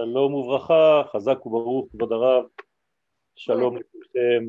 שלום 0.00 0.34
וברכה, 0.34 1.02
חזק 1.12 1.46
וברוך, 1.46 1.86
כבוד 1.92 2.12
הרב. 2.12 2.44
שלום 3.36 3.76
לכולכם, 3.76 4.44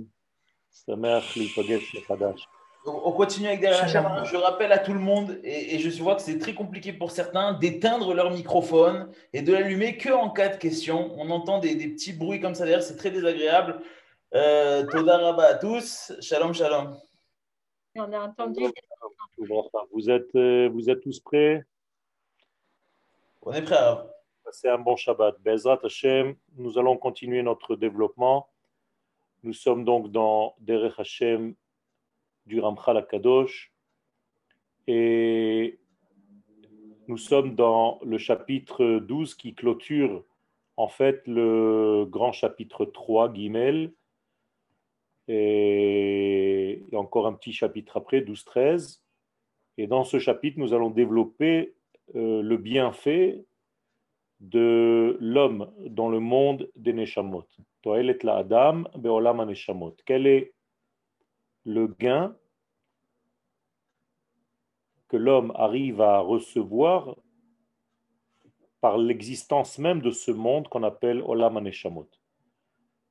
שמח 0.71 1.37
להיפגש 1.37 1.95
מחדש. 1.95 2.47
On 2.85 3.11
continue 3.11 3.47
avec 3.47 3.59
Derrière 3.59 3.83
Hacham. 3.83 4.23
Je 4.23 4.37
rappelle 4.37 4.71
à 4.71 4.77
tout 4.77 4.93
le 4.93 4.99
monde, 4.99 5.39
et, 5.43 5.75
et 5.75 5.79
je 5.79 6.01
vois 6.01 6.15
que 6.15 6.21
c'est 6.21 6.39
très 6.39 6.53
compliqué 6.53 6.93
pour 6.93 7.11
certains, 7.11 7.51
d'éteindre 7.53 8.13
leur 8.13 8.31
microphone 8.31 9.11
et 9.33 9.41
de 9.41 9.51
l'allumer 9.51 9.97
que 9.97 10.09
en 10.09 10.29
cas 10.29 10.47
de 10.47 10.57
question. 10.57 11.11
On 11.17 11.29
entend 11.29 11.59
des, 11.59 11.75
des 11.75 11.89
petits 11.89 12.13
bruits 12.13 12.39
comme 12.39 12.55
ça 12.55 12.63
derrière, 12.63 12.81
c'est 12.81 12.95
très 12.95 13.11
désagréable. 13.11 13.81
Euh, 14.33 14.85
Toda 14.89 15.17
Rabba 15.17 15.43
à 15.43 15.53
tous. 15.55 16.13
Shalom, 16.21 16.53
shalom. 16.53 16.97
On 17.95 18.13
a 18.13 18.19
entendu. 18.19 18.63
Vous 19.91 20.09
êtes, 20.09 20.33
euh, 20.35 20.69
vous 20.69 20.89
êtes 20.89 21.01
tous 21.01 21.19
prêts 21.19 21.65
On 23.41 23.51
est 23.51 23.61
prêts, 23.63 23.75
Rav. 23.75 24.09
Passez 24.52 24.68
un 24.68 24.78
bon 24.78 24.96
Shabbat. 24.96 25.40
Bezrat 25.42 25.80
Hashem, 25.82 26.34
nous 26.58 26.78
allons 26.78 26.98
continuer 26.98 27.42
notre 27.42 27.74
développement. 27.74 28.50
Nous 29.44 29.54
sommes 29.54 29.86
donc 29.86 30.12
dans 30.12 30.54
Derech 30.60 30.92
Hashem 30.98 31.54
du 32.44 32.60
Ramchal 32.60 32.98
Akadosh 32.98 33.72
et 34.86 35.78
nous 37.08 37.16
sommes 37.16 37.54
dans 37.54 37.98
le 38.04 38.18
chapitre 38.18 38.98
12 38.98 39.36
qui 39.36 39.54
clôture 39.54 40.22
en 40.76 40.88
fait 40.88 41.26
le 41.26 42.04
grand 42.04 42.32
chapitre 42.32 42.84
3, 42.84 43.30
Guimel, 43.30 43.94
et 45.28 46.82
encore 46.92 47.26
un 47.26 47.32
petit 47.32 47.54
chapitre 47.54 47.96
après, 47.96 48.20
12-13. 48.20 49.00
Et 49.78 49.86
dans 49.86 50.04
ce 50.04 50.18
chapitre, 50.18 50.58
nous 50.58 50.74
allons 50.74 50.90
développer 50.90 51.72
euh, 52.16 52.42
le 52.42 52.58
bienfait 52.58 53.46
de 54.42 55.16
l'homme 55.20 55.72
dans 55.86 56.08
le 56.08 56.18
monde 56.18 56.68
des 56.76 56.92
Neshamot. 56.92 57.46
Toelet 57.80 58.18
la 58.22 58.38
Adam, 58.38 58.84
be'olam. 58.96 59.52
Quel 60.04 60.26
est 60.26 60.52
le 61.64 61.86
gain 61.86 62.36
que 65.08 65.16
l'homme 65.16 65.52
arrive 65.54 66.00
à 66.00 66.18
recevoir 66.18 67.16
par 68.80 68.98
l'existence 68.98 69.78
même 69.78 70.00
de 70.00 70.10
ce 70.10 70.32
monde 70.32 70.66
qu'on 70.68 70.82
appelle 70.82 71.22
Olam 71.22 71.56
ha-neshamot? 71.56 72.08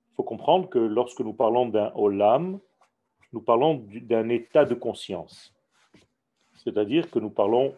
Il 0.09 0.15
faut 0.15 0.23
comprendre 0.23 0.67
que 0.67 0.79
lorsque 0.79 1.21
nous 1.21 1.33
parlons 1.33 1.67
d'un 1.67 1.93
Olam, 1.95 2.59
nous 3.31 3.41
parlons 3.41 3.75
du- 3.75 4.01
d'un 4.01 4.27
état 4.27 4.65
de 4.65 4.73
conscience. 4.73 5.55
C'est-à-dire 6.55 7.09
que 7.09 7.19
nous 7.19 7.29
parlons 7.29 7.73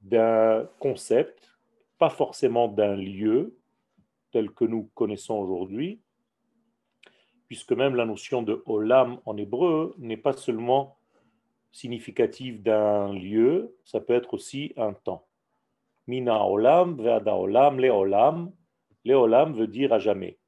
d'un 0.00 0.66
concept, 0.78 1.49
pas 2.00 2.10
forcément 2.10 2.66
d'un 2.66 2.96
lieu 2.96 3.54
tel 4.32 4.50
que 4.50 4.64
nous 4.64 4.90
connaissons 4.94 5.34
aujourd'hui, 5.34 6.00
puisque 7.46 7.72
même 7.72 7.94
la 7.94 8.06
notion 8.06 8.42
de 8.42 8.62
olam 8.64 9.20
en 9.26 9.36
hébreu 9.36 9.94
n'est 9.98 10.16
pas 10.16 10.32
seulement 10.32 10.96
significative 11.72 12.62
d'un 12.62 13.12
lieu, 13.12 13.76
ça 13.84 14.00
peut 14.00 14.14
être 14.14 14.32
aussi 14.32 14.72
un 14.78 14.94
temps. 14.94 15.26
Mina 16.06 16.42
olam, 16.46 16.96
ve'ada 16.96 17.36
olam, 17.36 17.78
le 17.78 17.90
olam. 17.90 18.50
Le 19.04 19.14
olam 19.14 19.52
veut 19.52 19.66
dire 19.66 19.92
à 19.92 19.98
jamais. 19.98 20.38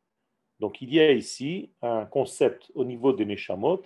Donc 0.59 0.81
il 0.81 0.93
y 0.95 1.01
a 1.01 1.13
ici 1.13 1.71
un 1.83 2.07
concept 2.07 2.73
au 2.75 2.85
niveau 2.85 3.13
des 3.13 3.27
Neshamot, 3.27 3.83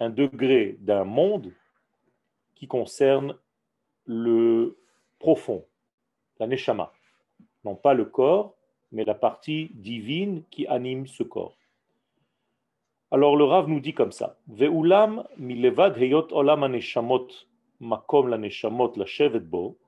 un 0.00 0.10
degré 0.10 0.76
d'un 0.80 1.04
monde 1.04 1.52
qui 2.56 2.66
concerne 2.66 3.36
le 4.04 4.78
profond, 5.18 5.64
la 6.38 6.46
Neshama. 6.46 6.92
Non 7.64 7.74
pas 7.74 7.94
le 7.94 8.04
corps, 8.04 8.54
mais 8.92 9.04
la 9.04 9.14
partie 9.14 9.70
divine 9.74 10.44
qui 10.50 10.66
anime 10.66 11.06
ce 11.06 11.22
corps. 11.22 11.56
Alors 13.10 13.36
le 13.36 13.44
Rav 13.44 13.68
nous 13.68 13.80
dit 13.80 13.94
comme 13.94 14.12
ça 14.12 14.36
Ve'ulam 14.48 15.24
milevad 15.38 15.96
heyot 15.96 16.28
olam 16.32 16.64
ha-neshamot 16.64 17.28
makom 17.80 18.28
la 18.28 18.38
neshamot 18.38 18.92
la 18.96 19.06
shevet 19.06 19.40
bo. 19.40 19.78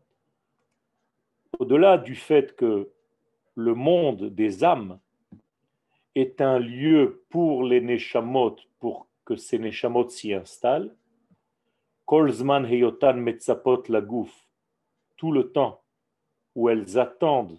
Au-delà 1.59 1.99
du 1.99 2.15
fait 2.15 2.57
que 2.57 2.91
le 3.55 3.75
monde 3.75 4.31
des 4.31 4.65
âmes 4.65 4.99
est 6.15 6.41
un 6.41 6.59
lieu 6.59 7.25
pour 7.29 7.63
les 7.63 7.81
neshamot, 7.81 8.57
pour 8.79 9.07
que 9.25 9.37
ces 9.37 9.59
neshamot 9.59 10.09
s'y 10.09 10.33
installent, 10.33 10.95
Kol 12.07 12.33
zman 12.33 12.65
heyotan 12.65 13.15
metzapot 13.15 13.85
lagouf, 13.89 14.33
tout 15.17 15.31
le 15.31 15.53
temps 15.53 15.80
où 16.61 16.69
elles 16.69 16.99
attendent 16.99 17.59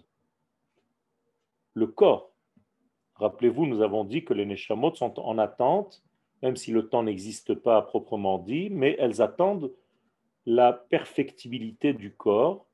le 1.74 1.88
corps. 1.88 2.30
Rappelez-vous, 3.16 3.66
nous 3.66 3.82
avons 3.82 4.04
dit 4.04 4.24
que 4.24 4.32
les 4.32 4.46
neshamot 4.46 4.94
sont 4.94 5.18
en 5.18 5.38
attente, 5.38 6.04
même 6.40 6.54
si 6.54 6.70
le 6.70 6.88
temps 6.88 7.02
n'existe 7.02 7.52
pas 7.54 7.78
à 7.78 7.82
proprement 7.82 8.38
dit, 8.38 8.70
mais 8.70 8.94
elles 9.00 9.20
attendent 9.20 9.72
la 10.46 10.72
perfectibilité 10.72 11.92
du 11.92 12.14
corps, 12.14 12.64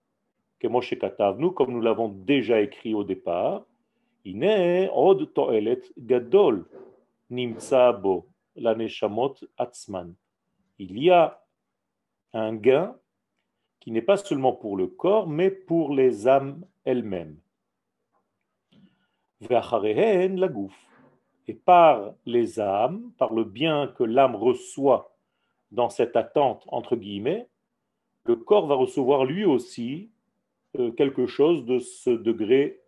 Katavnu, 0.58 1.52
comme 1.52 1.72
nous 1.72 1.80
l'avons 1.80 2.10
déjà 2.10 2.60
écrit 2.60 2.92
au 2.92 3.04
départ, 3.04 3.64
atzman. 9.56 10.14
Il 10.78 11.02
y 11.02 11.10
a 11.10 11.42
un 12.34 12.54
gain 12.54 12.94
n'est 13.92 14.02
pas 14.02 14.16
seulement 14.16 14.52
pour 14.52 14.76
le 14.76 14.86
corps, 14.86 15.28
mais 15.28 15.50
pour 15.50 15.94
les 15.94 16.28
âmes 16.28 16.64
elles-mêmes. 16.84 17.36
La. 19.48 19.62
Et 21.46 21.54
par 21.54 22.14
les 22.26 22.60
âmes, 22.60 23.10
par 23.16 23.32
le 23.32 23.44
bien 23.44 23.86
que 23.96 24.04
l'âme 24.04 24.36
reçoit 24.36 25.14
dans 25.70 25.88
cette 25.88 26.16
attente, 26.16 26.64
entre 26.68 26.96
guillemets, 26.96 27.48
le 28.24 28.36
corps 28.36 28.66
va 28.66 28.74
recevoir 28.74 29.24
lui 29.24 29.44
aussi 29.44 30.10
euh, 30.78 30.90
quelque 30.92 31.26
chose 31.26 31.64
de 31.64 31.78
ce 31.78 32.10
degré 32.10 32.80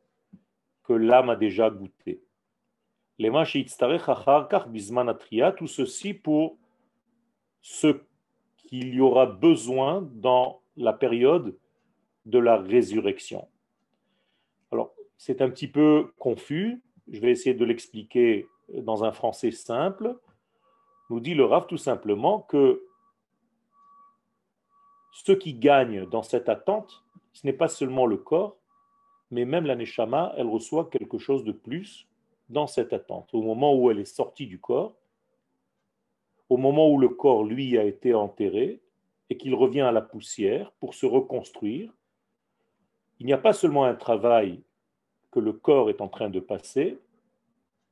que 0.84 0.92
l'âme 0.92 1.30
a 1.30 1.36
déjà 1.36 1.70
goûté. 1.70 2.22
Les 3.18 3.30
tout 5.52 5.66
ceci 5.66 6.14
pour 6.14 6.58
ce 7.62 8.00
qu'il 8.56 8.94
y 8.94 9.00
aura 9.00 9.26
besoin 9.26 10.08
dans 10.14 10.60
la 10.80 10.92
période 10.92 11.56
de 12.26 12.38
la 12.38 12.56
résurrection. 12.56 13.48
Alors, 14.72 14.94
c'est 15.16 15.42
un 15.42 15.50
petit 15.50 15.68
peu 15.68 16.12
confus, 16.18 16.82
je 17.10 17.20
vais 17.20 17.30
essayer 17.30 17.54
de 17.54 17.64
l'expliquer 17.64 18.46
dans 18.72 19.04
un 19.04 19.12
français 19.12 19.50
simple. 19.50 20.16
Nous 21.10 21.20
dit 21.20 21.34
le 21.34 21.44
Rav 21.44 21.66
tout 21.66 21.76
simplement 21.76 22.40
que 22.40 22.82
ce 25.12 25.32
qui 25.32 25.54
gagne 25.54 26.06
dans 26.06 26.22
cette 26.22 26.48
attente, 26.48 27.04
ce 27.32 27.46
n'est 27.46 27.52
pas 27.52 27.68
seulement 27.68 28.06
le 28.06 28.16
corps, 28.16 28.56
mais 29.30 29.44
même 29.44 29.66
la 29.66 29.76
Neshama, 29.76 30.32
elle 30.36 30.48
reçoit 30.48 30.88
quelque 30.88 31.18
chose 31.18 31.44
de 31.44 31.52
plus 31.52 32.08
dans 32.48 32.66
cette 32.66 32.92
attente. 32.92 33.28
Au 33.34 33.42
moment 33.42 33.74
où 33.74 33.90
elle 33.90 34.00
est 34.00 34.04
sortie 34.04 34.46
du 34.46 34.58
corps, 34.58 34.96
au 36.48 36.56
moment 36.56 36.90
où 36.90 36.98
le 36.98 37.08
corps, 37.08 37.44
lui, 37.44 37.78
a 37.78 37.84
été 37.84 38.14
enterré 38.14 38.80
et 39.30 39.36
qu'il 39.36 39.54
revient 39.54 39.80
à 39.80 39.92
la 39.92 40.02
poussière 40.02 40.72
pour 40.72 40.94
se 40.94 41.06
reconstruire, 41.06 41.92
il 43.20 43.26
n'y 43.26 43.32
a 43.32 43.38
pas 43.38 43.52
seulement 43.52 43.84
un 43.84 43.94
travail 43.94 44.62
que 45.30 45.38
le 45.40 45.52
corps 45.52 45.88
est 45.88 46.00
en 46.00 46.08
train 46.08 46.28
de 46.28 46.40
passer, 46.40 46.98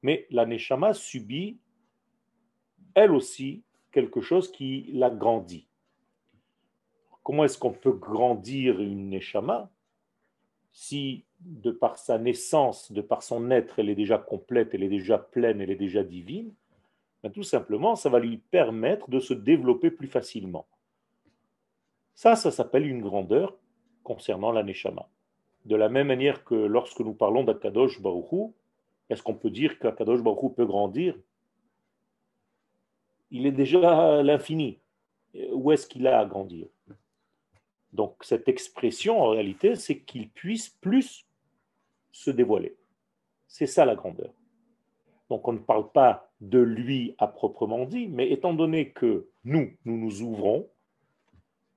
mais 0.02 0.26
la 0.30 0.46
Neshama 0.46 0.92
subit, 0.94 1.58
elle 2.94 3.12
aussi, 3.12 3.62
quelque 3.92 4.20
chose 4.20 4.50
qui 4.50 4.90
la 4.92 5.10
grandit. 5.10 5.68
Comment 7.22 7.44
est-ce 7.44 7.58
qu'on 7.58 7.72
peut 7.72 7.92
grandir 7.92 8.80
une 8.80 9.10
Neshama 9.10 9.70
si, 10.72 11.24
de 11.40 11.70
par 11.70 11.98
sa 11.98 12.18
naissance, 12.18 12.92
de 12.92 13.00
par 13.00 13.22
son 13.22 13.50
être, 13.50 13.78
elle 13.78 13.90
est 13.90 13.94
déjà 13.94 14.18
complète, 14.18 14.74
elle 14.74 14.82
est 14.82 14.88
déjà 14.88 15.18
pleine, 15.18 15.60
elle 15.60 15.70
est 15.70 15.76
déjà 15.76 16.02
divine? 16.02 16.54
Ben, 17.22 17.30
Tout 17.30 17.42
simplement, 17.42 17.96
ça 17.96 18.08
va 18.08 18.18
lui 18.18 18.38
permettre 18.38 19.10
de 19.10 19.18
se 19.20 19.34
développer 19.34 19.90
plus 19.90 20.08
facilement. 20.08 20.66
Ça, 22.18 22.34
ça 22.34 22.50
s'appelle 22.50 22.84
une 22.84 23.00
grandeur 23.00 23.56
concernant 24.02 24.50
la 24.50 24.64
Neshama. 24.64 25.08
De 25.66 25.76
la 25.76 25.88
même 25.88 26.08
manière 26.08 26.42
que 26.42 26.56
lorsque 26.56 26.98
nous 26.98 27.14
parlons 27.14 27.44
d'Akadosh 27.44 28.02
Baruchou, 28.02 28.56
est-ce 29.08 29.22
qu'on 29.22 29.36
peut 29.36 29.50
dire 29.50 29.78
qu'Akadosh 29.78 30.20
Baruchou 30.20 30.48
peut 30.48 30.66
grandir? 30.66 31.16
Il 33.30 33.46
est 33.46 33.52
déjà 33.52 34.18
à 34.18 34.22
l'infini. 34.24 34.80
Où 35.52 35.70
est-ce 35.70 35.86
qu'il 35.86 36.08
a 36.08 36.18
à 36.18 36.26
grandir? 36.26 36.66
Donc 37.92 38.16
cette 38.24 38.48
expression, 38.48 39.22
en 39.22 39.28
réalité, 39.28 39.76
c'est 39.76 40.00
qu'il 40.00 40.28
puisse 40.28 40.70
plus 40.70 41.24
se 42.10 42.32
dévoiler. 42.32 42.76
C'est 43.46 43.68
ça 43.68 43.84
la 43.84 43.94
grandeur. 43.94 44.32
Donc 45.30 45.46
on 45.46 45.52
ne 45.52 45.58
parle 45.58 45.92
pas 45.92 46.32
de 46.40 46.58
lui 46.58 47.14
à 47.18 47.28
proprement 47.28 47.84
dit, 47.84 48.08
mais 48.08 48.28
étant 48.28 48.54
donné 48.54 48.90
que 48.90 49.28
nous, 49.44 49.70
nous 49.84 49.96
nous 49.96 50.22
ouvrons, 50.22 50.68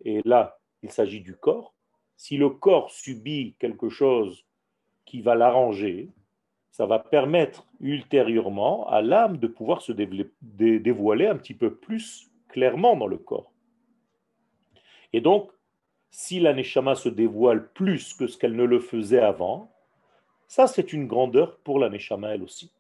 et 0.06 0.22
là, 0.26 0.58
il 0.84 0.92
s'agit 0.92 1.22
du 1.22 1.36
corps, 1.36 1.74
si 2.18 2.38
le 2.38 2.50
corps 2.50 2.92
subit 2.92 3.56
quelque 3.60 3.90
chose 3.90 4.46
qui 5.06 5.22
va 5.22 5.36
l'arranger, 5.36 6.10
ça 6.72 6.86
va 6.86 7.00
permettre 7.00 7.68
ultérieurement 7.80 8.88
à 8.88 9.02
l'âme 9.02 9.38
de 9.38 9.48
pouvoir 9.48 9.82
se 9.82 9.92
dévoiler 9.92 11.28
un 11.28 11.36
petit 11.36 11.54
peu 11.54 11.76
plus 11.76 12.30
clairement 12.48 12.96
dans 12.96 13.08
le 13.08 13.18
corps. 13.18 13.52
Et 15.14 15.22
donc, 15.22 15.52
si 16.10 16.40
la 16.40 16.54
Neshama 16.54 16.96
se 16.96 17.10
dévoile 17.10 17.72
plus 17.74 18.14
que 18.14 18.28
ce 18.28 18.38
qu'elle 18.38 18.56
ne 18.56 18.64
le 18.64 18.80
faisait 18.80 19.20
avant, 19.20 19.72
ça 20.48 20.68
c'est 20.68 20.94
une 20.94 21.08
grandeur 21.08 21.58
pour 21.60 21.80
la 21.80 21.90
Neshama 21.90 22.36
elle 22.36 22.44
aussi. 22.44 22.72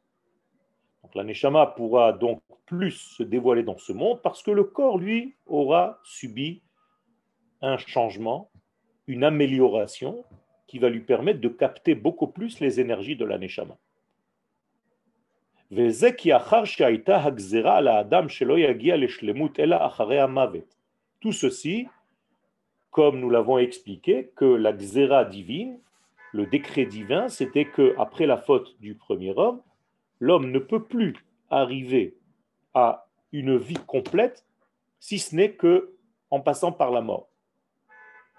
Donc 1.04 1.16
la 1.16 1.66
pourra 1.66 2.14
donc 2.14 2.42
plus 2.66 2.92
se 2.92 3.24
dévoiler 3.24 3.64
dans 3.64 3.78
ce 3.78 3.92
monde 3.92 4.22
parce 4.22 4.44
que 4.44 4.52
le 4.52 4.64
corps, 4.64 4.98
lui, 4.98 5.36
aura 5.46 6.00
subi 6.04 6.62
un 7.62 7.78
changement, 7.78 8.50
une 9.08 9.24
amélioration 9.24 10.24
qui 10.68 10.80
va 10.80 10.90
lui 10.90 11.02
permettre 11.02 11.42
de 11.42 11.50
capter 11.50 11.96
beaucoup 11.96 12.28
plus 12.28 12.60
les 12.60 12.80
énergies 12.80 13.16
de 13.16 13.26
la 13.26 13.38
Neshama. 13.38 13.78
Tout 21.20 21.32
ceci, 21.32 21.88
comme 22.90 23.20
nous 23.20 23.30
l'avons 23.30 23.58
expliqué, 23.58 24.32
que 24.36 24.46
la 24.46 24.74
xéra 24.74 25.24
divine, 25.24 25.80
le 26.34 26.46
décret 26.46 26.86
divin, 26.86 27.30
c'était 27.30 27.66
que 27.66 27.96
après 27.98 28.26
la 28.26 28.38
faute 28.38 28.76
du 28.80 28.96
premier 28.96 29.34
homme, 29.38 29.62
l'homme 30.20 30.52
ne 30.52 30.60
peut 30.60 30.84
plus 30.84 31.16
arriver 31.50 32.18
à 32.74 33.08
une 33.32 33.58
vie 33.58 33.80
complète 33.88 34.46
si 35.00 35.20
ce 35.20 35.36
n'est 35.36 35.54
que 35.54 35.96
en 36.30 36.42
passant 36.42 36.72
par 36.72 36.92
la 36.92 37.02
mort. 37.02 37.31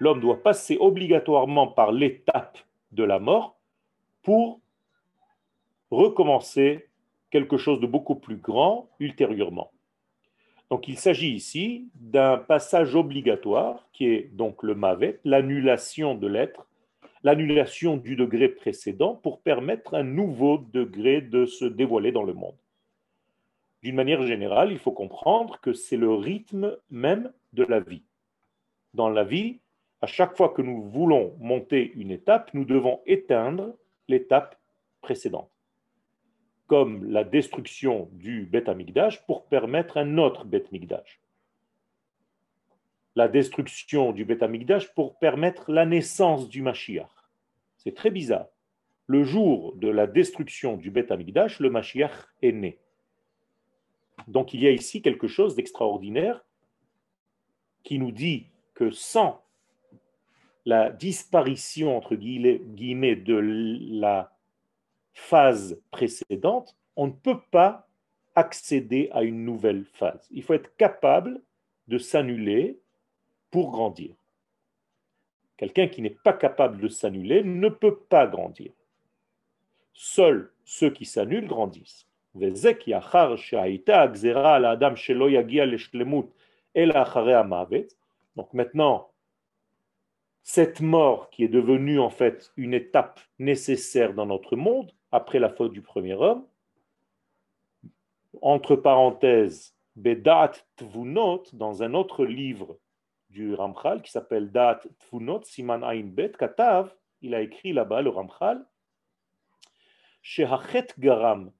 L'homme 0.03 0.19
doit 0.19 0.43
passer 0.43 0.77
obligatoirement 0.81 1.69
par 1.69 1.93
l'étape 1.93 2.59
de 2.91 3.05
la 3.05 3.21
mort 3.21 3.57
pour 4.23 4.61
recommencer 5.93 6.89
quelque 7.31 7.57
chose 7.57 7.79
de 7.79 7.87
beaucoup 7.87 8.17
plus 8.17 8.35
grand 8.35 8.91
ultérieurement. 8.99 9.71
Donc 10.71 10.89
il 10.89 10.99
s'agit 10.99 11.33
ici 11.33 11.89
d'un 11.95 12.37
passage 12.37 12.97
obligatoire 12.97 13.87
qui 13.93 14.07
est 14.07 14.23
donc 14.33 14.65
le 14.65 14.75
mavet, 14.75 15.21
l'annulation 15.23 16.17
de 16.17 16.27
l'être, 16.27 16.67
l'annulation 17.23 17.97
du 17.97 18.17
degré 18.17 18.49
précédent 18.49 19.15
pour 19.15 19.41
permettre 19.41 19.95
un 19.95 20.03
nouveau 20.03 20.59
degré 20.59 21.21
de 21.21 21.47
se 21.47 21.65
dévoiler 21.65 22.11
dans 22.11 22.25
le 22.25 22.35
monde. 22.35 22.59
D'une 23.85 23.95
manière 23.95 24.27
générale, 24.27 24.73
il 24.73 24.81
faut 24.81 24.91
comprendre 24.91 25.61
que 25.61 25.73
c'est 25.73 25.97
le 25.97 26.13
rythme 26.13 26.77
même 26.91 27.33
de 27.53 27.63
la 27.63 27.79
vie. 27.79 28.03
Dans 28.95 29.09
la 29.09 29.23
vie, 29.23 29.61
à 30.03 30.07
chaque 30.07 30.37
fois 30.37 30.51
que 30.51 30.63
nous 30.63 30.83
voulons 30.83 31.37
monter 31.39 31.93
une 31.95 32.11
étape, 32.11 32.53
nous 32.55 32.65
devons 32.65 33.01
éteindre 33.07 33.75
l'étape 34.09 34.61
précédente 35.01 35.49
comme 36.73 37.05
la 37.05 37.23
destruction 37.23 38.09
du 38.13 38.47
Beth 38.47 38.67
Amikdash 38.67 39.27
pour 39.27 39.45
permettre 39.45 39.99
un 39.99 40.17
autre 40.17 40.47
Beth 40.47 40.73
Mikdash. 40.73 41.21
La 43.15 43.29
destruction 43.29 44.13
du 44.13 44.25
Beth 44.25 44.43
Amikdash 44.43 44.95
pour 44.95 45.19
permettre 45.19 45.71
la 45.71 45.85
naissance 45.85 46.49
du 46.49 46.63
Mashiach. 46.63 47.11
C'est 47.77 47.95
très 47.95 48.11
bizarre. 48.11 48.47
Le 49.07 49.23
jour 49.23 49.75
de 49.77 49.89
la 49.89 50.07
destruction 50.07 50.79
du 50.79 50.91
Beth 50.91 51.13
Amikdash, 51.13 51.61
le 51.61 51.69
Mashiach 51.69 52.29
est 52.41 52.53
né. 52.53 52.79
Donc 54.27 54.55
il 54.55 54.63
y 54.63 54.67
a 54.67 54.71
ici 54.71 55.03
quelque 55.03 55.29
chose 55.29 55.55
d'extraordinaire 55.55 56.43
qui 57.83 57.99
nous 57.99 58.13
dit 58.13 58.47
que 58.73 58.91
sans 58.91 59.45
la 60.65 60.91
disparition, 60.91 61.97
entre 61.97 62.15
guillemets, 62.15 63.17
de 63.17 63.39
la 64.01 64.33
phase 65.13 65.81
précédente, 65.91 66.77
on 66.97 67.09
ne 67.09 67.13
peut 67.13 67.41
pas 67.51 67.89
accéder 68.35 69.11
à 69.13 69.23
une 69.23 69.45
nouvelle 69.45 69.85
phase. 69.85 70.27
Il 70.31 70.43
faut 70.43 70.55
être 70.55 70.75
capable 70.77 71.43
de 71.89 71.99
s'annuler 71.99 72.79
pour 73.51 73.71
grandir. 73.71 74.15
Quelqu'un 75.57 75.89
qui 75.89 76.03
n'est 76.03 76.11
pas 76.11 76.33
capable 76.33 76.81
de 76.81 76.89
s'annuler 76.89 77.43
ne 77.45 77.69
peut 77.69 77.97
pas 77.97 78.27
grandir. 78.27 78.73
Seuls 79.93 80.51
ceux 80.65 80.91
qui 80.91 81.05
s'annulent 81.05 81.47
grandissent. 81.47 82.09
Donc 88.37 88.55
maintenant, 88.55 89.12
cette 90.43 90.81
mort 90.81 91.31
qui 91.31 91.45
est 91.45 91.49
devenue 91.49 92.01
en 92.01 92.11
fait 92.11 92.53
une 92.57 92.75
étape 92.75 93.21
nécessaire 93.39 94.15
dans 94.15 94.27
notre 94.27 94.57
monde, 94.57 94.93
après 95.13 95.39
la 95.39 95.51
faute 95.51 95.73
du 95.73 95.83
premier 95.83 96.15
homme. 96.15 96.45
Entre 98.41 98.77
parenthèses, 98.77 99.77
Bedat 99.95 100.53
Tvunot, 100.77 101.45
dans 101.53 101.83
un 101.83 101.95
autre 101.95 102.25
livre 102.25 102.79
du 103.29 103.55
Ramchal 103.55 104.03
qui 104.03 104.11
s'appelle 104.11 104.51
Dat 104.51 104.81
Tvunot, 105.01 105.43
Siman 105.45 105.85
Ain 105.85 106.07
Bet, 106.07 106.33
Katav, 106.39 106.95
il 107.21 107.35
a 107.35 107.43
écrit 107.43 107.73
là-bas, 107.73 108.03
le 108.03 108.11
Ramchal, 108.11 108.65
Shehachet 110.23 110.89
Garam, 110.99 111.53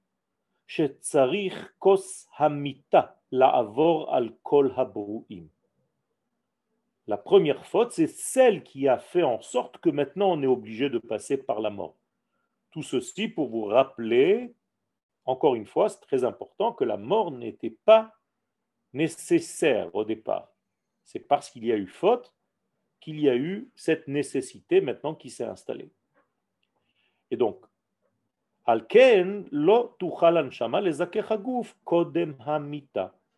Shetzarich 0.65 1.53
Kos 1.79 2.27
Hamita, 2.37 3.19
La'avor 3.31 4.13
al 4.13 4.33
Kol 4.43 4.73
Habruim. 4.75 5.47
La 7.07 7.17
première 7.17 7.65
faute, 7.65 7.91
c'est 7.91 8.07
celle 8.07 8.63
qui 8.63 8.87
a 8.87 8.97
fait 8.97 9.23
en 9.23 9.41
sorte 9.41 9.77
que 9.79 9.89
maintenant 9.89 10.31
on 10.31 10.41
est 10.41 10.47
obligé 10.47 10.89
de 10.89 10.99
passer 10.99 11.37
par 11.37 11.59
la 11.59 11.69
mort. 11.69 11.97
Tout 12.71 12.83
ceci 12.83 13.27
pour 13.27 13.49
vous 13.49 13.65
rappeler, 13.65 14.55
encore 15.25 15.55
une 15.55 15.65
fois, 15.65 15.89
c'est 15.89 15.99
très 15.99 16.23
important, 16.23 16.71
que 16.71 16.85
la 16.85 16.97
mort 16.97 17.31
n'était 17.31 17.75
pas 17.85 18.15
nécessaire 18.93 19.93
au 19.93 20.05
départ. 20.05 20.53
C'est 21.03 21.19
parce 21.19 21.49
qu'il 21.49 21.65
y 21.65 21.71
a 21.71 21.77
eu 21.77 21.87
faute 21.87 22.33
qu'il 23.01 23.19
y 23.19 23.27
a 23.29 23.35
eu 23.35 23.69
cette 23.75 24.07
nécessité 24.07 24.79
maintenant 24.79 25.13
qui 25.13 25.29
s'est 25.29 25.43
installée. 25.43 25.91
Et 27.31 27.37
donc. 27.37 27.59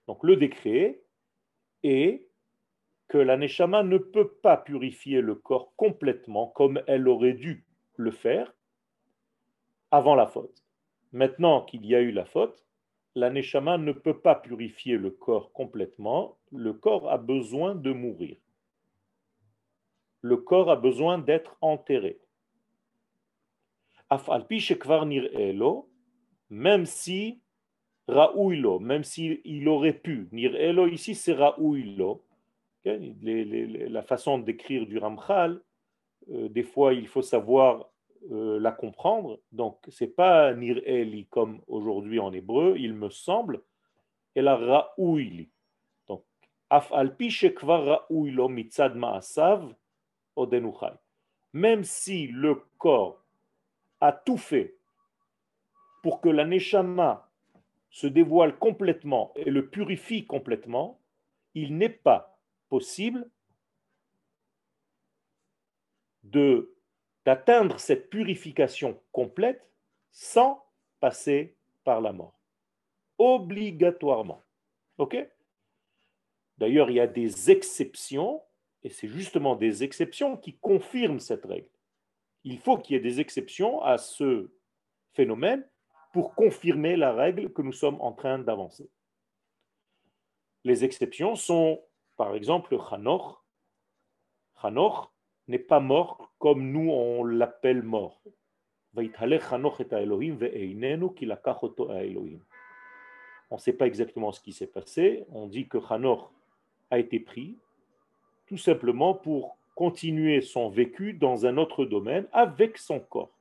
Donc 0.07 0.23
le 0.23 0.35
décret 0.35 1.01
est 1.81 2.27
que 3.07 3.17
la 3.17 3.37
neshama 3.37 3.83
ne 3.83 3.97
peut 3.97 4.27
pas 4.27 4.57
purifier 4.57 5.21
le 5.21 5.35
corps 5.35 5.73
complètement 5.75 6.47
comme 6.47 6.81
elle 6.87 7.07
aurait 7.07 7.33
dû 7.33 7.65
le 7.97 8.11
faire 8.11 8.53
avant 9.91 10.15
la 10.15 10.27
faute. 10.27 10.63
Maintenant 11.11 11.61
qu'il 11.61 11.85
y 11.85 11.95
a 11.95 12.01
eu 12.01 12.11
la 12.11 12.25
faute, 12.25 12.65
la 13.15 13.29
neshama 13.29 13.77
ne 13.77 13.93
peut 13.93 14.19
pas 14.19 14.35
purifier 14.35 14.97
le 14.97 15.11
corps 15.11 15.53
complètement. 15.53 16.37
Le 16.51 16.73
corps 16.73 17.09
a 17.09 17.17
besoin 17.17 17.75
de 17.75 17.93
mourir. 17.93 18.37
Le 20.21 20.37
corps 20.37 20.69
a 20.69 20.75
besoin 20.75 21.17
d'être 21.17 21.55
enterré. 21.61 22.19
Même 26.49 26.85
si 26.85 27.41
Raouilo, 28.07 28.79
même 28.79 29.03
s'il 29.03 29.67
aurait 29.67 29.93
pu, 29.93 30.27
Nir 30.31 30.55
ici 30.87 31.15
c'est 31.15 31.33
Raouilo. 31.33 32.24
La 32.85 34.03
façon 34.03 34.37
d'écrire 34.37 34.85
du 34.85 34.97
Ramchal, 34.99 35.61
euh, 36.31 36.49
des 36.49 36.63
fois 36.63 36.93
il 36.93 37.07
faut 37.07 37.21
savoir 37.21 37.89
euh, 38.31 38.59
la 38.59 38.71
comprendre. 38.71 39.39
Donc, 39.51 39.77
c'est 39.89 40.15
pas 40.15 40.53
nir 40.53 40.81
eli 40.85 41.27
comme 41.27 41.61
aujourd'hui 41.67 42.19
en 42.19 42.33
hébreu, 42.33 42.75
il 42.77 42.93
me 42.93 43.09
semble, 43.09 43.61
et 44.35 44.41
la 44.41 44.55
raouili. 44.55 45.49
Donc, 46.07 46.23
af 46.69 46.91
alpi 46.91 47.29
shekvar 47.29 48.05
lo 48.09 48.49
mitzad 48.49 48.95
ma'asav 48.95 49.73
odenuchai. 50.35 50.93
Même 51.53 51.83
si 51.83 52.27
le 52.27 52.63
corps 52.77 53.23
a 54.01 54.11
tout 54.11 54.37
fait 54.37 54.75
pour 56.01 56.19
que 56.19 56.29
la 56.29 56.45
neshama 56.45 57.29
se 57.89 58.07
dévoile 58.07 58.57
complètement 58.57 59.31
et 59.35 59.49
le 59.49 59.69
purifie 59.69 60.25
complètement, 60.25 60.99
il 61.53 61.77
n'est 61.77 61.89
pas 61.89 62.34
possible 62.75 63.29
d'atteindre 66.23 67.79
cette 67.79 68.09
purification 68.09 69.01
complète 69.13 69.65
sans 70.11 70.61
passer 70.99 71.55
par 71.85 72.01
la 72.01 72.11
mort. 72.11 72.37
Obligatoirement. 73.17 74.43
OK? 74.97 75.15
D'ailleurs, 76.57 76.89
il 76.89 76.97
y 76.97 76.99
a 76.99 77.07
des 77.07 77.49
exceptions, 77.49 78.41
et 78.83 78.89
c'est 78.89 79.07
justement 79.07 79.55
des 79.55 79.83
exceptions 79.85 80.35
qui 80.35 80.57
confirment 80.57 81.21
cette 81.21 81.45
règle. 81.45 81.69
Il 82.43 82.59
faut 82.59 82.77
qu'il 82.77 82.95
y 82.95 82.97
ait 82.97 83.09
des 83.11 83.21
exceptions 83.21 83.81
à 83.83 83.97
ce 83.97 84.51
phénomène 85.13 85.65
pour 86.11 86.35
confirmer 86.35 86.97
la 86.97 87.13
règle 87.13 87.53
que 87.53 87.61
nous 87.61 87.71
sommes 87.71 88.01
en 88.01 88.11
train 88.11 88.37
d'avancer. 88.37 88.89
Les 90.65 90.83
exceptions 90.83 91.35
sont, 91.35 91.81
par 92.17 92.35
exemple, 92.35 92.77
Hanoch, 94.63 95.11
n'est 95.47 95.59
pas 95.59 95.79
mort 95.79 96.31
comme 96.39 96.71
nous 96.71 96.89
on 96.89 97.23
l'appelle 97.23 97.83
mort. 97.83 98.21
On 98.95 99.01
ne 103.55 103.59
sait 103.59 103.73
pas 103.73 103.87
exactement 103.87 104.31
ce 104.31 104.41
qui 104.41 104.53
s'est 104.53 104.67
passé. 104.67 105.25
On 105.31 105.47
dit 105.47 105.67
que 105.67 105.77
Hanoch 105.89 106.31
a 106.89 106.99
été 106.99 107.19
pris 107.19 107.57
tout 108.47 108.57
simplement 108.57 109.13
pour 109.13 109.57
continuer 109.75 110.41
son 110.41 110.69
vécu 110.69 111.13
dans 111.13 111.45
un 111.45 111.57
autre 111.57 111.85
domaine 111.85 112.25
avec 112.31 112.77
son 112.77 112.99
corps. 112.99 113.31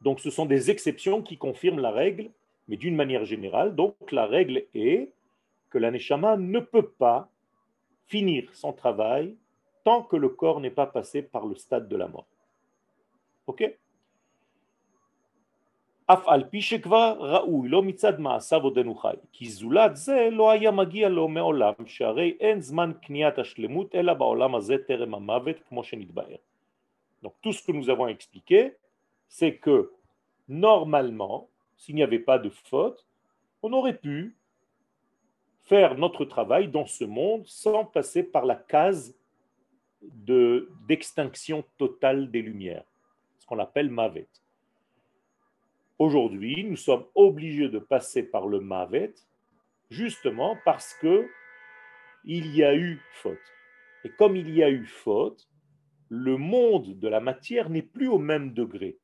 Donc 0.00 0.20
ce 0.20 0.30
sont 0.30 0.46
des 0.46 0.70
exceptions 0.70 1.20
qui 1.22 1.36
confirment 1.36 1.80
la 1.80 1.90
règle, 1.90 2.30
mais 2.68 2.76
d'une 2.76 2.94
manière 2.94 3.24
générale, 3.24 3.74
donc 3.74 3.94
la 4.12 4.26
règle 4.26 4.64
est 4.74 5.12
que 5.70 5.78
l'aneshama 5.78 6.36
ne 6.36 6.60
peut 6.60 6.88
pas 6.88 7.30
finir 8.06 8.50
son 8.54 8.72
travail 8.72 9.36
tant 9.84 10.02
que 10.02 10.16
le 10.16 10.28
corps 10.28 10.60
n'est 10.60 10.70
pas 10.70 10.86
passé 10.86 11.22
par 11.22 11.46
le 11.46 11.54
stade 11.54 11.88
de 11.88 11.96
la 11.96 12.08
mort. 12.08 12.26
Ok? 13.46 13.62
Donc 27.22 27.34
tout 27.42 27.52
ce 27.52 27.62
que 27.62 27.70
nous 27.70 27.90
avons 27.90 28.08
expliqué, 28.08 28.74
c'est 29.28 29.56
que 29.56 29.92
normalement, 30.48 31.48
s'il 31.76 31.94
n'y 31.94 32.02
avait 32.02 32.18
pas 32.18 32.40
de 32.40 32.50
faute, 32.50 33.06
on 33.62 33.72
aurait 33.72 33.96
pu 33.96 34.36
faire 35.70 35.96
notre 35.96 36.24
travail 36.24 36.66
dans 36.66 36.84
ce 36.84 37.04
monde 37.04 37.46
sans 37.46 37.84
passer 37.84 38.24
par 38.24 38.44
la 38.44 38.56
case 38.56 39.16
d'extinction 40.02 41.64
totale 41.78 42.28
des 42.28 42.42
lumières, 42.42 42.82
ce 43.38 43.46
qu'on 43.46 43.60
appelle 43.60 43.88
Mavet. 43.88 44.26
Aujourd'hui, 45.96 46.64
nous 46.64 46.76
sommes 46.76 47.04
obligés 47.14 47.68
de 47.68 47.78
passer 47.78 48.24
par 48.24 48.48
le 48.48 48.58
Mavet, 48.58 49.14
justement 49.90 50.58
parce 50.64 50.92
que 50.94 51.28
il 52.24 52.48
y 52.56 52.64
a 52.64 52.74
eu 52.74 53.00
faute. 53.12 53.38
Et 54.02 54.10
comme 54.10 54.34
il 54.34 54.52
y 54.52 54.64
a 54.64 54.70
eu 54.70 54.86
faute, 54.86 55.48
le 56.08 56.36
monde 56.36 56.98
de 56.98 57.06
la 57.06 57.20
matière 57.20 57.70
n'est 57.70 57.90
plus 57.96 58.08
au 58.08 58.18
même 58.18 58.54
degré. 58.54 58.98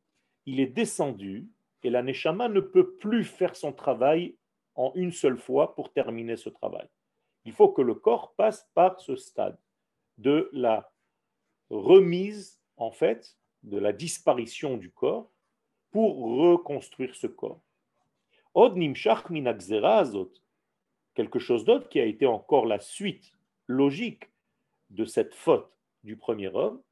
Il 0.46 0.58
est 0.58 0.66
descendu 0.66 1.48
et 1.84 1.90
la 1.90 2.02
Neshama 2.02 2.48
ne 2.48 2.58
peut 2.58 2.96
plus 2.96 3.22
faire 3.22 3.54
son 3.54 3.72
travail 3.72 4.34
en 4.76 4.92
une 4.94 5.12
seule 5.12 5.38
fois 5.38 5.74
pour 5.74 5.92
terminer 5.92 6.36
ce 6.36 6.48
travail. 6.48 6.88
Il 7.44 7.52
faut 7.52 7.68
que 7.68 7.82
le 7.82 7.94
corps 7.94 8.34
passe 8.34 8.68
par 8.74 9.00
ce 9.00 9.16
stade 9.16 9.58
de 10.18 10.48
la 10.52 10.90
remise, 11.70 12.60
en 12.76 12.90
fait, 12.90 13.36
de 13.62 13.78
la 13.78 13.92
disparition 13.92 14.76
du 14.76 14.90
corps 14.90 15.30
pour 15.90 16.16
reconstruire 16.38 17.14
ce 17.14 17.26
corps. 17.26 17.60
Od 18.54 18.76
nimshach 18.76 19.24
quelque 21.14 21.38
chose 21.38 21.64
d'autre 21.64 21.88
qui 21.88 21.98
a 21.98 22.04
été 22.04 22.26
encore 22.26 22.66
la 22.66 22.78
suite 22.78 23.32
logique 23.66 24.30
de 24.90 25.04
cette 25.04 25.34
faute 25.34 25.70
du 26.04 26.16
premier 26.16 26.48
homme, 26.48 26.82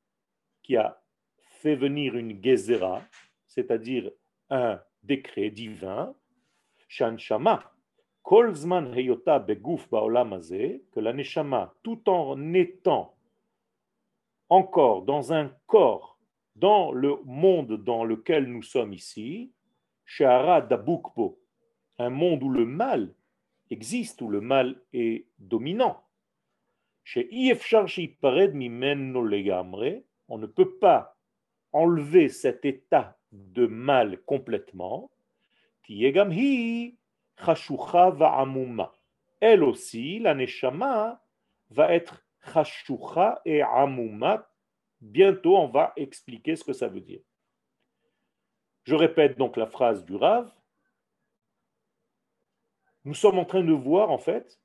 qui 0.63 0.77
a 0.77 1.03
fait 1.61 1.77
venir 1.77 2.17
une 2.17 2.43
gezera, 2.43 3.03
c'est-à-dire 3.47 4.11
un 4.51 4.81
décret 5.03 5.51
divin, 5.51 6.15
shanshama, 6.89 7.74
kolzman 8.25 8.95
heyota 8.95 9.39
beguf 9.39 9.89
baolam 9.91 10.41
que 10.93 11.01
la 11.01 11.13
neshama, 11.13 11.75
tout 11.83 12.09
en 12.09 12.55
étant 12.55 13.15
encore 14.49 15.03
dans 15.03 15.33
un 15.33 15.53
corps, 15.67 16.19
dans 16.57 16.91
le 16.93 17.17
monde 17.25 17.85
dans 17.85 18.05
lequel 18.05 18.47
nous 18.47 18.63
sommes 18.63 18.95
ici, 18.95 19.53
Shahara 20.05 20.63
Dabukbo, 20.63 21.39
un 21.99 22.11
monde 22.11 22.43
où 22.43 22.49
le 22.49 22.65
mal 22.65 23.15
existe, 23.71 24.23
où 24.23 24.29
le 24.29 24.41
mal 24.41 24.81
est 24.93 25.27
dominant. 25.39 26.03
Chez 27.03 27.29
on 30.29 30.39
ne 30.39 30.47
peut 30.47 30.79
pas 30.79 31.17
enlever 31.73 32.29
cet 32.31 32.65
état 32.65 33.19
de 33.33 33.67
mal 33.67 34.23
complètement. 34.23 35.11
Elle 39.41 39.63
aussi, 39.63 40.19
la 40.19 40.35
neshama, 40.35 41.23
va 41.71 41.93
être 41.93 42.25
Chashucha 42.53 43.41
et 43.45 43.63
Amumat. 43.63 44.49
Bientôt, 45.01 45.57
on 45.57 45.69
va 45.69 45.93
expliquer 45.97 46.57
ce 46.57 46.65
que 46.65 46.73
ça 46.73 46.89
veut 46.89 47.01
dire. 47.01 47.21
Je 48.85 48.95
répète 48.95 49.39
donc 49.39 49.57
la 49.57 49.67
phrase 49.67 50.05
du 50.05 50.15
Rav. 50.15 50.53
Nous 53.05 53.15
sommes 53.15 53.39
en 53.39 53.45
train 53.45 53.63
de 53.63 53.73
voir 53.73 54.11
en 54.11 54.19
fait 54.19 54.61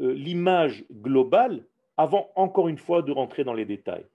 euh, 0.00 0.12
l'image 0.14 0.84
globale 0.90 1.66
avant 1.96 2.32
encore 2.34 2.68
une 2.68 2.78
fois 2.78 3.02
de 3.02 3.12
rentrer 3.12 3.44
dans 3.44 3.54
les 3.54 3.64
détails. 3.64 4.06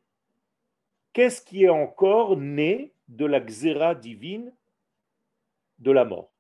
Qu'est-ce 1.13 1.41
qui 1.41 1.63
est 1.63 1.69
encore 1.69 2.37
né 2.37 2.93
de 3.07 3.25
la 3.25 3.39
xéra 3.39 3.95
divine 3.95 4.53
de 5.79 5.91
la 5.91 6.05
mort? 6.05 6.31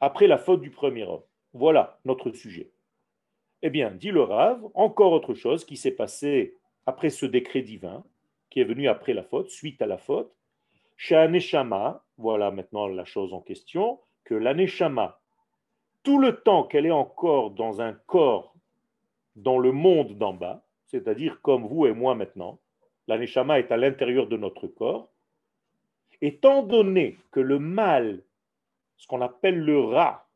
Après 0.00 0.26
la 0.26 0.38
faute 0.38 0.62
du 0.62 0.70
premier 0.70 1.04
homme 1.04 1.22
Voilà 1.52 1.98
notre 2.04 2.30
sujet. 2.30 2.70
Eh 3.62 3.70
bien, 3.70 3.90
dit 3.90 4.10
le 4.10 4.22
Rav, 4.22 4.62
encore 4.74 5.12
autre 5.12 5.34
chose 5.34 5.64
qui 5.64 5.76
s'est 5.76 5.90
passé 5.90 6.56
après 6.86 7.10
ce 7.10 7.26
décret 7.26 7.62
divin, 7.62 8.04
qui 8.48 8.60
est 8.60 8.64
venu 8.64 8.88
après 8.88 9.12
la 9.12 9.22
faute, 9.22 9.50
suite 9.50 9.82
à 9.82 9.86
la 9.86 9.98
faute. 9.98 10.32
Chez 10.96 11.16
voilà 12.18 12.50
maintenant 12.50 12.86
la 12.86 13.04
chose 13.04 13.32
en 13.32 13.40
question, 13.40 14.00
que 14.24 14.34
l'Aneshama, 14.34 15.20
tout 16.02 16.18
le 16.18 16.40
temps 16.40 16.64
qu'elle 16.64 16.86
est 16.86 16.90
encore 16.90 17.50
dans 17.50 17.80
un 17.80 17.92
corps 17.92 18.54
dans 19.36 19.58
le 19.58 19.72
monde 19.72 20.18
d'en 20.18 20.34
bas, 20.34 20.64
c'est-à-dire 20.86 21.40
comme 21.42 21.66
vous 21.66 21.86
et 21.86 21.92
moi 21.92 22.14
maintenant, 22.14 22.58
l'Aneshama 23.08 23.58
est 23.58 23.72
à 23.72 23.76
l'intérieur 23.76 24.26
de 24.26 24.36
notre 24.36 24.66
corps, 24.66 25.10
étant 26.20 26.62
donné 26.62 27.18
que 27.30 27.40
le 27.40 27.58
mal, 27.58 28.22
ce 29.00 29.06
qu'on 29.06 29.22
appelle 29.22 29.58
le 29.58 29.80
rat, 29.80 30.28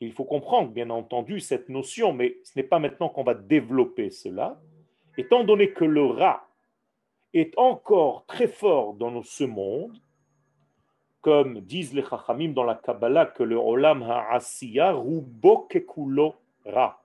il 0.00 0.12
faut 0.12 0.26
comprendre, 0.26 0.70
bien 0.72 0.90
entendu, 0.90 1.40
cette 1.40 1.70
notion, 1.70 2.12
mais 2.12 2.36
ce 2.44 2.52
n'est 2.54 2.66
pas 2.66 2.78
maintenant 2.78 3.08
qu'on 3.08 3.24
va 3.24 3.32
développer 3.32 4.10
cela. 4.10 4.60
Étant 5.16 5.42
donné 5.42 5.72
que 5.72 5.86
le 5.86 6.04
rat 6.04 6.46
est 7.32 7.56
encore 7.56 8.26
très 8.26 8.46
fort 8.46 8.92
dans 8.92 9.22
ce 9.22 9.44
monde, 9.44 9.98
comme 11.22 11.60
disent 11.60 11.94
les 11.94 12.04
Chachamim 12.04 12.52
dans 12.52 12.64
la 12.64 12.74
Kabbalah, 12.74 13.24
que 13.24 13.42
le 13.42 13.56
Olam 13.56 14.02
ha'asiya 14.02 14.92
rubo 14.92 15.66
kekulo 15.70 16.34
ra. 16.66 17.02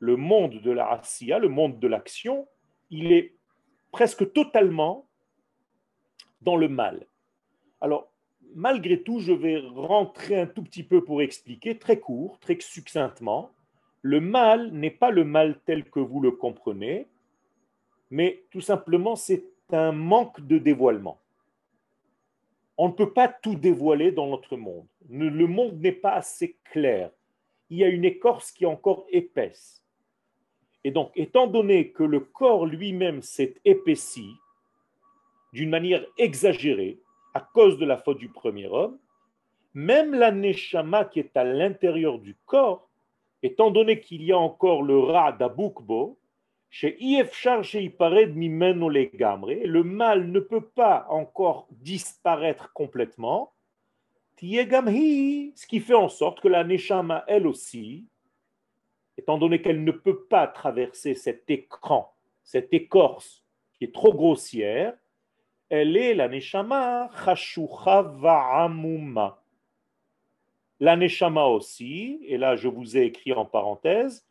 Le 0.00 0.16
monde 0.16 0.60
de 0.60 0.70
la 0.70 0.90
asiya, 0.90 1.38
le 1.38 1.48
monde 1.48 1.78
de 1.78 1.88
l'action, 1.88 2.46
il 2.90 3.10
est 3.12 3.34
presque 3.90 4.30
totalement 4.34 5.08
dans 6.42 6.56
le 6.56 6.68
mal. 6.68 7.06
Alors, 7.80 8.11
malgré 8.54 9.02
tout, 9.02 9.20
je 9.20 9.32
vais 9.32 9.58
rentrer 9.58 10.40
un 10.40 10.46
tout 10.46 10.62
petit 10.62 10.82
peu 10.82 11.04
pour 11.04 11.22
expliquer, 11.22 11.78
très 11.78 11.98
court, 11.98 12.38
très 12.40 12.58
succinctement. 12.60 13.50
Le 14.02 14.20
mal 14.20 14.72
n'est 14.72 14.90
pas 14.90 15.10
le 15.10 15.24
mal 15.24 15.60
tel 15.64 15.84
que 15.88 16.00
vous 16.00 16.20
le 16.20 16.32
comprenez, 16.32 17.06
mais 18.10 18.44
tout 18.50 18.60
simplement, 18.60 19.16
c'est 19.16 19.44
un 19.70 19.92
manque 19.92 20.40
de 20.46 20.58
dévoilement. 20.58 21.20
On 22.76 22.88
ne 22.88 22.92
peut 22.92 23.12
pas 23.12 23.28
tout 23.28 23.54
dévoiler 23.54 24.12
dans 24.12 24.26
notre 24.26 24.56
monde. 24.56 24.86
Le 25.08 25.46
monde 25.46 25.80
n'est 25.80 25.92
pas 25.92 26.12
assez 26.12 26.56
clair. 26.64 27.10
Il 27.70 27.78
y 27.78 27.84
a 27.84 27.88
une 27.88 28.04
écorce 28.04 28.50
qui 28.50 28.64
est 28.64 28.66
encore 28.66 29.06
épaisse. 29.10 29.82
Et 30.84 30.90
donc, 30.90 31.12
étant 31.14 31.46
donné 31.46 31.92
que 31.92 32.02
le 32.02 32.20
corps 32.20 32.66
lui-même 32.66 33.22
s'est 33.22 33.54
épaissi 33.64 34.34
d'une 35.52 35.70
manière 35.70 36.04
exagérée, 36.18 36.98
à 37.34 37.40
cause 37.40 37.78
de 37.78 37.84
la 37.84 37.96
faute 37.96 38.18
du 38.18 38.28
premier 38.28 38.66
homme, 38.66 38.98
même 39.74 40.14
la 40.14 40.30
neshama 40.30 41.04
qui 41.06 41.20
est 41.20 41.36
à 41.36 41.44
l'intérieur 41.44 42.18
du 42.18 42.36
corps, 42.46 42.88
étant 43.42 43.70
donné 43.70 44.00
qu'il 44.00 44.22
y 44.22 44.32
a 44.32 44.38
encore 44.38 44.82
le 44.82 44.98
ra 44.98 45.32
d'Abukbo, 45.32 46.18
chez 46.70 46.96
le 49.66 49.82
mal 49.82 50.30
ne 50.30 50.40
peut 50.40 50.66
pas 50.66 51.06
encore 51.10 51.66
disparaître 51.70 52.72
complètement, 52.72 53.52
ce 54.40 55.66
qui 55.66 55.80
fait 55.80 55.94
en 55.94 56.08
sorte 56.08 56.40
que 56.40 56.48
la 56.48 56.64
neshama, 56.64 57.24
elle 57.28 57.46
aussi, 57.46 58.06
étant 59.16 59.38
donné 59.38 59.60
qu'elle 59.62 59.84
ne 59.84 59.92
peut 59.92 60.24
pas 60.24 60.46
traverser 60.46 61.14
cet 61.14 61.48
écran, 61.50 62.14
cette 62.42 62.72
écorce 62.72 63.44
qui 63.74 63.84
est 63.84 63.94
trop 63.94 64.12
grossière, 64.12 64.94
elle 65.71 65.97
est 65.97 66.13
la 66.13 66.27
neshama 66.27 67.09
chashucha 67.23 68.01
va'amuma. 68.01 69.41
La 70.79 70.95
neshama 70.95 71.45
aussi, 71.45 72.19
et 72.23 72.37
là 72.37 72.55
je 72.55 72.67
vous 72.67 72.97
ai 72.97 73.03
écrit 73.05 73.33
en 73.33 73.45
parenthèse, 73.45 74.23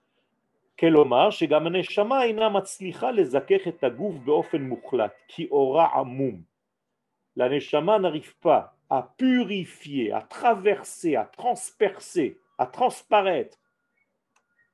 כלומר 0.78 1.30
שגם 1.30 1.66
הנשמה 1.66 2.22
אינה 2.22 2.48
מצליחה 2.48 3.10
לזכך 3.10 3.68
את 3.68 3.84
הגוף 3.84 4.14
באופן 4.24 4.62
מוחלט, 4.62 5.12
כי 5.28 5.48
אורה 5.50 5.86
עמום. 5.94 6.42
la 7.36 7.48
Neshama 7.48 7.98
n'arrive 7.98 8.34
pas 8.38 8.74
à 8.88 9.14
purifier, 9.18 10.12
à 10.12 10.22
traverser, 10.22 11.16
à 11.16 11.24
transpercer, 11.24 12.40
à 12.58 12.66
transparaître 12.66 13.58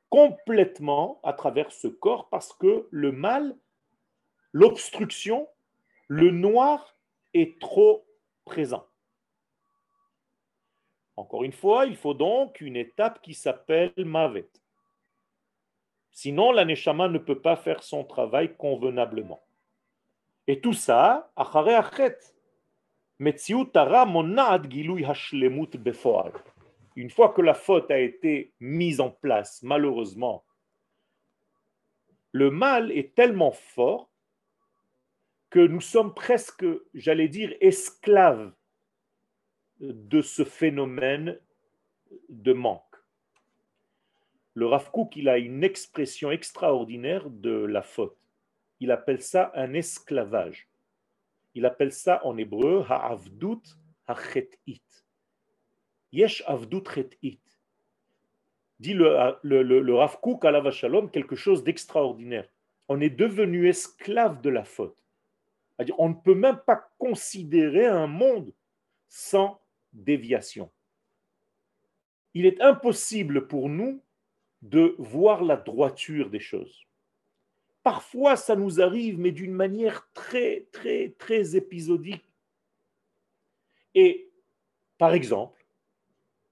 complètement 0.09 1.21
à 1.25 1.33
travers 1.33 1.73
ce 1.73 1.89
corps 1.89 2.29
parce 2.29 2.53
que 2.53 2.87
le 2.91 3.13
mal, 3.13 3.57
l'obstruction, 4.53 5.49
le 6.08 6.32
noir 6.32 6.98
est 7.34 7.60
trop 7.60 8.06
présent. 8.46 8.88
Encore 11.16 11.44
une 11.44 11.52
fois, 11.52 11.86
il 11.86 11.96
faut 11.96 12.14
donc 12.14 12.62
une 12.62 12.76
étape 12.76 13.22
qui 13.22 13.34
s'appelle 13.34 13.94
Mavet. 13.98 14.50
Sinon, 16.12 16.52
la 16.52 16.66
Neshama 16.66 17.10
ne 17.10 17.18
peut 17.18 17.42
pas 17.42 17.56
faire 17.56 17.84
son 17.84 18.04
travail 18.04 18.56
convenablement. 18.56 19.44
Et 20.48 20.62
tout 20.62 20.74
ça, 20.74 21.32
Achare 21.36 21.70
Achet. 21.70 22.18
Une 23.20 23.38
fois 27.10 27.30
que 27.30 27.42
la 27.42 27.54
faute 27.54 27.92
a 27.92 28.00
été 28.00 28.54
mise 28.60 29.00
en 29.00 29.10
place, 29.10 29.62
malheureusement, 29.64 30.44
le 32.32 32.52
mal 32.52 32.92
est 32.92 33.16
tellement 33.16 33.52
fort 33.52 34.10
que 35.50 35.60
nous 35.60 35.82
sommes 35.82 36.14
presque, 36.14 36.66
j'allais 36.94 37.30
dire, 37.30 37.56
esclaves 37.62 38.52
de 39.80 40.22
ce 40.22 40.44
phénomène 40.44 41.40
de 42.30 42.54
manque. 42.54 42.84
Le 44.54 44.66
Rav 44.66 44.90
il 45.16 45.30
a 45.30 45.38
une 45.38 45.64
expression 45.64 46.32
extraordinaire 46.32 47.30
de 47.30 47.52
la 47.52 47.84
faute. 47.84 48.18
Il 48.80 48.92
appelle 48.92 49.22
ça 49.22 49.52
un 49.56 49.74
esclavage. 49.74 50.68
Il 51.54 51.66
appelle 51.66 51.92
ça 51.92 52.26
en 52.26 52.38
hébreu 52.38 52.84
ha'avdut 52.90 53.62
ha'chet'it. 54.08 55.06
Yesh 56.12 56.44
avdut 56.48 56.84
chet'it. 56.84 57.42
Dit 58.80 58.94
le, 58.94 59.36
le, 59.44 59.64
le, 59.64 59.82
le 59.82 59.96
Rav 59.96 60.18
quelque 61.12 61.36
chose 61.36 61.64
d'extraordinaire. 61.64 62.48
On 62.88 63.00
est 63.00 63.10
devenu 63.10 63.68
esclave 63.68 64.42
de 64.42 64.50
la 64.50 64.64
faute. 64.64 65.07
On 65.98 66.10
ne 66.10 66.16
peut 66.16 66.36
même 66.36 66.60
pas 66.66 66.90
considérer 66.98 67.86
un 67.86 68.08
monde 68.08 68.54
sans 69.08 69.62
déviation. 69.94 70.72
Il 72.34 72.46
est 72.46 72.62
impossible 72.62 73.48
pour 73.48 73.70
nous 73.70 74.02
de 74.62 74.96
voir 74.98 75.44
la 75.44 75.56
droiture 75.56 76.30
des 76.30 76.40
choses. 76.40 76.86
Parfois, 77.84 78.36
ça 78.36 78.56
nous 78.56 78.82
arrive, 78.82 79.20
mais 79.20 79.32
d'une 79.32 79.54
manière 79.54 80.10
très, 80.14 80.68
très, 80.72 81.14
très 81.18 81.56
épisodique. 81.56 82.26
Et, 83.96 84.30
par 84.98 85.14
exemple, 85.14 85.66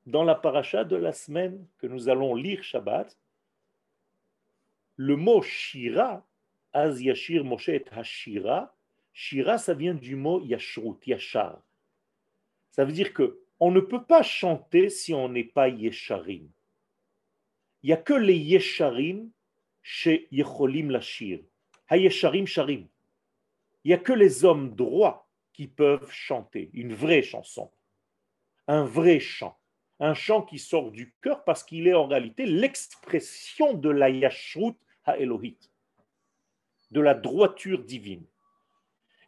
dans 0.05 0.23
la 0.23 0.35
paracha 0.35 0.83
de 0.83 0.95
la 0.95 1.13
semaine 1.13 1.67
que 1.79 1.87
nous 1.87 2.09
allons 2.09 2.35
lire 2.35 2.63
Shabbat, 2.63 3.17
le 4.95 5.15
mot 5.15 5.41
Shira, 5.41 6.25
Az 6.73 7.01
Yashir 7.01 7.43
Moshe 7.43 7.69
et 7.69 7.85
Hashira, 7.91 8.75
Shira, 9.17 9.57
ça 9.57 9.73
vient 9.73 9.93
du 9.93 10.17
mot 10.17 10.41
Yashrut, 10.41 11.07
Yashar. 11.07 11.63
Ça 12.71 12.83
veut 12.83 12.91
dire 12.91 13.13
que 13.13 13.39
on 13.61 13.71
ne 13.71 13.79
peut 13.79 14.03
pas 14.03 14.23
chanter 14.23 14.89
si 14.89 15.13
on 15.13 15.29
n'est 15.29 15.45
pas 15.45 15.69
Yesharim. 15.69 16.49
Il 17.81 17.87
n'y 17.87 17.93
a 17.93 17.97
que 17.97 18.13
les 18.13 18.35
Yesharim 18.35 19.31
chez 19.81 20.27
Yecholim 20.31 20.91
Lashir. 20.91 21.39
Ha-Yesharim 21.87 22.45
Sharim. 22.45 22.89
Il 23.85 23.87
n'y 23.87 23.93
a 23.93 23.97
que 23.97 24.11
les 24.11 24.43
hommes 24.43 24.75
droits 24.75 25.29
qui 25.53 25.67
peuvent 25.67 26.11
chanter 26.11 26.69
une 26.73 26.93
vraie 26.93 27.21
chanson, 27.21 27.71
un 28.67 28.83
vrai 28.83 29.21
chant, 29.21 29.57
un 30.01 30.13
chant 30.13 30.41
qui 30.41 30.59
sort 30.59 30.91
du 30.91 31.15
cœur 31.21 31.45
parce 31.45 31.63
qu'il 31.63 31.87
est 31.87 31.93
en 31.93 32.07
réalité 32.07 32.45
l'expression 32.45 33.75
de 33.75 33.89
la 33.89 34.09
Yashrut 34.09 34.75
Ha-Elohit, 35.05 35.71
de 36.91 36.99
la 36.99 37.13
droiture 37.13 37.81
divine. 37.85 38.25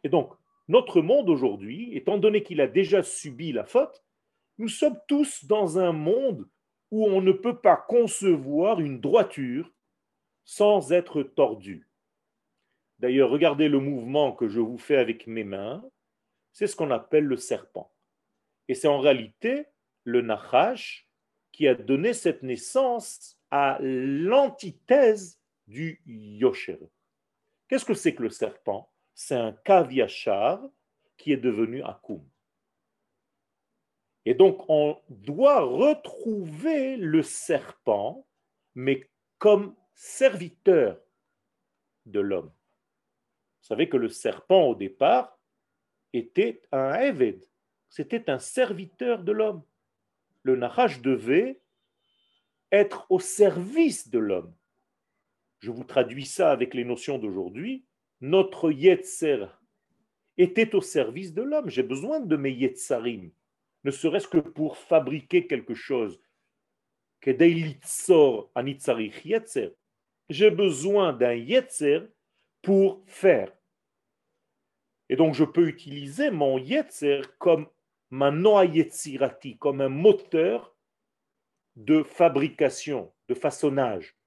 Et 0.08 0.10
donc, 0.10 0.32
notre 0.68 1.02
monde 1.02 1.28
aujourd'hui, 1.28 1.94
étant 1.94 2.16
donné 2.16 2.42
qu'il 2.42 2.62
a 2.62 2.66
déjà 2.66 3.02
subi 3.02 3.52
la 3.52 3.66
faute, 3.66 4.02
nous 4.56 4.68
sommes 4.68 4.98
tous 5.06 5.44
dans 5.44 5.78
un 5.78 5.92
monde 5.92 6.48
où 6.90 7.04
on 7.04 7.20
ne 7.20 7.30
peut 7.30 7.58
pas 7.58 7.76
concevoir 7.76 8.80
une 8.80 9.02
droiture 9.02 9.70
sans 10.46 10.92
être 10.92 11.22
tordu. 11.22 11.90
D'ailleurs, 13.00 13.28
regardez 13.28 13.68
le 13.68 13.80
mouvement 13.80 14.32
que 14.32 14.48
je 14.48 14.60
vous 14.60 14.78
fais 14.78 14.96
avec 14.96 15.26
mes 15.26 15.44
mains. 15.44 15.84
C'est 16.54 16.66
ce 16.66 16.74
qu'on 16.74 16.90
appelle 16.90 17.24
le 17.24 17.36
serpent. 17.36 17.92
Et 18.66 18.74
c'est 18.74 18.88
en 18.88 19.00
réalité 19.00 19.66
le 20.04 20.22
Nachash 20.22 21.06
qui 21.52 21.68
a 21.68 21.74
donné 21.74 22.14
cette 22.14 22.42
naissance 22.42 23.38
à 23.50 23.76
l'antithèse 23.82 25.38
du 25.66 26.00
Yosher. 26.06 26.78
Qu'est-ce 27.68 27.84
que 27.84 27.92
c'est 27.92 28.14
que 28.14 28.22
le 28.22 28.30
serpent? 28.30 28.90
C'est 29.20 29.34
un 29.34 29.50
kaviachar 29.50 30.62
qui 31.16 31.32
est 31.32 31.38
devenu 31.38 31.82
akum. 31.82 32.24
Et 34.24 34.32
donc, 34.32 34.64
on 34.68 34.96
doit 35.08 35.60
retrouver 35.60 36.96
le 36.96 37.24
serpent, 37.24 38.28
mais 38.76 39.10
comme 39.38 39.74
serviteur 39.92 41.00
de 42.06 42.20
l'homme. 42.20 42.46
Vous 42.46 43.66
savez 43.66 43.88
que 43.88 43.96
le 43.96 44.08
serpent, 44.08 44.66
au 44.66 44.76
départ, 44.76 45.36
était 46.12 46.62
un 46.70 46.94
Eved, 46.94 47.44
c'était 47.88 48.30
un 48.30 48.38
serviteur 48.38 49.24
de 49.24 49.32
l'homme. 49.32 49.64
Le 50.44 50.54
Nahash 50.54 51.02
devait 51.02 51.60
être 52.70 53.04
au 53.10 53.18
service 53.18 54.10
de 54.10 54.20
l'homme. 54.20 54.54
Je 55.58 55.72
vous 55.72 55.82
traduis 55.82 56.26
ça 56.26 56.52
avec 56.52 56.72
les 56.72 56.84
notions 56.84 57.18
d'aujourd'hui 57.18 57.84
notre 58.20 58.70
Yetzer 58.70 59.46
était 60.36 60.74
au 60.74 60.80
service 60.80 61.34
de 61.34 61.42
l'homme. 61.42 61.68
J'ai 61.68 61.82
besoin 61.82 62.20
de 62.20 62.36
mes 62.36 62.52
Yetzarim, 62.52 63.30
ne 63.84 63.90
serait-ce 63.90 64.28
que 64.28 64.38
pour 64.38 64.76
fabriquer 64.76 65.46
quelque 65.46 65.74
chose. 65.74 66.20
J'ai 70.30 70.50
besoin 70.50 71.12
d'un 71.12 71.34
Yetzer 71.34 72.00
pour 72.62 73.02
faire. 73.06 73.52
Et 75.08 75.16
donc 75.16 75.34
je 75.34 75.44
peux 75.44 75.68
utiliser 75.68 76.30
mon 76.30 76.58
Yetzer 76.58 77.22
comme 77.38 77.66
ma 78.10 78.30
Noa 78.30 78.64
Yetzirati, 78.64 79.58
comme 79.58 79.80
un 79.80 79.88
moteur 79.88 80.74
de 81.76 82.02
fabrication, 82.02 83.12
de 83.28 83.34
façonnage. 83.34 84.17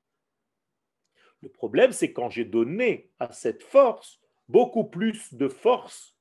Le 1.41 1.49
problème, 1.49 1.91
c'est 1.91 2.13
quand 2.13 2.30
j'ai 2.30 2.45
donné 2.45 3.10
à 3.19 3.32
cette 3.32 3.63
force 3.63 4.21
beaucoup 4.47 4.86
plus 4.86 5.34
de 5.34 5.47
force 5.47 6.15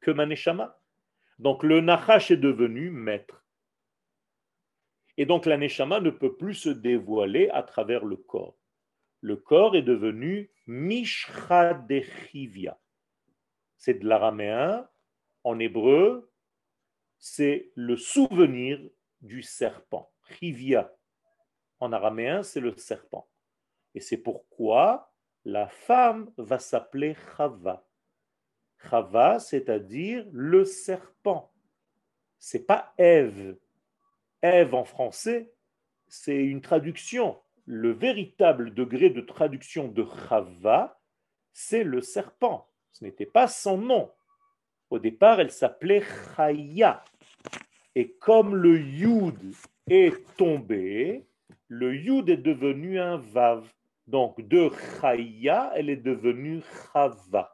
que 0.00 0.10
Maneshama. 0.10 0.78
Donc 1.38 1.62
le 1.62 1.80
Nachash 1.80 2.30
est 2.30 2.36
devenu 2.36 2.90
maître. 2.90 3.46
Et 5.16 5.24
donc 5.26 5.46
la 5.46 5.56
Neshama 5.56 6.00
ne 6.00 6.10
peut 6.10 6.36
plus 6.36 6.54
se 6.54 6.68
dévoiler 6.68 7.48
à 7.50 7.62
travers 7.62 8.04
le 8.04 8.16
corps. 8.16 8.58
Le 9.20 9.36
corps 9.36 9.76
est 9.76 9.82
devenu 9.82 10.50
Mishradechivia. 10.66 12.78
C'est 13.76 13.94
de 13.94 14.06
l'araméen. 14.06 14.88
En 15.44 15.58
hébreu, 15.58 16.30
c'est 17.18 17.72
le 17.74 17.96
souvenir 17.96 18.80
du 19.20 19.42
serpent. 19.42 20.12
Chivia. 20.28 20.94
En 21.80 21.92
araméen, 21.92 22.42
c'est 22.42 22.60
le 22.60 22.76
serpent. 22.76 23.28
Et 23.94 24.00
c'est 24.00 24.16
pourquoi 24.16 25.12
la 25.44 25.68
femme 25.68 26.30
va 26.36 26.58
s'appeler 26.58 27.16
Chava. 27.36 27.84
Chava, 28.90 29.38
c'est-à-dire 29.38 30.26
le 30.32 30.64
serpent. 30.64 31.52
C'est 32.38 32.66
pas 32.66 32.92
Ève. 32.98 33.56
Ève 34.42 34.74
en 34.74 34.84
français, 34.84 35.52
c'est 36.08 36.44
une 36.44 36.60
traduction. 36.60 37.38
Le 37.64 37.92
véritable 37.92 38.74
degré 38.74 39.10
de 39.10 39.20
traduction 39.20 39.88
de 39.88 40.04
Chava, 40.28 41.00
c'est 41.52 41.84
le 41.84 42.00
serpent. 42.00 42.68
Ce 42.90 43.04
n'était 43.04 43.26
pas 43.26 43.46
son 43.46 43.78
nom. 43.78 44.10
Au 44.90 44.98
départ, 44.98 45.40
elle 45.40 45.50
s'appelait 45.50 46.02
Chaya. 46.36 47.04
Et 47.94 48.12
comme 48.12 48.54
le 48.54 48.78
Yud 48.78 49.54
est 49.88 50.24
tombé, 50.36 51.26
le 51.68 51.94
Yud 51.94 52.28
est 52.28 52.36
devenu 52.36 52.98
un 52.98 53.16
Vav. 53.16 53.66
Donc 54.06 54.40
de 54.40 54.70
Chaya, 55.00 55.72
elle 55.74 55.90
est 55.90 55.96
devenue 55.96 56.62
Chava. 56.92 57.52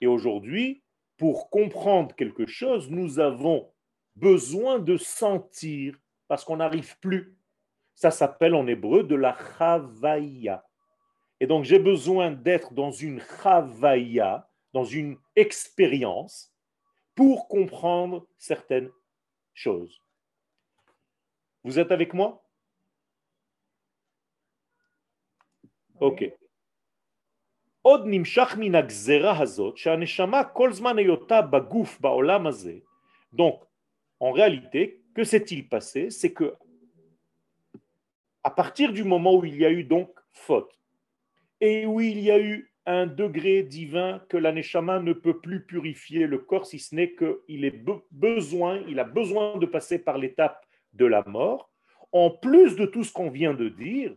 Et 0.00 0.06
aujourd'hui, 0.06 0.82
pour 1.16 1.50
comprendre 1.50 2.14
quelque 2.14 2.46
chose, 2.46 2.90
nous 2.90 3.20
avons 3.20 3.72
besoin 4.16 4.78
de 4.78 4.96
sentir, 4.96 5.98
parce 6.28 6.44
qu'on 6.44 6.56
n'arrive 6.56 6.98
plus. 6.98 7.36
Ça 7.94 8.10
s'appelle 8.10 8.54
en 8.54 8.66
hébreu 8.66 9.04
de 9.04 9.14
la 9.14 9.36
Chavaya. 9.58 10.66
Et 11.38 11.46
donc 11.46 11.64
j'ai 11.64 11.78
besoin 11.78 12.30
d'être 12.30 12.72
dans 12.72 12.90
une 12.90 13.20
Chavaya, 13.20 14.48
dans 14.72 14.84
une 14.84 15.18
expérience 15.36 16.54
pour 17.14 17.48
comprendre 17.48 18.26
certaines 18.38 18.90
choses. 19.52 20.00
Vous 21.62 21.78
êtes 21.78 21.92
avec 21.92 22.14
moi? 22.14 22.42
Ok. 26.00 26.32
Donc, 33.32 33.62
en 34.18 34.32
réalité, 34.32 35.02
que 35.14 35.24
s'est-il 35.24 35.68
passé? 35.68 36.10
C'est 36.10 36.32
que 36.32 36.54
à 38.42 38.50
partir 38.50 38.92
du 38.92 39.04
moment 39.04 39.36
où 39.36 39.44
il 39.44 39.56
y 39.56 39.64
a 39.64 39.70
eu 39.70 39.84
donc 39.84 40.10
faute 40.32 40.72
et 41.60 41.84
où 41.84 42.00
il 42.00 42.20
y 42.20 42.30
a 42.30 42.38
eu 42.38 42.72
un 42.86 43.06
degré 43.06 43.62
divin 43.62 44.22
que 44.28 44.36
l'aneshama 44.36 45.00
ne 45.00 45.12
peut 45.12 45.38
plus 45.38 45.64
purifier 45.64 46.26
le 46.26 46.38
corps 46.38 46.66
si 46.66 46.78
ce 46.78 46.94
n'est 46.94 47.14
qu'il 47.14 47.64
ait 47.64 47.82
besoin, 48.10 48.82
il 48.88 48.98
a 48.98 49.04
besoin 49.04 49.58
de 49.58 49.66
passer 49.66 49.98
par 49.98 50.16
l'étape 50.16 50.64
de 50.94 51.04
la 51.04 51.22
mort. 51.24 51.70
En 52.12 52.30
plus 52.30 52.76
de 52.76 52.86
tout 52.86 53.04
ce 53.04 53.12
qu'on 53.12 53.30
vient 53.30 53.54
de 53.54 53.68
dire, 53.68 54.14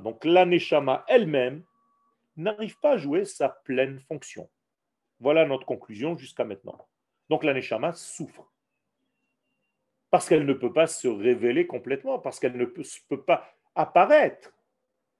Donc 0.00 0.24
l'aneshama 0.24 1.04
elle-même 1.08 1.64
n'arrive 2.36 2.78
pas 2.78 2.92
à 2.92 2.96
jouer 2.96 3.24
sa 3.24 3.48
pleine 3.48 4.00
fonction. 4.00 4.48
Voilà 5.18 5.46
notre 5.46 5.66
conclusion 5.66 6.16
jusqu'à 6.16 6.44
maintenant. 6.44 6.86
Donc 7.28 7.44
la 7.44 7.54
Neshama 7.54 7.92
souffre. 7.94 8.52
Parce 10.10 10.28
qu'elle 10.28 10.46
ne 10.46 10.52
peut 10.52 10.72
pas 10.72 10.86
se 10.86 11.08
révéler 11.08 11.66
complètement, 11.66 12.18
parce 12.18 12.38
qu'elle 12.38 12.56
ne 12.56 12.64
peut, 12.64 12.84
peut, 13.08 13.22
pas 13.22 13.50
apparaître. 13.74 14.52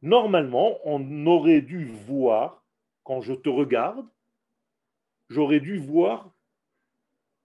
Normalement, 0.01 0.79
on 0.85 1.27
aurait 1.27 1.61
dû 1.61 1.87
voir, 1.87 2.65
quand 3.03 3.21
je 3.21 3.33
te 3.33 3.49
regarde, 3.49 4.07
j'aurais 5.29 5.61
dû 5.61 5.79
voir 5.79 6.33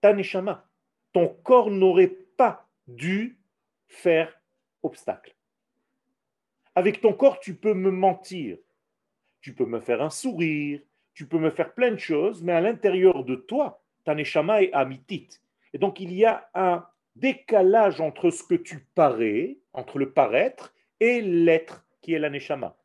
ta 0.01 0.13
Neshama. 0.13 0.67
Ton 1.13 1.27
corps 1.27 1.69
n'aurait 1.69 2.15
pas 2.37 2.67
dû 2.87 3.39
faire 3.87 4.41
obstacle. 4.83 5.35
Avec 6.75 7.01
ton 7.01 7.13
corps, 7.13 7.39
tu 7.39 7.55
peux 7.55 7.73
me 7.73 7.91
mentir, 7.91 8.57
tu 9.41 9.53
peux 9.53 9.65
me 9.65 9.79
faire 9.79 10.01
un 10.01 10.09
sourire, 10.09 10.81
tu 11.13 11.27
peux 11.27 11.37
me 11.37 11.49
faire 11.49 11.73
plein 11.73 11.91
de 11.91 11.97
choses, 11.97 12.41
mais 12.41 12.53
à 12.53 12.61
l'intérieur 12.61 13.25
de 13.25 13.35
toi, 13.35 13.83
ta 14.05 14.15
neshama 14.15 14.63
est 14.63 14.73
amitit. 14.73 15.29
Et 15.73 15.77
donc 15.77 15.99
il 15.99 16.13
y 16.13 16.25
a 16.25 16.49
un 16.53 16.85
décalage 17.15 17.99
entre 17.99 18.29
ce 18.29 18.43
que 18.43 18.55
tu 18.55 18.79
parais, 18.95 19.57
entre 19.73 19.99
le 19.99 20.13
paraître, 20.13 20.73
et 20.99 21.21
l'être 21.21 21.85
qui 22.01 22.13
est 22.13 22.19
la 22.19 22.29
neshama. 22.29 22.77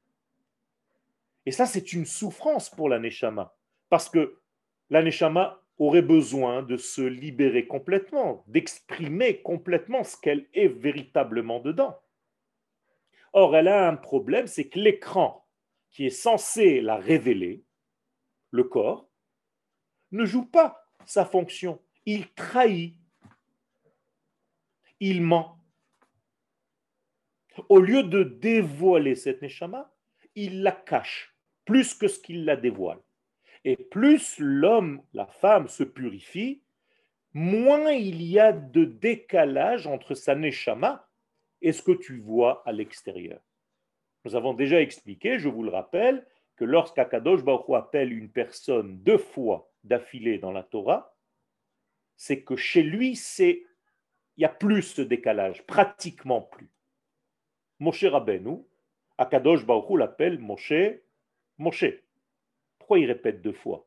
Et 1.45 1.53
ça, 1.53 1.65
c'est 1.65 1.93
une 1.93 2.07
souffrance 2.07 2.69
pour 2.69 2.89
la 2.89 2.99
neshama, 2.99 3.55
parce 3.89 4.09
que 4.09 4.41
la 4.91 5.03
neshama 5.03 5.63
aurait 5.79 6.03
besoin 6.03 6.63
de 6.63 6.77
se 6.77 7.03
libérer 7.03 7.67
complètement, 7.67 8.45
d'exprimer 8.47 9.43
complètement 9.43 10.05
ce 10.05 10.17
qu'elle 10.17 10.47
est 10.55 10.69
véritablement 10.69 11.61
dedans. 11.61 11.99
Or, 13.33 13.57
elle 13.57 13.69
a 13.69 13.89
un 13.89 13.97
problème, 13.97 14.47
c'est 14.47 14.69
que 14.69 14.79
l'écran 14.79 15.47
qui 15.91 16.07
est 16.07 16.11
censé 16.11 16.81
la 16.81 16.97
révéler, 16.97 17.65
le 18.51 18.65
corps, 18.65 19.09
ne 20.13 20.25
joue 20.25 20.47
pas 20.47 20.91
sa 21.05 21.25
fonction. 21.25 21.81
Il 22.07 22.33
trahit. 22.33 22.97
Il 25.01 25.23
ment. 25.23 25.59
Au 27.69 27.81
lieu 27.81 28.03
de 28.03 28.23
dévoiler 28.23 29.15
cette 29.15 29.43
neshama, 29.43 29.93
il 30.35 30.63
la 30.63 30.73
cache 30.73 31.35
plus 31.65 31.95
que 31.95 32.09
ce 32.09 32.21
qu'il 32.21 32.45
la 32.45 32.57
dévoile. 32.57 33.01
Et 33.67 33.75
plus 33.75 34.39
l'homme, 34.39 35.03
la 35.13 35.27
femme 35.27 35.67
se 35.67 35.83
purifie, 35.83 36.63
moins 37.33 37.91
il 37.91 38.23
y 38.23 38.39
a 38.39 38.53
de 38.53 38.85
décalage 38.85 39.89
entre 39.89 40.15
sa 40.15 40.37
neshama 40.37 41.09
et 41.63 41.73
ce 41.73 41.83
que 41.83 41.91
tu 41.91 42.21
vois 42.21 42.63
à 42.65 42.71
l'extérieur. 42.71 43.41
Nous 44.25 44.37
avons 44.37 44.55
déjà 44.55 44.81
expliqué, 44.81 45.41
je 45.41 45.49
vous 45.49 45.65
le 45.65 45.71
rappelle, 45.71 46.25
que 46.55 46.65
lorsqu'Akadosh 46.65 47.43
Baruch 47.43 47.69
appelle 47.75 48.13
une 48.13 48.31
personne 48.31 48.99
deux 49.03 49.19
fois 49.19 49.69
d'affilée 49.83 50.39
dans 50.39 50.53
la 50.53 50.63
Torah, 50.63 51.17
c'est 52.15 52.45
que 52.45 52.55
chez 52.55 52.85
lui, 52.85 53.17
c'est 53.17 53.65
il 54.37 54.43
y 54.43 54.45
a 54.45 54.49
plus 54.49 54.95
de 54.95 55.03
décalage, 55.03 55.67
pratiquement 55.67 56.41
plus. 56.41 56.71
Moshe 57.81 58.05
Rabbeinu, 58.05 58.59
Akadosh 59.19 59.67
Baruch 59.67 59.99
l'appelle 59.99 60.39
Moshe, 60.39 60.73
Moshe. 61.59 62.06
Pourquoi 62.87 63.01
il 63.01 63.07
répète 63.07 63.43
deux 63.43 63.53
fois? 63.53 63.85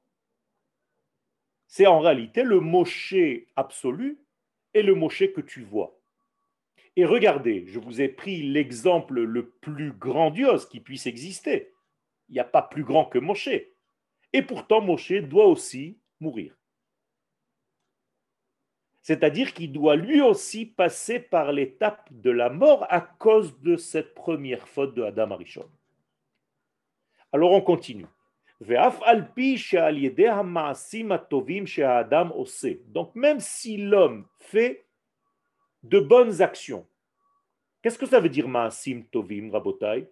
C'est 1.68 1.88
en 1.88 2.02
réalité 2.02 2.44
le 2.44 2.60
Moshe 2.60 3.16
absolu 3.56 4.20
et 4.74 4.84
le 4.84 4.94
Moshe 4.94 5.32
que 5.32 5.40
tu 5.40 5.64
vois. 5.64 5.98
Et 6.98 7.06
regardez, 7.06 7.66
je 7.66 7.80
vous 7.80 8.02
ai 8.02 8.10
pris 8.10 8.44
l'exemple 8.44 9.22
le 9.22 9.52
plus 9.52 9.94
grandiose 9.94 10.68
qui 10.68 10.82
puisse 10.82 11.06
exister. 11.08 11.72
Il 12.28 12.34
n'y 12.34 12.42
a 12.42 12.44
pas 12.44 12.62
plus 12.62 12.84
grand 12.84 13.06
que 13.06 13.20
Moshe. 13.20 13.48
Et 14.34 14.42
pourtant, 14.42 14.82
Moshe 14.82 15.14
doit 15.14 15.48
aussi 15.48 15.98
mourir. 16.20 16.58
C'est-à-dire 19.02 19.54
qu'il 19.54 19.72
doit 19.72 19.96
lui 19.96 20.20
aussi 20.20 20.66
passer 20.66 21.22
par 21.22 21.54
l'étape 21.54 22.10
de 22.12 22.32
la 22.32 22.50
mort 22.50 22.86
à 22.90 23.00
cause 23.00 23.62
de 23.62 23.78
cette 23.78 24.14
première 24.14 24.68
faute 24.68 24.94
de 24.94 25.04
Adam 25.04 25.32
Arishon. 25.32 25.72
Alors 27.32 27.54
on 27.54 27.62
continue. 27.62 28.08
Donc 28.62 29.00
même 33.15 33.39
si 33.39 33.78
l'homme 33.78 34.28
fait 34.39 34.86
de 35.84 36.00
bonnes 36.00 36.41
actions. 36.41 36.86
Qu'est-ce 37.82 37.98
que 37.98 38.06
ça 38.06 38.19
veut 38.19 38.30
dire 38.30 38.50
Maasim 38.50 39.04
Tovim, 39.10 39.50
Rabotai 39.52 40.12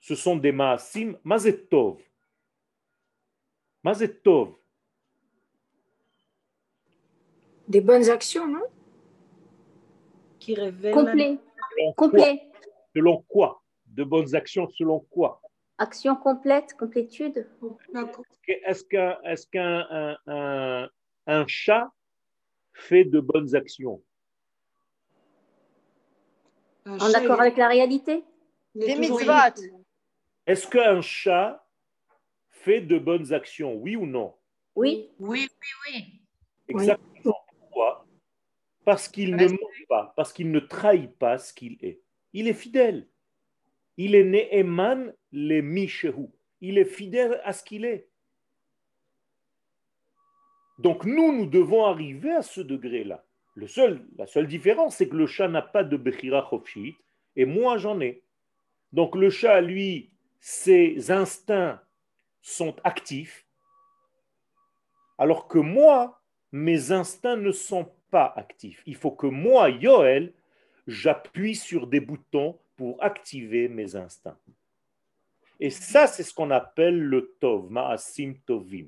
Ce 0.00 0.16
sont 0.16 0.36
des 0.36 0.50
Maasim 0.50 1.16
Mazetov. 1.22 2.00
Mazetov. 3.84 4.56
Des 7.68 7.80
bonnes 7.80 8.08
actions, 8.08 8.48
non? 8.48 8.64
Qui 10.40 10.54
révèlent. 10.54 10.94
Complet. 10.94 11.38
Selon 11.70 11.92
Complet. 11.92 12.42
Selon 12.96 13.22
quoi? 13.28 13.62
De 13.86 14.02
bonnes 14.02 14.34
actions 14.34 14.68
selon 14.70 15.00
quoi? 15.00 15.40
Action 15.78 16.16
complète, 16.16 16.74
complétude. 16.74 17.48
Est-ce 18.46 18.84
qu'un 18.84 19.16
est 19.22 19.50
qu'un 19.50 19.86
un, 19.90 20.18
un, 20.26 20.90
un 21.26 21.46
chat 21.46 21.92
fait 22.72 23.04
de 23.04 23.20
bonnes 23.20 23.54
actions? 23.54 24.02
En 26.84 26.98
accord 27.14 27.40
avec 27.40 27.56
la 27.56 27.68
réalité? 27.68 28.24
Des 28.74 28.96
mitzvot. 28.96 29.32
Est-ce 30.46 30.66
qu'un 30.66 31.00
chat 31.00 31.64
fait 32.50 32.80
de 32.80 32.98
bonnes 32.98 33.32
actions 33.32 33.74
Oui 33.74 33.94
ou 33.94 34.06
non? 34.06 34.34
Oui. 34.74 35.10
Oui, 35.18 35.48
oui, 35.48 35.68
oui. 35.86 36.22
Exactement. 36.68 37.36
Pourquoi? 37.60 38.06
Parce 38.84 39.06
qu'il 39.08 39.36
ne 39.36 39.46
ment 39.48 39.56
pas, 39.88 40.12
parce 40.16 40.32
qu'il 40.32 40.50
ne 40.50 40.60
trahit 40.60 41.16
pas 41.18 41.38
ce 41.38 41.52
qu'il 41.52 41.76
est. 41.84 42.00
Il 42.32 42.48
est 42.48 42.54
fidèle. 42.54 43.06
Il 43.98 44.14
est 44.14 44.24
né 44.24 44.48
Eman 44.56 45.12
le 45.32 45.60
Mishehu. 45.60 46.28
Il 46.62 46.78
est 46.78 46.84
fidèle 46.84 47.40
à 47.44 47.52
ce 47.52 47.62
qu'il 47.62 47.84
est. 47.84 48.08
Donc 50.78 51.04
nous, 51.04 51.36
nous 51.36 51.46
devons 51.46 51.84
arriver 51.84 52.30
à 52.30 52.42
ce 52.42 52.60
degré-là. 52.60 53.24
Le 53.54 53.66
seul, 53.66 54.06
la 54.16 54.26
seule 54.26 54.46
différence, 54.46 54.96
c'est 54.96 55.08
que 55.08 55.16
le 55.16 55.26
chat 55.26 55.48
n'a 55.48 55.62
pas 55.62 55.82
de 55.82 55.96
Bechira 55.96 56.46
Chofshit 56.48 56.96
et 57.34 57.44
moi 57.44 57.76
j'en 57.76 58.00
ai. 58.00 58.22
Donc 58.92 59.16
le 59.16 59.30
chat, 59.30 59.60
lui, 59.60 60.10
ses 60.40 61.10
instincts 61.10 61.82
sont 62.40 62.76
actifs, 62.84 63.46
alors 65.18 65.48
que 65.48 65.58
moi, 65.58 66.22
mes 66.52 66.92
instincts 66.92 67.36
ne 67.36 67.50
sont 67.50 67.90
pas 68.10 68.32
actifs. 68.36 68.82
Il 68.86 68.94
faut 68.94 69.10
que 69.10 69.26
moi, 69.26 69.68
Yoel, 69.68 70.32
j'appuie 70.86 71.56
sur 71.56 71.88
des 71.88 72.00
boutons 72.00 72.58
pour 72.78 73.02
activer 73.02 73.68
mes 73.68 73.96
instincts. 73.96 74.38
Et 75.60 75.70
ça, 75.70 76.06
c'est 76.06 76.22
ce 76.22 76.32
qu'on 76.32 76.52
appelle 76.52 76.98
le 76.98 77.34
Tov, 77.40 77.70
Ma'asim 77.70 78.34
Tovim. 78.46 78.86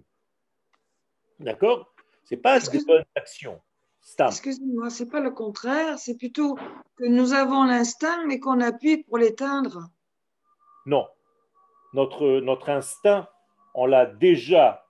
D'accord? 1.40 1.92
C'est 2.24 2.36
pas 2.36 2.56
Est-ce 2.56 2.70
des 2.70 2.84
bonnes 2.84 3.04
actions. 3.16 3.60
Excusez-moi, 4.18 4.88
c'est 4.88 5.10
pas 5.10 5.20
le 5.20 5.30
contraire, 5.30 5.98
c'est 5.98 6.16
plutôt 6.16 6.56
que 6.96 7.04
nous 7.04 7.32
avons 7.32 7.64
l'instinct, 7.64 8.24
mais 8.26 8.38
qu'on 8.40 8.60
appuie 8.60 9.02
pour 9.04 9.18
l'éteindre. 9.18 9.90
Non. 10.86 11.08
Notre, 11.92 12.40
notre 12.40 12.70
instinct, 12.70 13.28
on 13.74 13.86
l'a 13.86 14.06
déjà 14.06 14.86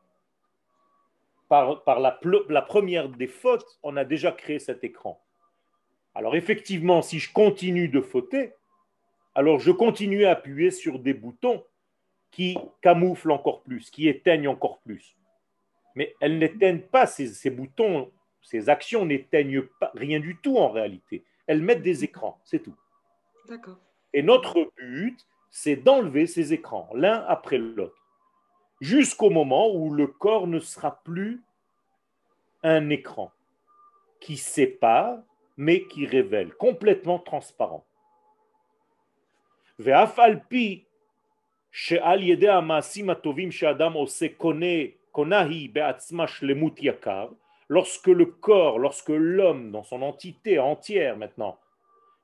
par, 1.49 1.83
par 1.83 1.99
la, 1.99 2.21
la 2.49 2.63
première 2.63 3.09
des 3.09 3.27
fautes, 3.27 3.79
on 3.83 3.97
a 3.97 4.05
déjà 4.05 4.31
créé 4.31 4.59
cet 4.59 4.85
écran. 4.85 5.21
Alors 6.15 6.37
effectivement, 6.37 7.03
si 7.03 7.19
je 7.19 7.33
continue 7.33 7.89
de 7.89 8.01
fauter, 8.01 8.55
alors 9.35 9.61
je 9.61 9.71
continue 9.71 10.25
à 10.25 10.33
appuyer 10.33 10.71
sur 10.71 10.99
des 10.99 11.15
boutons 11.15 11.65
qui 12.31 12.57
camouflent 12.83 13.33
encore 13.33 13.63
plus, 13.63 13.91
qui 13.91 14.09
éteignent 14.09 14.49
encore 14.49 14.81
plus. 14.81 15.17
Mais 15.95 16.15
elles 16.21 16.39
n'éteignent 16.39 16.83
pas, 16.83 17.07
ces, 17.07 17.51
boutons, 17.51 18.13
ces 18.43 18.69
actions 18.69 19.05
n'éteignent 19.05 19.63
pas 19.81 19.91
rien 19.95 20.21
du 20.21 20.37
tout 20.37 20.57
en 20.57 20.71
réalité. 20.71 21.25
Elles 21.47 21.63
mettent 21.63 21.83
des 21.83 22.05
écrans, 22.05 22.41
c'est 22.45 22.63
tout. 22.63 22.77
D'accord. 23.49 23.79
Et 24.13 24.23
notre 24.23 24.71
but, 24.79 25.27
c'est 25.51 25.77
d'enlever 25.77 26.27
ces 26.27 26.53
écrans, 26.53 26.89
l'un 26.95 27.25
après 27.27 27.59
l'autre, 27.59 27.97
jusqu'au 28.81 29.31
moment 29.31 29.75
où 29.75 29.93
le 29.93 30.07
corps 30.07 30.47
ne 30.47 30.61
sera 30.61 31.03
plus 31.03 31.43
un 32.63 32.89
écran 32.91 33.33
qui 34.21 34.37
sépare, 34.37 35.19
mais 35.57 35.87
qui 35.89 36.07
révèle, 36.07 36.55
complètement 36.55 37.19
transparent. 37.19 37.85
Lorsque 47.69 48.09
le 48.09 48.27
corps, 48.27 48.79
lorsque 48.79 49.09
l'homme, 49.09 49.71
dans 49.71 49.83
son 49.83 50.03
entité 50.03 50.59
entière 50.59 51.17
maintenant, 51.17 51.59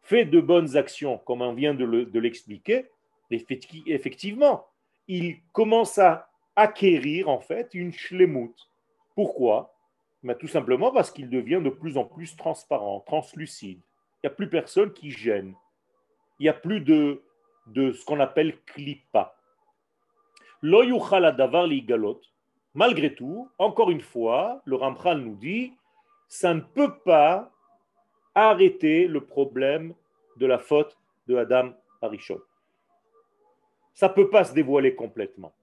fait 0.02 0.24
de 0.24 0.40
bonnes 0.40 0.76
actions, 0.76 1.18
comme 1.18 1.40
on 1.40 1.54
vient 1.54 1.74
de 1.74 2.18
l'expliquer, 2.18 2.86
effectivement, 3.30 4.66
il 5.08 5.38
commence 5.52 5.98
à 5.98 6.28
acquérir 6.56 7.28
en 7.28 7.40
fait 7.40 7.70
une 7.74 7.92
shlemut. 7.92 8.54
Pourquoi? 9.14 9.74
Ben, 10.22 10.34
Tout 10.34 10.48
simplement 10.48 10.90
parce 10.90 11.10
qu'il 11.10 11.30
devient 11.30 11.60
de 11.62 11.70
plus 11.70 11.96
en 11.96 12.04
plus 12.04 12.36
transparent, 12.36 13.00
translucide. 13.00 13.78
Il 13.78 14.26
n'y 14.26 14.28
a 14.28 14.34
plus 14.34 14.48
personne 14.48 14.92
qui 14.92 15.10
gêne. 15.10 15.54
Il 16.38 16.42
n'y 16.42 16.48
a 16.48 16.54
plus 16.54 16.80
de, 16.80 17.22
de 17.66 17.92
ce 17.92 18.04
qu'on 18.04 18.20
appelle 18.20 18.60
klipa. 18.64 19.34
Lo 20.62 20.82
davar 21.32 21.68
galot. 21.68 22.20
Malgré 22.74 23.14
tout, 23.14 23.48
encore 23.58 23.90
une 23.90 24.00
fois, 24.00 24.60
le 24.64 24.76
Ramchal 24.76 25.20
nous 25.20 25.36
dit, 25.36 25.72
ça 26.28 26.52
ne 26.52 26.60
peut 26.60 26.98
pas 27.04 27.50
arrêter 28.34 29.06
le 29.06 29.22
problème 29.22 29.94
de 30.36 30.46
la 30.46 30.58
faute 30.58 30.98
de 31.26 31.36
Adam 31.36 31.72
Arishon. 32.02 32.40
Ça 33.94 34.08
ne 34.08 34.12
peut 34.12 34.28
pas 34.28 34.44
se 34.44 34.52
dévoiler 34.52 34.94
complètement. 34.94 35.54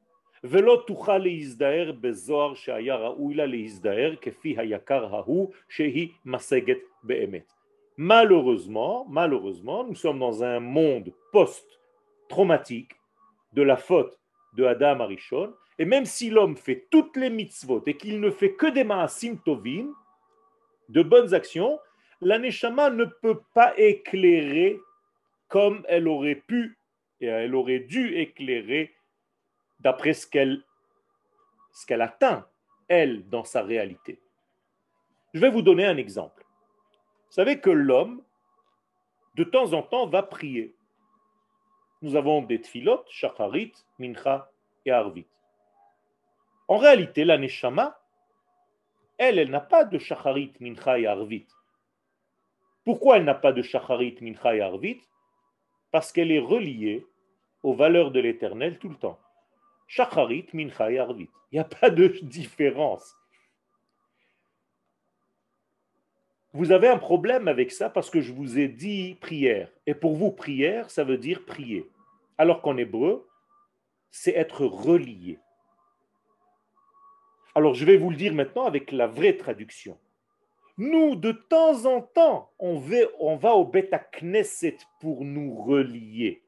Malheureusement, 7.96 9.06
malheureusement, 9.08 9.84
nous 9.84 9.96
sommes 9.96 10.20
dans 10.20 10.44
un 10.44 10.60
monde 10.60 11.14
post-traumatique 12.34 13.00
de 13.54 13.62
la 13.62 13.78
faute 13.78 14.20
de 14.54 14.66
Adam 14.66 15.00
Arishon, 15.02 15.54
et 15.78 15.86
même 15.86 16.06
si 16.06 16.30
l'homme 16.30 16.58
fait 16.58 16.88
toutes 16.90 17.16
les 17.18 17.30
mitzvot 17.30 17.84
et 17.86 17.96
qu'il 17.98 18.20
ne 18.20 18.32
fait 18.32 18.54
que 18.54 18.68
des 18.68 18.84
maasim 18.84 19.38
tovim, 19.38 19.94
de 20.90 21.02
bonnes 21.04 21.34
actions, 21.34 21.80
la 22.22 22.40
neshama 22.40 22.90
ne 22.90 23.06
peut 23.06 23.42
pas 23.54 23.74
éclairer 23.78 24.80
comme 25.48 25.84
elle 25.88 26.08
aurait 26.08 26.42
pu 26.48 26.78
et 27.22 27.28
elle 27.28 27.56
aurait 27.56 27.80
dû 27.80 28.16
éclairer 28.18 28.94
d'après 29.80 30.14
ce 30.14 30.28
qu'elle 30.28 30.64
ce 31.72 31.88
qu'elle 31.88 32.02
atteint, 32.02 32.46
elle, 32.88 33.28
dans 33.30 33.44
sa 33.44 33.64
réalité. 33.64 34.20
Je 35.34 35.40
vais 35.40 35.50
vous 35.50 35.64
donner 35.64 35.86
un 35.86 35.98
exemple. 35.98 36.46
Vous 37.30 37.34
savez 37.34 37.60
que 37.60 37.72
l'homme, 37.72 38.22
de 39.36 39.44
temps 39.44 39.74
en 39.74 39.82
temps, 39.82 40.06
va 40.06 40.22
prier. 40.22 40.76
Nous 42.04 42.18
avons 42.18 42.42
des 42.42 42.60
tfilot, 42.60 43.06
shacharit, 43.08 43.72
mincha 43.98 44.52
et 44.86 44.92
arvit. 44.92 45.26
En 46.68 46.76
réalité, 46.76 47.24
la 47.24 47.38
neshama, 47.38 47.98
elle, 49.18 49.40
elle 49.40 49.50
n'a 49.50 49.62
pas 49.62 49.86
de 49.86 49.98
shacharit, 49.98 50.52
mincha 50.60 51.00
et 51.00 51.08
arvit. 51.08 51.48
Pourquoi 52.84 53.16
elle 53.16 53.24
n'a 53.24 53.34
pas 53.34 53.54
de 53.54 53.62
shacharit, 53.62 54.18
mincha 54.20 54.54
et 54.54 54.60
arvit? 54.60 55.00
Parce 55.92 56.12
qu'elle 56.12 56.34
est 56.34 56.40
reliée 56.40 57.08
aux 57.64 57.74
valeurs 57.74 58.12
de 58.12 58.20
l'éternel 58.20 58.80
tout 58.80 58.90
le 58.90 58.96
temps. 58.96 59.18
Shacharit, 59.88 60.48
mincha 60.52 60.92
et 60.92 61.00
arvit. 61.00 61.30
Il 61.54 61.56
n'y 61.56 61.62
a 61.62 61.64
pas 61.64 61.90
de 61.90 62.08
différence. 62.22 63.16
Vous 66.52 66.74
avez 66.74 66.90
un 66.90 66.98
problème 66.98 67.48
avec 67.48 67.72
ça 67.72 67.90
parce 67.90 68.10
que 68.10 68.20
je 68.20 68.34
vous 68.34 68.60
ai 68.60 68.68
dit 68.68 69.16
prière. 69.22 69.70
Et 69.88 69.96
pour 69.96 70.16
vous, 70.16 70.32
prière, 70.32 70.92
ça 70.92 71.06
veut 71.06 71.18
dire 71.18 71.46
prier. 71.46 71.90
Alors 72.38 72.62
qu'en 72.62 72.78
hébreu, 72.78 73.28
c'est 74.10 74.36
être 74.36 74.66
relié. 74.66 75.40
Alors 77.56 77.74
je 77.74 77.86
vais 77.86 77.98
vous 77.98 78.10
le 78.10 78.16
dire 78.16 78.34
maintenant 78.34 78.66
avec 78.66 78.92
la 78.92 79.08
vraie 79.08 79.38
traduction. 79.38 79.98
Nous, 80.78 81.16
de 81.16 81.32
temps 81.32 81.86
en 81.86 82.02
temps, 82.02 82.52
on 82.58 82.80
va, 82.80 83.54
au 83.54 83.66
Beta 83.66 84.00
Knesset 84.00 84.78
pour 85.00 85.24
nous 85.24 85.54
relier. 85.54 86.42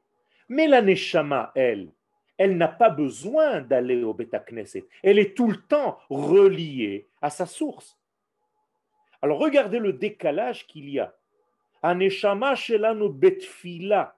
Mais 0.48 0.66
la 0.66 0.82
Neshama, 0.82 1.52
elle, 1.54 1.92
elle 2.36 2.56
n'a 2.56 2.68
pas 2.68 2.90
besoin 2.90 3.60
d'aller 3.60 4.02
au 4.02 4.14
Beta 4.14 4.40
Knesset. 4.40 4.84
Elle 5.04 5.20
est 5.20 5.36
tout 5.36 5.48
le 5.48 5.62
temps 5.62 5.98
reliée 6.10 7.08
à 7.22 7.30
sa 7.30 7.46
source. 7.46 7.98
Alors 9.22 9.38
regardez 9.38 9.78
le 9.78 9.92
décalage 9.92 10.66
qu'il 10.66 10.90
y 10.90 10.98
a. 10.98 11.14
Aneshama 11.82 12.56
shelanu 12.56 13.08
betfila 13.08 14.16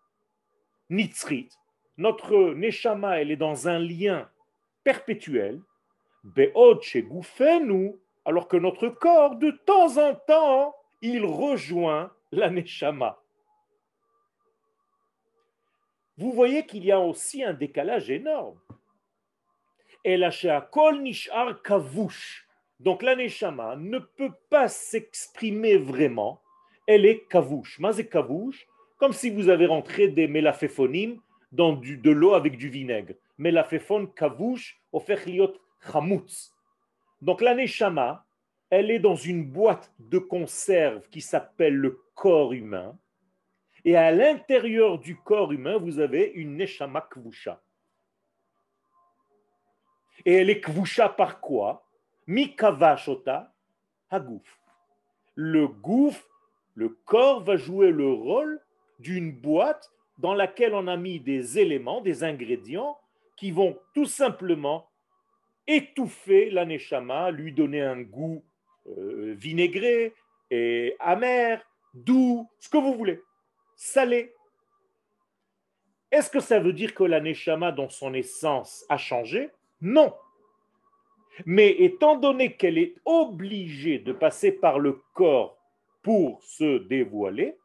nitzrit. 0.88 1.50
Notre 1.98 2.54
Neshama, 2.54 3.20
elle 3.20 3.32
est 3.32 3.36
dans 3.36 3.66
un 3.66 3.80
lien 3.80 4.30
perpétuel 4.84 5.60
alors 8.24 8.48
que 8.48 8.56
notre 8.56 8.88
corps, 8.88 9.36
de 9.36 9.50
temps 9.50 9.96
en 9.96 10.14
temps, 10.14 10.76
il 11.02 11.24
rejoint 11.24 12.12
la 12.30 12.50
Neshama. 12.50 13.20
Vous 16.16 16.32
voyez 16.32 16.66
qu'il 16.66 16.84
y 16.84 16.92
a 16.92 17.00
aussi 17.00 17.42
un 17.42 17.52
décalage 17.52 18.10
énorme. 18.10 18.60
kavush. 21.64 22.48
Donc 22.78 23.02
la 23.02 23.16
Neshama 23.16 23.74
ne 23.76 23.98
peut 23.98 24.34
pas 24.50 24.68
s'exprimer 24.68 25.76
vraiment. 25.76 26.40
Elle 26.86 27.06
est 27.06 27.26
kavush. 27.28 27.80
Mas 27.80 28.00
kavush, 28.04 28.68
comme 28.98 29.12
si 29.12 29.30
vous 29.30 29.48
avez 29.48 29.66
rentré 29.66 30.08
des 30.08 30.28
mélaféphonim 30.28 31.20
dans 31.52 31.72
du, 31.72 31.96
de 31.96 32.10
l'eau 32.10 32.34
avec 32.34 32.56
du 32.56 32.68
vinaigre. 32.68 33.14
Mélaféphone 33.38 34.12
kavush, 34.12 34.80
liot 35.26 35.54
Chamutz. 35.80 36.54
Donc 37.22 37.40
la 37.40 37.54
Neshama, 37.54 38.26
elle 38.70 38.90
est 38.90 38.98
dans 38.98 39.14
une 39.14 39.44
boîte 39.44 39.92
de 39.98 40.18
conserve 40.18 41.08
qui 41.08 41.20
s'appelle 41.20 41.74
le 41.74 42.02
corps 42.14 42.52
humain. 42.52 42.98
Et 43.84 43.96
à 43.96 44.10
l'intérieur 44.10 44.98
du 44.98 45.16
corps 45.16 45.52
humain, 45.52 45.78
vous 45.78 46.00
avez 46.00 46.32
une 46.34 46.56
Neshama 46.56 47.02
Kvusha. 47.02 47.62
Et 50.24 50.34
elle 50.34 50.50
est 50.50 50.60
Kvusha 50.60 51.08
par 51.08 51.40
quoi? 51.40 51.86
Mikavashota 52.26 53.54
Hagouf. 54.10 54.60
Le 55.34 55.68
gouffre, 55.68 56.28
le 56.74 56.88
corps 56.88 57.42
va 57.42 57.56
jouer 57.56 57.90
le 57.90 58.12
rôle 58.12 58.60
d'une 58.98 59.32
boîte 59.32 59.90
dans 60.18 60.34
laquelle 60.34 60.74
on 60.74 60.86
a 60.88 60.96
mis 60.96 61.20
des 61.20 61.58
éléments, 61.58 62.00
des 62.00 62.24
ingrédients 62.24 62.98
qui 63.36 63.50
vont 63.50 63.78
tout 63.94 64.06
simplement 64.06 64.88
étouffer 65.66 66.50
l'aneshama, 66.50 67.30
lui 67.30 67.52
donner 67.52 67.82
un 67.82 68.00
goût 68.00 68.42
euh, 68.88 69.34
vinaigré 69.36 70.14
et 70.50 70.96
amer, 70.98 71.64
doux, 71.94 72.48
ce 72.58 72.68
que 72.68 72.78
vous 72.78 72.94
voulez, 72.94 73.22
salé. 73.76 74.34
Est-ce 76.10 76.30
que 76.30 76.40
ça 76.40 76.58
veut 76.58 76.72
dire 76.72 76.94
que 76.94 77.04
l'aneshama, 77.04 77.70
dans 77.70 77.90
son 77.90 78.14
essence, 78.14 78.84
a 78.88 78.96
changé? 78.96 79.50
Non. 79.80 80.14
Mais 81.46 81.70
étant 81.70 82.16
donné 82.16 82.56
qu'elle 82.56 82.78
est 82.78 82.94
obligée 83.04 83.98
de 83.98 84.12
passer 84.12 84.50
par 84.50 84.78
le 84.78 85.00
corps 85.12 85.58
pour 86.02 86.42
se 86.42 86.78
dévoiler, 86.78 87.56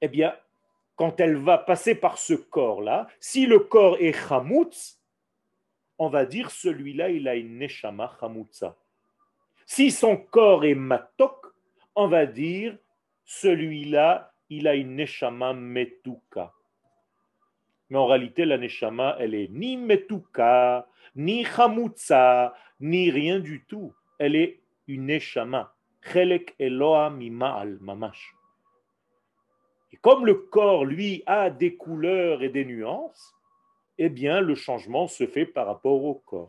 eh 0.00 0.08
bien, 0.08 0.34
quand 1.00 1.18
elle 1.18 1.36
va 1.36 1.56
passer 1.56 1.94
par 1.94 2.18
ce 2.18 2.34
corps-là, 2.34 3.08
si 3.20 3.46
le 3.46 3.60
corps 3.60 3.96
est 4.00 4.12
chamutz, 4.12 5.00
on 5.96 6.10
va 6.10 6.26
dire 6.26 6.50
celui-là, 6.50 7.08
il 7.08 7.26
a 7.26 7.36
une 7.36 7.56
neshama 7.56 8.14
chamutza. 8.20 8.76
Si 9.64 9.90
son 9.90 10.18
corps 10.18 10.66
est 10.66 10.74
matok, 10.74 11.46
on 11.94 12.06
va 12.06 12.26
dire 12.26 12.76
celui-là, 13.24 14.30
il 14.50 14.68
a 14.68 14.74
une 14.74 14.94
neshama 14.96 15.54
metuka. 15.54 16.52
Mais 17.88 17.96
en 17.96 18.04
réalité, 18.04 18.44
la 18.44 18.58
neshama, 18.58 19.16
elle 19.20 19.34
est 19.34 19.48
ni 19.48 19.78
metuka, 19.78 20.86
ni 21.16 21.46
chamutza, 21.46 22.52
ni 22.78 23.10
rien 23.10 23.40
du 23.40 23.64
tout. 23.64 23.94
elle 24.18 24.36
est 24.36 24.60
une 24.86 25.06
neshama. 25.06 25.74
Chelek 26.02 26.56
Eloa 26.58 27.08
mima'al 27.08 27.78
mamash. 27.80 28.34
Et 29.92 29.96
comme 29.96 30.26
le 30.26 30.34
corps, 30.34 30.84
lui, 30.84 31.22
a 31.26 31.50
des 31.50 31.76
couleurs 31.76 32.42
et 32.42 32.48
des 32.48 32.64
nuances, 32.64 33.34
eh 33.98 34.08
bien, 34.08 34.40
le 34.40 34.54
changement 34.54 35.08
se 35.08 35.26
fait 35.26 35.46
par 35.46 35.66
rapport 35.66 36.04
au 36.04 36.14
corps. 36.14 36.48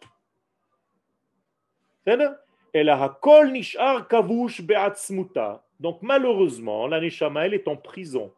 Donc, 5.80 6.02
malheureusement, 6.02 6.88
la 6.88 7.02
neshama, 7.02 7.46
elle 7.46 7.54
est 7.54 7.68
en 7.68 7.76
prison. 7.76 8.34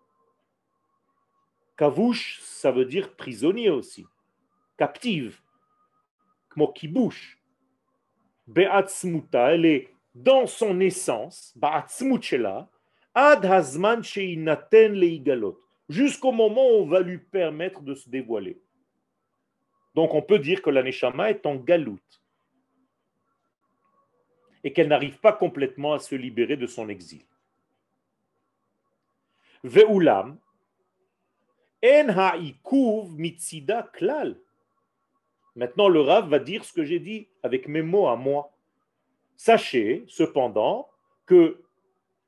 Kavush, 1.78 2.40
ça 2.42 2.72
veut 2.72 2.86
dire 2.86 3.16
prisonnier 3.16 3.70
aussi, 3.70 4.06
captive, 4.78 5.40
kmo 6.50 6.68
kibush. 6.68 7.40
Be'atzmuta, 8.48 9.54
elle 9.54 9.66
est 9.66 9.90
dans 10.14 10.46
son 10.46 10.80
essence, 10.80 11.54
ad 13.14 13.46
leigalot, 14.74 15.60
jusqu'au 15.90 16.32
moment 16.32 16.66
où 16.66 16.82
on 16.82 16.86
va 16.86 17.02
lui 17.02 17.18
permettre 17.18 17.82
de 17.82 17.94
se 17.94 18.10
dévoiler. 18.10 18.60
Donc 19.96 20.14
on 20.14 20.22
peut 20.22 20.40
dire 20.40 20.62
que 20.62 20.70
la 20.70 20.82
neshama 20.82 21.30
est 21.30 21.46
en 21.46 21.56
galoute 21.56 22.22
et 24.64 24.74
qu'elle 24.74 24.88
n'arrive 24.88 25.20
pas 25.20 25.34
complètement 25.34 25.94
à 25.94 26.00
se 26.00 26.16
libérer 26.16 26.58
de 26.58 26.68
son 26.68 26.90
exil. 26.90 27.26
Ve'ulam, 29.64 30.38
en 31.84 32.10
ha'ikuv 32.10 33.18
mitzida 33.18 33.84
klal. 33.94 34.38
Maintenant, 35.56 35.88
le 35.88 36.02
Rav 36.02 36.30
va 36.30 36.40
dire 36.40 36.64
ce 36.64 36.74
que 36.74 36.84
j'ai 36.84 37.00
dit 37.00 37.28
avec 37.44 37.68
mes 37.68 37.82
mots 37.82 38.08
à 38.08 38.16
moi. 38.16 38.52
Sachez 39.36 40.04
cependant 40.08 40.90
que 41.26 41.63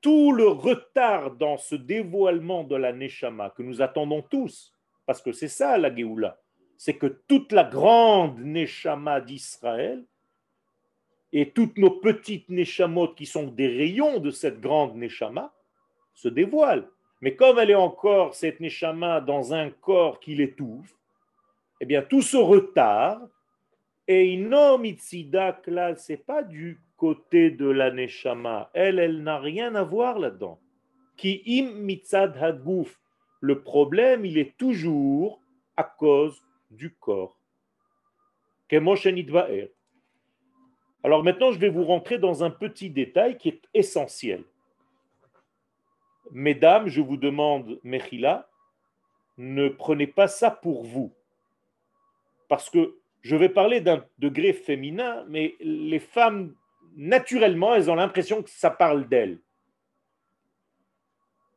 tout 0.05 0.31
le 0.31 0.47
retard 0.47 1.31
dans 1.31 1.57
ce 1.57 1.73
dévoilement 1.73 2.63
de 2.63 2.75
la 2.75 2.93
Neshama 2.93 3.49
que 3.49 3.63
nous 3.63 3.81
attendons 3.81 4.21
tous, 4.21 4.71
parce 5.07 5.19
que 5.19 5.31
c'est 5.31 5.47
ça 5.47 5.79
la 5.79 5.93
Géoula, 5.95 6.39
c'est 6.77 6.93
que 6.93 7.07
toute 7.07 7.51
la 7.51 7.63
grande 7.63 8.37
Neshama 8.37 9.19
d'Israël 9.19 10.05
et 11.33 11.49
toutes 11.49 11.79
nos 11.79 11.89
petites 11.89 12.49
Neshamot 12.49 13.15
qui 13.15 13.25
sont 13.25 13.47
des 13.47 13.65
rayons 13.65 14.19
de 14.19 14.29
cette 14.29 14.61
grande 14.61 14.95
Neshama 14.95 15.51
se 16.13 16.27
dévoilent. 16.27 16.87
Mais 17.21 17.35
comme 17.35 17.57
elle 17.57 17.71
est 17.71 17.73
encore, 17.73 18.35
cette 18.35 18.59
Neshama, 18.59 19.21
dans 19.21 19.55
un 19.55 19.71
corps 19.71 20.19
qui 20.19 20.35
l'étouffe, 20.35 20.95
eh 21.81 21.85
bien 21.87 22.03
tout 22.03 22.21
ce 22.21 22.37
retard, 22.37 23.21
et 24.07 24.27
Inomitzida 24.33 25.59
ce 25.65 25.93
c'est 25.97 26.23
pas 26.23 26.43
du 26.43 26.79
côté 26.97 27.51
de 27.51 27.67
la 27.67 27.91
Neshama. 27.91 28.69
Elle, 28.73 28.99
elle 28.99 29.23
n'a 29.23 29.39
rien 29.39 29.75
à 29.75 29.83
voir 29.83 30.19
là-dedans. 30.19 30.59
Ki 31.17 31.43
im 31.47 31.71
mitzad. 31.81 32.37
Le 33.41 33.61
problème, 33.61 34.25
il 34.25 34.37
est 34.37 34.57
toujours 34.57 35.41
à 35.77 35.83
cause 35.83 36.43
du 36.71 36.93
corps. 36.95 37.37
Alors 41.03 41.23
maintenant, 41.23 41.51
je 41.51 41.59
vais 41.59 41.69
vous 41.69 41.83
rentrer 41.83 42.17
dans 42.17 42.43
un 42.43 42.49
petit 42.49 42.89
détail 42.89 43.37
qui 43.37 43.49
est 43.49 43.61
essentiel. 43.73 44.43
Mesdames, 46.31 46.87
je 46.87 47.01
vous 47.01 47.17
demande, 47.17 47.79
Mechila, 47.83 48.49
ne 49.37 49.69
prenez 49.69 50.07
pas 50.07 50.27
ça 50.27 50.49
pour 50.49 50.83
vous. 50.83 51.13
Parce 52.49 52.69
que 52.69 52.97
je 53.21 53.35
vais 53.35 53.49
parler 53.49 53.81
d'un 53.81 54.03
degré 54.17 54.53
féminin, 54.53 55.25
mais 55.27 55.55
les 55.59 55.99
femmes 55.99 56.55
naturellement, 56.95 57.75
elles 57.75 57.91
ont 57.91 57.95
l'impression 57.95 58.41
que 58.41 58.49
ça 58.49 58.69
parle 58.69 59.07
d'elles. 59.07 59.39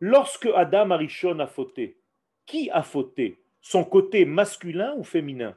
Lorsque 0.01 0.47
Adam 0.55 0.91
Arishon 0.91 1.39
a 1.41 1.47
fauté, 1.47 1.99
qui 2.47 2.71
a 2.71 2.83
fauté? 2.83 3.43
Son 3.61 3.85
côté 3.85 4.25
masculin 4.25 4.95
ou 4.97 5.05
féminin? 5.05 5.57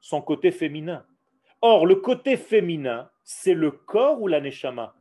Son 0.00 0.20
côté 0.20 0.50
féminin. 0.50 1.04
Or, 1.60 1.86
le 1.86 1.96
côté 1.96 2.36
féminin, 2.36 3.10
c'est 3.24 3.54
le 3.54 3.70
corps 3.70 4.20
ou 4.20 4.28
la 4.28 4.40
neshama? 4.40 4.94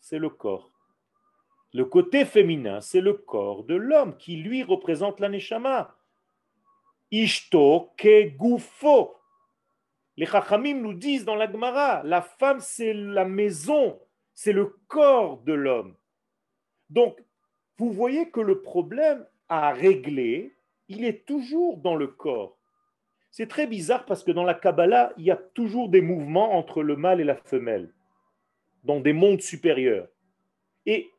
C'est 0.00 0.18
le 0.18 0.30
corps. 0.30 0.72
Le 1.74 1.84
côté 1.84 2.24
féminin, 2.24 2.80
c'est 2.80 3.02
le 3.02 3.12
corps 3.12 3.64
de 3.64 3.74
l'homme 3.74 4.16
qui 4.16 4.36
lui 4.36 4.62
représente 4.62 5.20
la 5.20 5.28
ke. 5.28 5.88
Les 10.18 10.26
Chachamim 10.26 10.80
nous 10.80 10.94
disent 10.94 11.24
dans 11.24 11.36
la 11.36 11.48
Gemara, 11.48 12.02
la 12.02 12.22
femme 12.22 12.58
c'est 12.58 12.92
la 12.92 13.24
maison, 13.24 14.00
c'est 14.34 14.52
le 14.52 14.76
corps 14.88 15.38
de 15.42 15.52
l'homme. 15.52 15.94
Donc, 16.90 17.22
vous 17.76 17.92
voyez 17.92 18.28
que 18.28 18.40
le 18.40 18.60
problème 18.60 19.24
à 19.48 19.70
régler, 19.70 20.56
il 20.88 21.04
est 21.04 21.24
toujours 21.24 21.76
dans 21.76 21.94
le 21.94 22.08
corps. 22.08 22.58
C'est 23.30 23.46
très 23.46 23.68
bizarre 23.68 24.06
parce 24.06 24.24
que 24.24 24.32
dans 24.32 24.42
la 24.42 24.54
Kabbalah, 24.54 25.12
il 25.18 25.24
y 25.24 25.30
a 25.30 25.36
toujours 25.36 25.88
des 25.88 26.00
mouvements 26.00 26.58
entre 26.58 26.82
le 26.82 26.96
mâle 26.96 27.20
et 27.20 27.24
la 27.24 27.36
femelle, 27.36 27.92
dans 28.82 28.98
des 28.98 29.12
mondes 29.12 29.40
supérieurs. 29.40 30.08
Et 30.84 31.12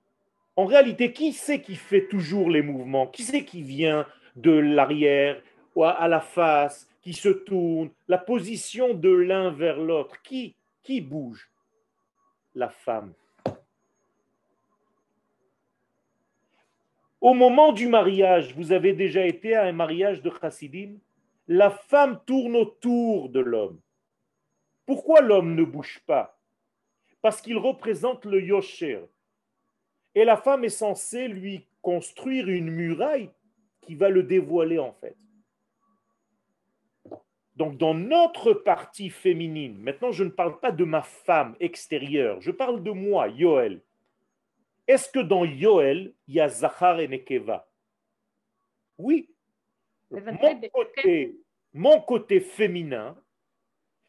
en 0.57 0.65
réalité, 0.65 1.13
qui 1.13 1.31
c'est 1.31 1.61
qui 1.61 1.75
fait 1.75 2.09
toujours 2.09 2.49
les 2.49 2.61
mouvements? 2.61 3.07
Qui 3.07 3.23
c'est 3.23 3.45
qui 3.45 3.61
vient 3.61 4.05
de 4.35 4.51
l'arrière 4.51 5.41
ou 5.75 5.85
à 5.85 6.05
la 6.09 6.19
face 6.19 6.88
qui 7.01 7.13
se 7.13 7.29
tourne, 7.29 7.89
la 8.07 8.17
position 8.17 8.93
de 8.93 9.09
l'un 9.09 9.51
vers 9.51 9.79
l'autre. 9.79 10.21
Qui, 10.21 10.55
qui 10.83 11.01
bouge? 11.01 11.49
La 12.55 12.69
femme. 12.69 13.13
Au 17.21 17.33
moment 17.33 17.73
du 17.73 17.87
mariage, 17.87 18.55
vous 18.55 18.71
avez 18.71 18.93
déjà 18.93 19.25
été 19.25 19.55
à 19.55 19.65
un 19.65 19.73
mariage 19.73 20.21
de 20.21 20.31
chassidim, 20.41 20.97
la 21.47 21.69
femme 21.69 22.21
tourne 22.25 22.55
autour 22.55 23.29
de 23.29 23.39
l'homme. 23.39 23.79
Pourquoi 24.85 25.21
l'homme 25.21 25.55
ne 25.55 25.63
bouge 25.63 26.01
pas? 26.05 26.39
Parce 27.21 27.41
qu'il 27.41 27.57
représente 27.57 28.25
le 28.25 28.41
yosher. 28.41 29.01
Et 30.15 30.23
la 30.23 30.37
femme 30.37 30.63
est 30.63 30.69
censée 30.69 31.27
lui 31.27 31.65
construire 31.81 32.47
une 32.47 32.71
muraille 32.71 33.29
qui 33.81 33.95
va 33.95 34.09
le 34.09 34.23
dévoiler 34.23 34.79
en 34.79 34.93
fait. 34.93 35.17
Donc 37.59 37.75
dans 37.75 37.93
notre 37.93 38.53
partie 38.53 39.09
féminine, 39.09 39.77
maintenant 39.79 40.13
je 40.13 40.23
ne 40.23 40.29
parle 40.29 40.61
pas 40.61 40.71
de 40.71 40.85
ma 40.85 41.01
femme 41.01 41.57
extérieure, 41.59 42.39
je 42.39 42.51
parle 42.51 42.81
de 42.81 42.91
moi, 42.91 43.27
Yoel. 43.27 43.81
Est-ce 44.87 45.09
que 45.09 45.19
dans 45.19 45.43
Yoel, 45.43 46.13
il 46.29 46.35
y 46.35 46.39
a 46.39 46.47
Zachar 46.47 47.01
et 47.01 47.09
Nekeva? 47.09 47.67
Oui. 48.97 49.29
Mon 50.09 50.61
côté, 50.71 51.35
mon 51.73 51.99
côté 51.99 52.39
féminin, 52.39 53.21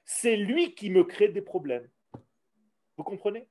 c'est 0.04 0.36
lui 0.36 0.76
qui 0.76 0.88
me 0.88 1.02
crée 1.02 1.28
des 1.28 1.42
problèmes. 1.42 1.88
Vous 2.96 3.02
comprenez? 3.02 3.48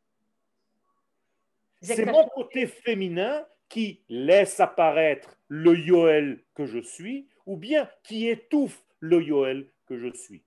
C'est 1.82 2.06
mon 2.06 2.26
côté 2.30 2.68
féminin 2.68 3.46
qui 3.68 4.02
laisse 4.08 4.62
apparaître 4.62 5.38
le 5.50 5.78
Yoel 5.78 6.42
que 6.56 6.66
je 6.66 6.80
suis, 6.80 7.28
ou 7.46 7.58
bien 7.58 7.90
qui 8.04 8.30
étouffe 8.30 8.82
le 9.02 9.22
Yoel 9.22 9.70
je 9.98 10.14
suis. 10.14 10.44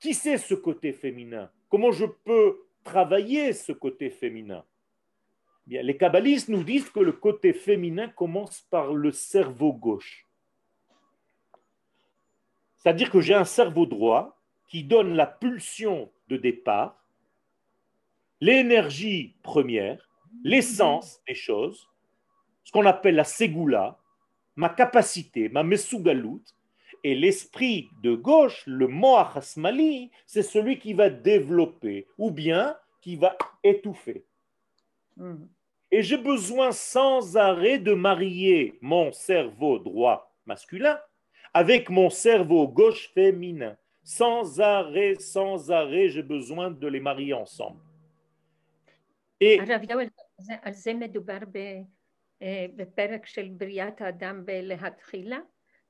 Qui 0.00 0.14
c'est 0.14 0.38
ce 0.38 0.54
côté 0.54 0.92
féminin? 0.92 1.50
Comment 1.68 1.92
je 1.92 2.06
peux 2.06 2.60
travailler 2.84 3.52
ce 3.52 3.72
côté 3.72 4.10
féminin? 4.10 4.64
Bien, 5.66 5.82
Les 5.82 5.96
kabbalistes 5.96 6.48
nous 6.48 6.64
disent 6.64 6.90
que 6.90 7.00
le 7.00 7.12
côté 7.12 7.52
féminin 7.52 8.08
commence 8.08 8.62
par 8.70 8.94
le 8.94 9.12
cerveau 9.12 9.72
gauche. 9.72 10.26
C'est-à-dire 12.78 13.10
que 13.10 13.20
j'ai 13.20 13.34
un 13.34 13.44
cerveau 13.44 13.84
droit 13.84 14.40
qui 14.68 14.84
donne 14.84 15.14
la 15.14 15.26
pulsion 15.26 16.10
de 16.28 16.36
départ, 16.36 17.04
l'énergie 18.40 19.36
première, 19.42 20.08
l'essence 20.42 21.20
des 21.26 21.34
choses, 21.34 21.88
ce 22.64 22.72
qu'on 22.72 22.86
appelle 22.86 23.16
la 23.16 23.24
ségoula, 23.24 23.98
ma 24.56 24.70
capacité, 24.70 25.48
ma 25.48 25.62
mesugalout, 25.62 26.42
et 27.04 27.14
l'esprit 27.14 27.88
de 28.02 28.14
gauche, 28.14 28.62
le 28.66 28.86
moach 28.86 29.36
asmali, 29.36 30.10
c'est 30.26 30.42
celui 30.42 30.78
qui 30.78 30.92
va 30.92 31.10
développer 31.10 32.06
ou 32.18 32.30
bien 32.30 32.76
qui 33.00 33.16
va 33.16 33.36
étouffer. 33.62 34.24
Hmm. 35.16 35.46
Et 35.90 36.02
j'ai 36.02 36.18
besoin 36.18 36.72
sans 36.72 37.36
arrêt 37.36 37.78
de 37.78 37.94
marier 37.94 38.78
mon 38.80 39.12
cerveau 39.12 39.78
droit 39.78 40.32
masculin 40.46 40.98
avec 41.52 41.90
mon 41.90 42.10
cerveau 42.10 42.68
gauche 42.68 43.10
féminin. 43.12 43.76
Sans 44.02 44.60
arrêt, 44.60 45.16
sans 45.16 45.70
arrêt, 45.70 46.08
j'ai 46.08 46.22
besoin 46.22 46.70
de 46.70 46.86
les 46.86 47.00
marier 47.00 47.34
ensemble. 47.34 47.80
Et 49.40 49.58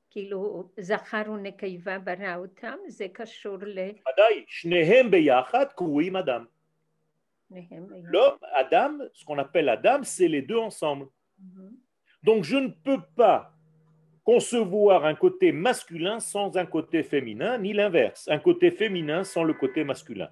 כאילו 0.10 0.70
זכר 0.80 1.32
ונקבה 1.32 2.00
ברא 2.00 2.36
אותם, 2.36 2.78
זה 2.88 3.08
קשור 3.14 3.58
ל... 3.62 3.80
ודאי, 3.80 4.44
שניהם 4.48 5.12
ביחד 5.12 5.66
קרויים 5.76 6.16
אדם. 6.16 6.46
L'homme, 7.52 8.40
Adam, 8.54 8.94
ce 9.14 9.24
qu'on 9.24 9.38
appelle 9.38 9.70
Adam, 9.70 10.04
c'est 10.04 10.28
les 10.28 10.42
deux 10.42 10.58
ensemble. 10.58 11.08
Donc 12.24 12.44
je 12.44 12.58
ne 12.58 12.70
peux 12.70 13.02
pas 13.16 13.54
concevoir 14.24 15.06
un 15.06 15.16
côté 15.16 15.52
masculin 15.52 16.20
sans 16.20 16.58
un 16.58 16.66
côté 16.66 17.04
féminin, 17.04 17.60
ni 17.60 17.72
l'inverse, 17.74 18.28
un 18.30 18.40
côté 18.40 18.72
féminin 18.72 19.24
sans 19.24 19.44
le 19.44 19.54
côté 19.54 19.84
masculin. 19.84 20.30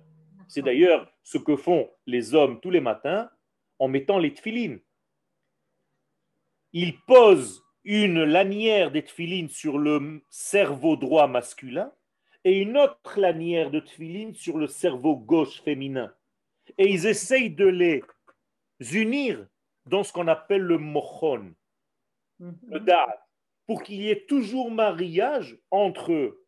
C'est 0.47 0.63
d'ailleurs 0.63 1.11
ce 1.21 1.37
que 1.37 1.55
font 1.55 1.89
les 2.07 2.33
hommes 2.33 2.59
tous 2.59 2.71
les 2.71 2.81
matins 2.81 3.29
en 3.77 3.87
mettant 3.87 4.17
les 4.17 4.33
tfilines. 4.33 4.79
Ils 6.73 6.99
posent 7.01 7.63
une 7.84 8.24
lanière 8.24 8.90
des 8.90 9.02
tfilines 9.02 9.48
sur 9.48 9.78
le 9.78 10.22
cerveau 10.28 10.96
droit 10.96 11.26
masculin 11.26 11.92
et 12.44 12.60
une 12.60 12.76
autre 12.76 13.18
lanière 13.18 13.70
de 13.70 13.80
tfilines 13.80 14.34
sur 14.34 14.58
le 14.58 14.66
cerveau 14.66 15.16
gauche 15.16 15.62
féminin. 15.62 16.12
Et 16.76 16.90
ils 16.90 17.06
essayent 17.06 17.50
de 17.50 17.66
les 17.66 18.02
unir 18.92 19.46
dans 19.86 20.02
ce 20.02 20.12
qu'on 20.12 20.28
appelle 20.28 20.62
le 20.62 20.78
mochon, 20.78 21.54
le 22.38 22.80
da'at, 22.80 23.26
pour 23.66 23.82
qu'il 23.82 24.00
y 24.02 24.10
ait 24.10 24.26
toujours 24.26 24.70
mariage 24.70 25.58
entre 25.70 26.38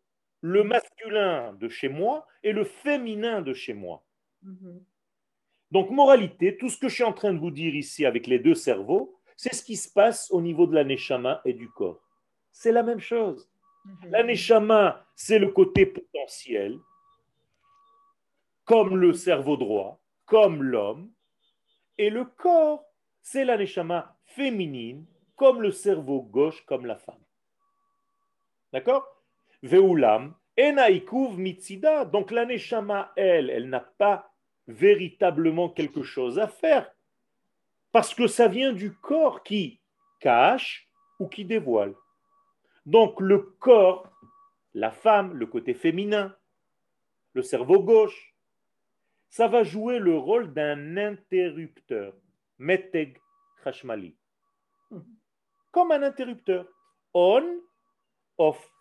le 0.41 0.65
masculin 0.65 1.53
de 1.55 1.69
chez 1.69 1.89
moi 1.89 2.27
et 2.43 2.53
le 2.53 2.65
féminin 2.65 3.43
de 3.43 3.53
chez 3.53 3.75
moi. 3.75 4.05
Donc, 5.71 5.91
moralité, 5.91 6.57
tout 6.57 6.69
ce 6.69 6.79
que 6.79 6.89
je 6.89 6.95
suis 6.95 7.05
en 7.05 7.13
train 7.13 7.33
de 7.33 7.39
vous 7.39 7.51
dire 7.51 7.75
ici 7.75 8.05
avec 8.07 8.27
les 8.27 8.39
deux 8.39 8.55
cerveaux, 8.55 9.20
c'est 9.41 9.55
ce 9.55 9.65
qui 9.65 9.77
se 9.77 9.91
passe 9.91 10.31
au 10.31 10.43
niveau 10.43 10.67
de 10.67 10.75
la 10.75 10.85
neshama 10.85 11.41
et 11.47 11.55
du 11.55 11.71
corps. 11.71 12.03
C'est 12.53 12.73
la 12.73 12.83
même 12.83 13.01
chose. 13.01 13.49
La 14.11 14.23
neshama, 14.23 15.07
c'est 15.15 15.39
le 15.39 15.49
côté 15.49 15.87
potentiel, 15.87 16.79
comme 18.67 18.99
le 18.99 19.15
cerveau 19.15 19.57
droit, 19.57 19.99
comme 20.27 20.63
l'homme, 20.63 21.11
et 21.97 22.11
le 22.11 22.27
corps, 22.27 22.85
c'est 23.23 23.47
la 23.47 23.57
neshama 23.57 24.15
féminine, 24.27 25.07
comme 25.37 25.63
le 25.63 25.71
cerveau 25.71 26.21
gauche, 26.21 26.63
comme 26.67 26.85
la 26.85 26.97
femme. 26.97 27.25
D'accord? 28.75 29.07
Veulam, 29.63 30.35
enaikuv 30.59 31.39
mitzida. 31.39 32.05
Donc 32.05 32.31
la 32.31 32.45
neshama, 32.45 33.11
elle, 33.17 33.49
elle 33.49 33.71
n'a 33.71 33.81
pas 33.81 34.35
véritablement 34.67 35.71
quelque 35.71 36.03
chose 36.03 36.39
à 36.39 36.47
faire, 36.47 36.93
parce 37.93 38.15
que 38.15 38.27
ça 38.27 38.49
vient 38.49 38.73
du 38.73 38.95
corps 38.95 39.43
qui 39.43 39.81
cache 40.21 40.89
ou 41.19 41.29
qui 41.29 41.45
dévoile. 41.45 41.95
Donc 42.87 43.21
le 43.21 43.39
corps, 43.39 44.09
la 44.75 44.91
femme, 44.91 45.35
le 45.35 45.47
côté 45.47 45.75
féminin, 45.75 46.35
le 47.33 47.43
cerveau 47.43 47.83
gauche, 47.83 48.35
ça 49.29 49.47
va 49.47 49.63
jouer 49.63 49.99
le 49.99 50.17
rôle 50.17 50.53
d'un 50.53 50.97
interrupteur, 50.97 52.15
meteg 52.59 53.19
khashmali, 53.63 54.17
comme 55.71 55.93
un 55.93 56.03
interrupteur, 56.03 56.67
on, 57.15 57.61
off. 58.39 58.73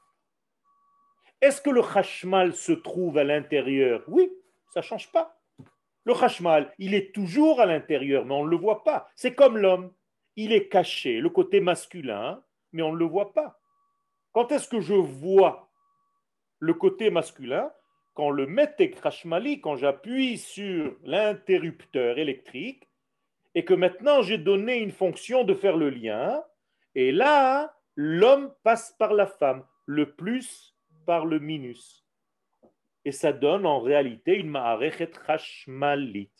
Est-ce 1.41 1.61
que 1.61 1.69
le 1.69 1.81
khashmal 1.81 2.53
se 2.55 2.71
trouve 2.71 3.17
à 3.17 3.23
l'intérieur? 3.23 4.03
Oui, 4.07 4.31
ça 4.73 4.81
ne 4.81 4.85
change 4.85 5.11
pas. 5.11 5.38
Le 6.09 6.15
khashmal, 6.15 6.73
il 6.79 6.95
est 6.95 7.13
toujours 7.13 7.61
à 7.61 7.67
l'intérieur, 7.67 8.25
mais 8.25 8.33
on 8.33 8.43
ne 8.43 8.49
le 8.49 8.57
voit 8.57 8.83
pas. 8.83 9.11
C'est 9.15 9.35
comme 9.35 9.59
l'homme. 9.59 9.93
Il 10.37 10.51
est 10.53 10.67
caché, 10.67 11.19
le 11.19 11.29
côté 11.29 11.59
masculin, 11.59 12.43
mais 12.71 12.81
on 12.81 12.93
ne 12.93 12.97
le 12.97 13.05
voit 13.05 13.31
pas. 13.31 13.61
Quand 14.31 14.51
est-ce 14.51 14.67
que 14.67 14.81
je 14.81 14.95
vois 14.95 15.69
le 16.57 16.73
côté 16.73 17.11
masculin? 17.11 17.71
Quand 18.15 18.31
le 18.31 18.47
mette 18.47 18.81
khashmali, 18.99 19.61
quand 19.61 19.75
j'appuie 19.75 20.39
sur 20.39 20.97
l'interrupteur 21.03 22.17
électrique, 22.17 22.89
et 23.53 23.63
que 23.63 23.75
maintenant 23.75 24.23
j'ai 24.23 24.39
donné 24.39 24.77
une 24.77 24.89
fonction 24.91 25.43
de 25.43 25.53
faire 25.53 25.77
le 25.77 25.91
lien, 25.91 26.43
et 26.95 27.11
là, 27.11 27.77
l'homme 27.95 28.51
passe 28.63 28.95
par 28.97 29.13
la 29.13 29.27
femme, 29.27 29.63
le 29.85 30.15
plus 30.15 30.75
par 31.05 31.27
le 31.27 31.37
minus 31.37 31.98
et 33.05 33.11
ça 33.11 33.33
donne 33.33 33.65
en 33.65 33.79
réalité 33.79 34.35
une 34.35 34.49
ma'arechet 34.49 35.11
chashmalit. 35.25 36.31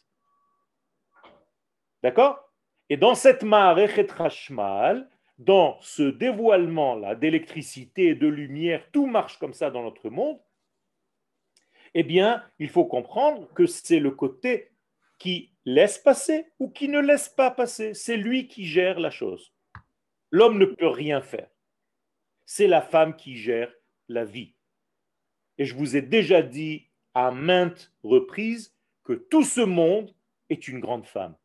D'accord? 2.03 2.39
Et 2.89 2.97
dans 2.97 3.15
cette 3.15 3.43
ma'arechet 3.43 4.07
chashmal, 4.07 5.09
dans 5.37 5.77
ce 5.81 6.03
dévoilement-là 6.03 7.15
d'électricité 7.15 8.07
et 8.07 8.15
de 8.15 8.27
lumière, 8.27 8.89
tout 8.91 9.05
marche 9.05 9.37
comme 9.37 9.53
ça 9.53 9.71
dans 9.71 9.83
notre 9.83 10.09
monde, 10.09 10.39
eh 11.93 12.03
bien, 12.03 12.43
il 12.59 12.69
faut 12.69 12.85
comprendre 12.85 13.51
que 13.53 13.65
c'est 13.65 13.99
le 13.99 14.11
côté 14.11 14.71
qui 15.17 15.53
laisse 15.65 15.97
passer 15.97 16.45
ou 16.59 16.69
qui 16.69 16.87
ne 16.87 16.99
laisse 16.99 17.29
pas 17.29 17.51
passer. 17.51 17.93
C'est 17.93 18.17
lui 18.17 18.47
qui 18.47 18.65
gère 18.65 18.99
la 18.99 19.09
chose. 19.09 19.53
L'homme 20.31 20.59
ne 20.59 20.65
peut 20.65 20.87
rien 20.87 21.21
faire. 21.21 21.49
C'est 22.45 22.67
la 22.67 22.81
femme 22.81 23.15
qui 23.15 23.35
gère 23.35 23.71
la 24.07 24.25
vie. 24.25 24.53
Et 25.59 25.65
je 25.65 25.75
vous 25.75 25.97
ai 25.97 26.01
déjà 26.01 26.41
dit 26.41 26.87
à 27.13 27.31
maintes 27.31 27.91
reprises 28.03 28.73
que 29.03 29.13
tout 29.13 29.43
ce 29.43 29.61
monde 29.61 30.15
est 30.49 30.67
une 30.69 30.79
grande 30.79 31.05
femme. 31.05 31.35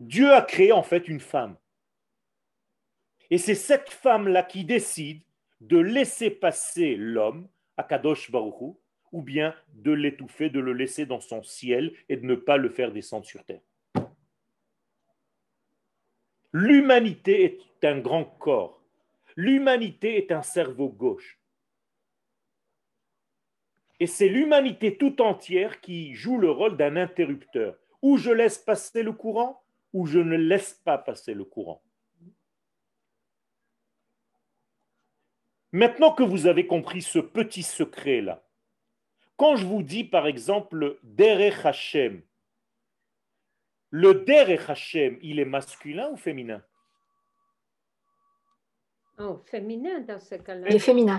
Dieu 0.00 0.32
a 0.32 0.42
créé 0.42 0.72
en 0.72 0.82
fait 0.82 1.08
une 1.08 1.20
femme. 1.20 1.56
Et 3.30 3.38
c'est 3.38 3.54
cette 3.54 3.88
femme-là 3.88 4.42
qui 4.42 4.64
décide 4.64 5.22
de 5.60 5.78
laisser 5.78 6.28
passer 6.28 6.96
l'homme 6.96 7.48
à 7.76 7.84
Kadosh 7.84 8.30
Baruchou, 8.30 8.78
ou 9.12 9.22
bien 9.22 9.54
de 9.72 9.92
l'étouffer, 9.92 10.50
de 10.50 10.58
le 10.58 10.72
laisser 10.72 11.06
dans 11.06 11.20
son 11.20 11.42
ciel 11.42 11.94
et 12.08 12.16
de 12.16 12.26
ne 12.26 12.34
pas 12.34 12.56
le 12.56 12.68
faire 12.68 12.92
descendre 12.92 13.24
sur 13.24 13.44
terre. 13.44 13.62
L'humanité 16.52 17.44
est 17.44 17.86
un 17.86 18.00
grand 18.00 18.24
corps. 18.24 18.82
L'humanité 19.36 20.16
est 20.16 20.32
un 20.32 20.42
cerveau 20.42 20.88
gauche. 20.88 21.38
Et 24.00 24.06
c'est 24.06 24.28
l'humanité 24.28 24.96
tout 24.96 25.22
entière 25.22 25.80
qui 25.80 26.14
joue 26.14 26.38
le 26.38 26.50
rôle 26.50 26.76
d'un 26.76 26.96
interrupteur. 26.96 27.78
Ou 28.02 28.16
je 28.16 28.30
laisse 28.30 28.58
passer 28.58 29.02
le 29.02 29.12
courant, 29.12 29.62
ou 29.92 30.06
je 30.06 30.18
ne 30.18 30.36
laisse 30.36 30.74
pas 30.84 30.98
passer 30.98 31.34
le 31.34 31.44
courant. 31.44 31.82
Maintenant 35.72 36.12
que 36.12 36.22
vous 36.22 36.46
avez 36.46 36.66
compris 36.66 37.02
ce 37.02 37.18
petit 37.18 37.62
secret-là, 37.62 38.44
quand 39.36 39.56
je 39.56 39.66
vous 39.66 39.82
dis 39.82 40.04
par 40.04 40.26
exemple 40.26 40.98
Derech 41.02 41.64
Hashem, 41.64 42.22
le 43.90 44.14
Derech 44.14 44.68
Hashem, 44.68 45.18
il 45.22 45.40
est 45.40 45.44
masculin 45.44 46.10
ou 46.10 46.16
féminin? 46.16 46.62
Oh, 49.18 49.40
féminin 49.46 50.00
dans 50.00 50.18
ce 50.18 50.34
cas-là. 50.34 50.68
Il 50.68 50.76
est 50.76 50.80
féminin. 50.80 51.18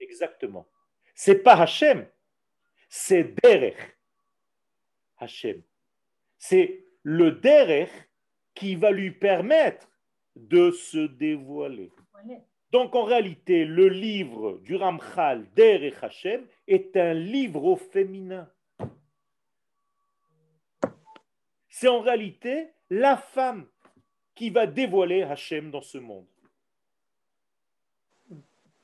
Exactement. 0.00 0.66
C'est 1.14 1.38
pas 1.38 1.54
Hashem, 1.54 2.06
c'est 2.88 3.34
Derech 3.42 3.98
Hashem. 5.18 5.62
C'est 6.38 6.84
le 7.02 7.32
Derech 7.32 7.90
qui 8.54 8.74
va 8.74 8.90
lui 8.90 9.10
permettre 9.10 9.88
de 10.34 10.70
se 10.70 11.06
dévoiler. 11.06 11.90
Donc 12.70 12.94
en 12.94 13.04
réalité, 13.04 13.64
le 13.64 13.88
livre 13.88 14.58
du 14.58 14.76
Ramchal 14.76 15.50
Derech 15.54 16.02
Hashem 16.02 16.46
est 16.66 16.96
un 16.96 17.14
livre 17.14 17.64
au 17.64 17.76
féminin. 17.76 18.50
C'est 21.68 21.88
en 21.88 22.00
réalité 22.00 22.68
la 22.90 23.16
femme 23.16 23.66
qui 24.34 24.50
va 24.50 24.66
dévoiler 24.66 25.22
Hashem 25.22 25.70
dans 25.70 25.82
ce 25.82 25.98
monde. 25.98 26.26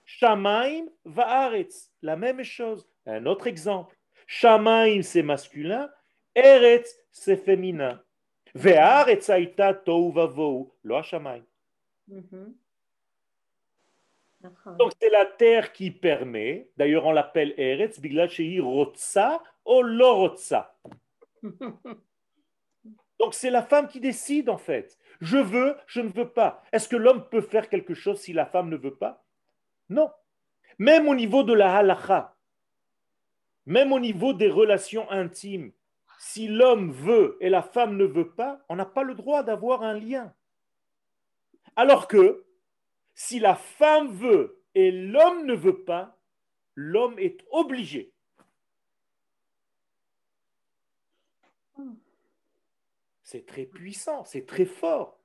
Shamaim 0.04 0.86
va'aretz, 1.04 1.90
la 2.02 2.16
même 2.16 2.42
chose. 2.42 2.86
Un 3.06 3.26
autre 3.26 3.46
exemple. 3.46 3.96
Shamaim, 4.26 5.02
c'est 5.02 5.22
masculin. 5.22 5.90
Eretz, 6.34 6.96
c'est 7.10 7.36
féminin. 7.36 8.02
Ve'aretz 8.54 9.28
aita 9.30 9.74
tou 9.74 10.12
vavou, 10.12 10.74
lo 10.84 11.02
Shamaim. 11.02 11.44
Mhm. 12.08 12.54
Donc 14.78 14.92
c'est 15.00 15.10
la 15.10 15.24
terre 15.24 15.72
qui 15.72 15.90
permet, 15.90 16.68
d'ailleurs 16.76 17.06
on 17.06 17.12
l'appelle 17.12 17.54
Eretz, 17.56 18.00
bigla 18.00 18.26
rotsa 18.60 19.42
ou 19.64 19.82
lo 19.82 20.14
rotsa. 20.16 20.76
Donc 23.20 23.34
c'est 23.34 23.50
la 23.50 23.62
femme 23.62 23.86
qui 23.86 24.00
décide 24.00 24.50
en 24.50 24.58
fait. 24.58 24.98
Je 25.20 25.38
veux, 25.38 25.76
je 25.86 26.00
ne 26.00 26.08
veux 26.08 26.28
pas. 26.28 26.64
Est-ce 26.72 26.88
que 26.88 26.96
l'homme 26.96 27.28
peut 27.28 27.40
faire 27.40 27.68
quelque 27.68 27.94
chose 27.94 28.20
si 28.20 28.32
la 28.32 28.46
femme 28.46 28.68
ne 28.68 28.76
veut 28.76 28.96
pas? 28.96 29.24
Non. 29.88 30.10
Même 30.78 31.06
au 31.06 31.14
niveau 31.14 31.44
de 31.44 31.52
la 31.52 31.76
halacha, 31.76 32.34
même 33.66 33.92
au 33.92 34.00
niveau 34.00 34.32
des 34.32 34.48
relations 34.48 35.10
intimes, 35.10 35.72
si 36.18 36.48
l'homme 36.48 36.92
veut 36.92 37.36
et 37.40 37.48
la 37.48 37.62
femme 37.62 37.96
ne 37.96 38.04
veut 38.04 38.30
pas, 38.30 38.64
on 38.68 38.76
n'a 38.76 38.86
pas 38.86 39.02
le 39.02 39.14
droit 39.14 39.42
d'avoir 39.42 39.82
un 39.82 39.98
lien. 39.98 40.32
Alors 41.76 42.06
que 42.08 42.44
Si 43.14 43.38
la 43.38 43.54
femme 43.54 44.08
veut 44.08 44.62
et 44.74 44.90
l'homme 44.90 45.44
ne 45.44 45.54
veut 45.54 45.84
pas, 45.84 46.18
l'homme 46.74 47.18
est 47.18 47.44
obligé. 47.50 48.12
C'est 53.22 53.44
très 53.46 53.66
puissant, 53.66 54.24
c'est 54.24 54.46
très 54.46 54.64
fort. 54.64 55.18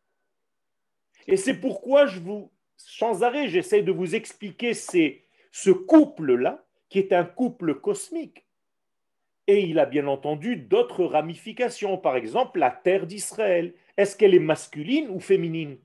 Et 1.27 1.37
c'est 1.37 1.59
pourquoi 1.59 2.07
je 2.07 2.19
vous, 2.19 2.51
sans 2.75 3.23
arrêt, 3.23 3.47
j'essaie 3.47 3.83
de 3.83 3.91
vous 3.91 4.15
expliquer 4.15 4.73
ce 4.73 5.71
couple-là, 5.71 6.66
qui 6.89 6.99
est 6.99 7.13
un 7.13 7.25
couple 7.25 7.75
cosmique. 7.75 8.45
Et 9.47 9.63
il 9.63 9.79
a 9.79 9.85
bien 9.85 10.07
entendu 10.07 10.57
d'autres 10.57 11.05
ramifications. 11.05 11.97
Par 11.97 12.17
exemple, 12.17 12.59
la 12.59 12.71
terre 12.71 13.07
d'Israël. 13.07 13.73
Est-ce 13.95 14.17
qu'elle 14.17 14.35
est 14.35 14.39
masculine 14.39 15.09
ou 15.09 15.19
féminine? 15.19 15.79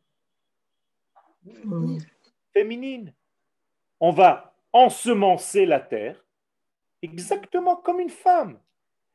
Féminine. 2.52 3.14
On 4.00 4.10
va 4.10 4.56
ensemencer 4.72 5.64
la 5.64 5.80
terre 5.80 6.24
exactement 7.02 7.76
comme 7.76 8.00
une 8.00 8.10
femme. 8.10 8.58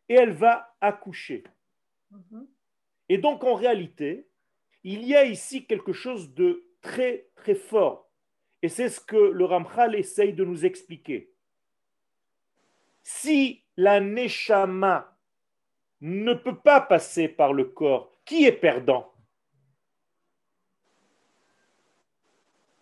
Et 0.10 0.16
elle 0.16 0.32
va 0.32 0.76
accoucher. 0.80 1.44
Et 3.10 3.18
donc, 3.18 3.44
en 3.44 3.56
réalité, 3.56 4.28
il 4.84 5.04
y 5.06 5.16
a 5.16 5.26
ici 5.26 5.66
quelque 5.66 5.92
chose 5.92 6.34
de 6.34 6.66
très, 6.82 7.28
très 7.36 7.56
fort. 7.56 8.10
Et 8.62 8.70
c'est 8.70 8.88
ce 8.88 9.02
que 9.02 9.18
le 9.18 9.44
Ramchal 9.44 9.96
essaye 9.96 10.34
de 10.34 10.46
nous 10.46 10.66
expliquer. 10.66 11.34
Si 13.10 13.64
la 13.78 14.02
Neshama 14.02 15.18
ne 16.02 16.34
peut 16.34 16.58
pas 16.58 16.82
passer 16.82 17.30
par 17.30 17.54
le 17.54 17.64
corps, 17.64 18.12
qui 18.26 18.44
est 18.44 18.52
perdant? 18.52 19.14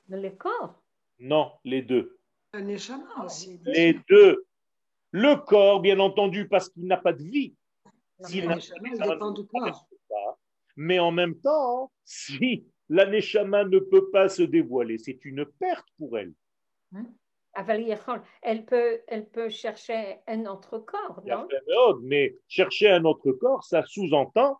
Le 0.09 0.30
corps? 0.32 0.82
Non, 1.19 1.51
les 1.63 1.84
deux. 1.84 2.17
La 2.53 2.61
Neshama 2.61 3.23
aussi. 3.23 3.61
Les 3.65 4.01
deux. 4.09 4.47
Le 5.11 5.36
corps, 5.36 5.80
bien 5.80 5.99
entendu, 5.99 6.47
parce 6.47 6.69
qu'il 6.69 6.88
n'a 6.88 6.97
pas 6.97 7.13
de 7.13 7.21
vie. 7.21 7.55
S'il 8.21 8.47
n'a 8.47 8.55
dépend 8.55 9.30
du 9.30 9.45
corps. 9.45 9.88
Mais 10.76 10.97
en 10.97 11.11
même 11.11 11.39
temps, 11.39 11.91
si 12.03 12.65
la 12.89 13.05
Neshama 13.05 13.63
ne 13.63 13.78
peut 13.78 14.09
pas 14.09 14.28
se 14.28 14.41
dévoiler, 14.41 14.97
c'est 14.97 15.23
une 15.23 15.45
perte 15.45 15.88
pour 15.99 16.17
elle. 16.17 16.34
Hein? 16.95 17.05
Elle 18.41 18.66
peut, 18.66 19.01
elle 19.08 19.30
peut 19.30 19.49
chercher 19.49 20.20
un 20.28 20.45
autre 20.45 20.80
corps, 20.80 21.22
non? 21.26 21.47
Mais 22.01 22.36
chercher 22.47 22.89
un 22.89 23.06
autre 23.06 23.32
corps, 23.32 23.64
ça 23.64 23.84
sous-entend 23.86 24.58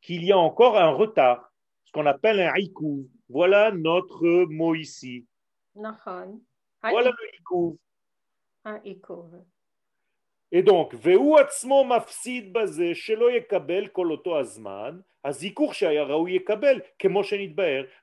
qu'il 0.00 0.24
y 0.24 0.32
a 0.32 0.38
encore 0.38 0.78
un 0.78 0.90
retard, 0.90 1.52
ce 1.84 1.92
qu'on 1.92 2.06
appelle 2.06 2.40
un 2.40 2.52
haïkou. 2.52 3.08
Voilà 3.28 3.72
notre 3.72 4.46
mot 4.48 4.74
ici. 4.74 5.26
Voilà 5.74 6.30
le 6.82 7.28
haïkou. 7.34 7.78
Et 10.52 10.62
donc, 10.62 10.94
mafsid 10.94 12.52
baze 12.52 12.92
shelo 12.92 13.30
yekabel 13.30 13.90
koloto 13.90 14.34
azman, 14.34 15.02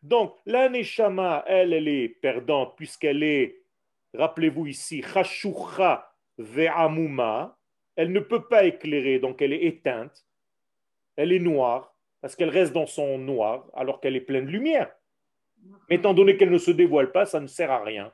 donc, 0.02 0.36
la 0.46 0.68
neshama, 0.68 1.44
elle, 1.48 1.72
elle 1.72 1.88
est 1.88 2.10
perdante 2.10 2.76
puisqu'elle 2.76 3.24
est, 3.24 3.63
rappelez-vous 4.14 4.68
ici, 4.68 5.02
chashucha 5.02 6.12
ve'amuma, 6.38 7.58
elle 7.96 8.12
ne 8.12 8.20
peut 8.20 8.48
pas 8.48 8.66
éclairer, 8.66 9.20
donc 9.20 9.42
elle 9.42 9.54
est 9.54 9.66
éteinte, 9.66 10.26
elle 11.16 11.32
est 11.32 11.40
noire, 11.40 11.96
parce 12.22 12.36
qu'elle 12.36 12.50
reste 12.50 12.74
dans 12.74 12.88
son 12.88 13.18
noir, 13.18 13.70
alors 13.74 14.00
qu'elle 14.00 14.16
est 14.16 14.22
pleine 14.22 14.46
de 14.46 14.52
lumière. 14.52 14.94
Mais 15.90 15.96
étant 15.98 16.14
donné 16.14 16.38
qu'elle 16.38 16.52
ne 16.52 16.58
se 16.58 16.72
dévoile 16.72 17.12
pas, 17.12 17.26
ça 17.26 17.40
ne 17.40 17.48
sert 17.48 17.72
à 17.72 17.84
rien. 17.84 18.14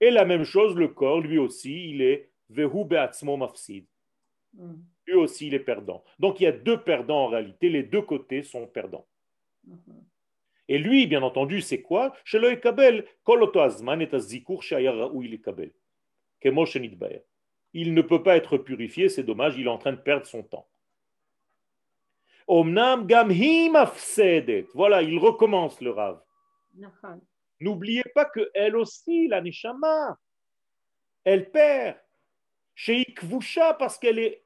Et 0.00 0.10
la 0.10 0.24
même 0.24 0.44
chose, 0.44 0.76
le 0.76 0.88
corps, 0.88 1.20
lui 1.20 1.38
aussi, 1.38 1.90
il 1.90 2.02
est 2.02 2.30
vehu 2.50 2.84
be'atzmo 2.84 3.36
mafsid. 3.36 3.86
Mm 4.54 4.74
lui 5.06 5.14
aussi 5.14 5.46
il 5.46 5.54
est 5.54 5.60
perdant. 5.60 6.04
Donc 6.18 6.40
il 6.40 6.44
y 6.44 6.46
a 6.46 6.52
deux 6.52 6.82
perdants 6.82 7.24
en 7.24 7.28
réalité, 7.28 7.68
les 7.68 7.82
deux 7.82 8.02
côtés 8.02 8.42
sont 8.42 8.66
perdants. 8.66 9.06
Mhm. 9.64 10.04
Et 10.68 10.78
lui, 10.78 11.06
bien 11.06 11.22
entendu, 11.22 11.60
c'est 11.60 11.80
quoi? 11.82 12.12
Il 17.72 17.94
ne 17.94 18.02
peut 18.02 18.22
pas 18.22 18.36
être 18.36 18.58
purifié, 18.58 19.08
c'est 19.08 19.22
dommage, 19.22 19.56
il 19.58 19.66
est 19.66 19.70
en 19.70 19.78
train 19.78 19.92
de 19.92 20.00
perdre 20.00 20.26
son 20.26 20.42
temps. 20.42 20.68
Voilà, 24.74 25.02
il 25.02 25.18
recommence 25.18 25.80
le 25.80 25.90
rave. 25.90 26.20
N'oubliez 27.60 28.04
pas 28.14 28.24
que 28.24 28.50
elle 28.54 28.76
aussi, 28.76 29.28
la 29.28 29.40
neshama, 29.40 30.18
elle 31.24 31.50
perd. 31.50 31.96
Chez 32.74 33.00
Ikvusha, 33.08 33.74
parce 33.74 33.98
qu'elle 33.98 34.18
est 34.18 34.42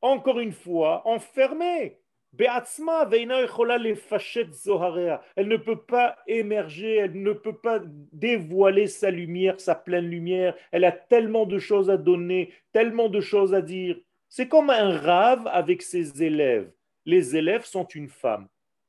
encore 0.00 0.40
une 0.40 0.52
fois, 0.52 1.06
enfermée. 1.06 2.01
Elle 2.38 2.48
ne 5.48 5.56
peut 5.56 5.82
pas 5.82 6.16
émerger, 6.26 6.96
elle 6.96 7.22
ne 7.22 7.32
peut 7.32 7.56
pas 7.56 7.80
dévoiler 8.12 8.86
sa 8.86 9.10
lumière, 9.10 9.60
sa 9.60 9.74
pleine 9.74 10.08
lumière. 10.08 10.54
Elle 10.70 10.84
a 10.84 10.92
tellement 10.92 11.44
de 11.44 11.58
choses 11.58 11.90
à 11.90 11.98
donner, 11.98 12.52
tellement 12.72 13.08
de 13.08 13.20
choses 13.20 13.52
à 13.54 13.60
dire. 13.60 13.98
C'est 14.28 14.48
comme 14.48 14.70
un 14.70 14.98
rave 14.98 15.46
avec 15.48 15.82
ses 15.82 16.22
élèves. 16.22 16.70
Les 17.04 17.36
élèves 17.36 17.64
sont 17.64 17.86
une 17.86 18.08
femme 18.08 18.48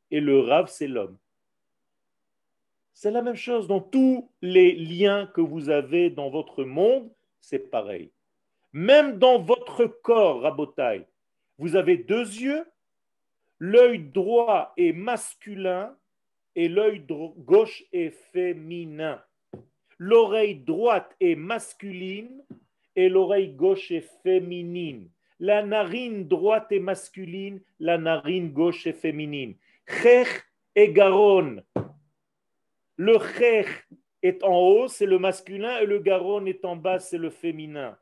et 0.10 0.22
le 0.22 0.40
rave, 0.40 0.68
c'est 0.70 0.88
l'homme. 0.88 1.18
C'est 2.94 3.12
la 3.12 3.24
même 3.24 3.36
chose 3.36 3.68
dans 3.68 3.82
tous 3.82 4.30
les 4.42 4.74
liens 4.74 5.26
que 5.34 5.42
vous 5.42 5.70
avez 5.70 6.12
dans 6.12 6.30
votre 6.30 6.64
monde, 6.64 7.12
c'est 7.42 7.72
pareil. 7.72 8.12
Même 8.72 9.18
dans 9.18 9.40
votre 9.40 9.86
corps, 9.86 10.42
Rabotai, 10.42 11.06
vous 11.58 11.76
avez 11.76 11.98
deux 11.98 12.26
yeux, 12.26 12.64
l'œil 13.64 14.00
droit 14.00 14.74
est 14.76 14.92
masculin 14.92 15.96
et 16.54 16.68
l'œil 16.68 17.00
gauche 17.38 17.82
est 17.94 18.10
féminin. 18.10 19.24
L'oreille 19.98 20.56
droite 20.56 21.16
est 21.22 21.36
masculine 21.36 22.44
et 22.98 23.08
l'oreille 23.08 23.54
gauche 23.54 23.90
est 23.90 24.06
féminine. 24.22 25.10
La 25.40 25.64
narine 25.64 26.28
droite 26.28 26.74
est 26.74 26.82
masculine, 26.82 27.62
la 27.80 27.98
narine 27.98 28.52
gauche 28.52 28.86
est 28.86 29.00
féminine. 29.00 29.56
Chech 29.88 30.44
et 30.76 30.92
garon. 30.92 31.64
Le 32.98 33.18
chech 33.18 33.88
est 34.22 34.44
en 34.44 34.58
haut, 34.58 34.88
c'est 34.90 35.06
le 35.06 35.20
masculin, 35.20 35.78
et 35.78 35.86
le 35.86 36.00
garon 36.00 36.46
est 36.48 36.66
en 36.66 36.76
bas, 36.76 37.00
c'est 37.00 37.18
le 37.18 37.30
féminin 37.30 37.98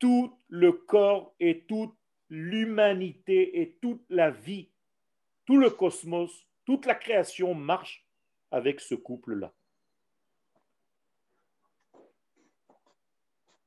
tout 0.00 0.32
le 0.48 0.72
corps 0.72 1.34
et 1.38 1.60
toute 1.68 1.94
l'humanité 2.30 3.60
et 3.60 3.72
toute 3.82 4.04
la 4.08 4.30
vie, 4.30 4.70
tout 5.44 5.58
le 5.58 5.68
cosmos, 5.68 6.46
toute 6.64 6.86
la 6.86 6.94
création 6.94 7.54
marche 7.54 8.06
avec 8.50 8.80
ce 8.80 8.94
couple-là. 8.94 9.52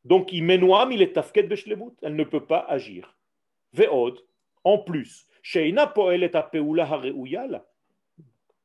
Donc, 0.05 0.34
il 0.34 0.51
est 1.01 1.14
tafket 1.14 1.47
elle 2.01 2.16
ne 2.16 2.24
peut 2.24 2.45
pas 2.45 2.59
agir. 2.59 3.16
Ve'od, 3.74 4.20
en 4.64 4.78
plus, 4.78 5.28
Sheina 5.41 5.93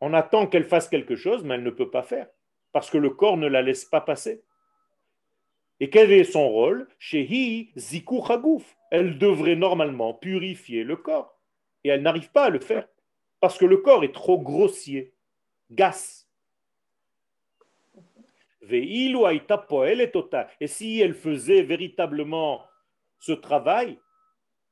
on 0.01 0.15
attend 0.15 0.47
qu'elle 0.47 0.65
fasse 0.65 0.89
quelque 0.89 1.17
chose, 1.17 1.43
mais 1.45 1.55
elle 1.55 1.65
ne 1.65 1.71
peut 1.71 1.91
pas 1.91 2.03
faire, 2.03 2.29
parce 2.73 2.89
que 2.89 2.99
le 2.99 3.11
corps 3.11 3.37
ne 3.37 3.49
la 3.49 3.63
laisse 3.63 3.85
pas 3.85 4.01
passer. 4.01 4.45
Et 5.81 5.91
quel 5.91 6.13
est 6.13 6.25
son 6.25 6.49
rôle? 6.49 6.89
Shehi 6.99 7.73
ziku 7.77 8.25
chagouf. 8.25 8.78
Elle 8.91 9.19
devrait 9.19 9.57
normalement 9.57 10.15
purifier 10.15 10.85
le 10.85 10.97
corps. 10.97 11.39
Et 11.85 11.91
elle 11.91 12.03
n'arrive 12.03 12.31
pas 12.31 12.45
à 12.45 12.51
le 12.51 12.61
faire. 12.61 12.87
Parce 13.41 13.59
que 13.59 13.65
le 13.65 13.79
corps 13.79 14.05
est 14.05 14.15
trop 14.15 14.41
grossier, 14.41 15.15
gas. 15.71 16.27
Et 18.71 20.67
si 20.67 21.01
elle 21.01 21.15
faisait 21.15 21.63
véritablement 21.63 22.67
ce 23.19 23.33
travail, 23.33 23.99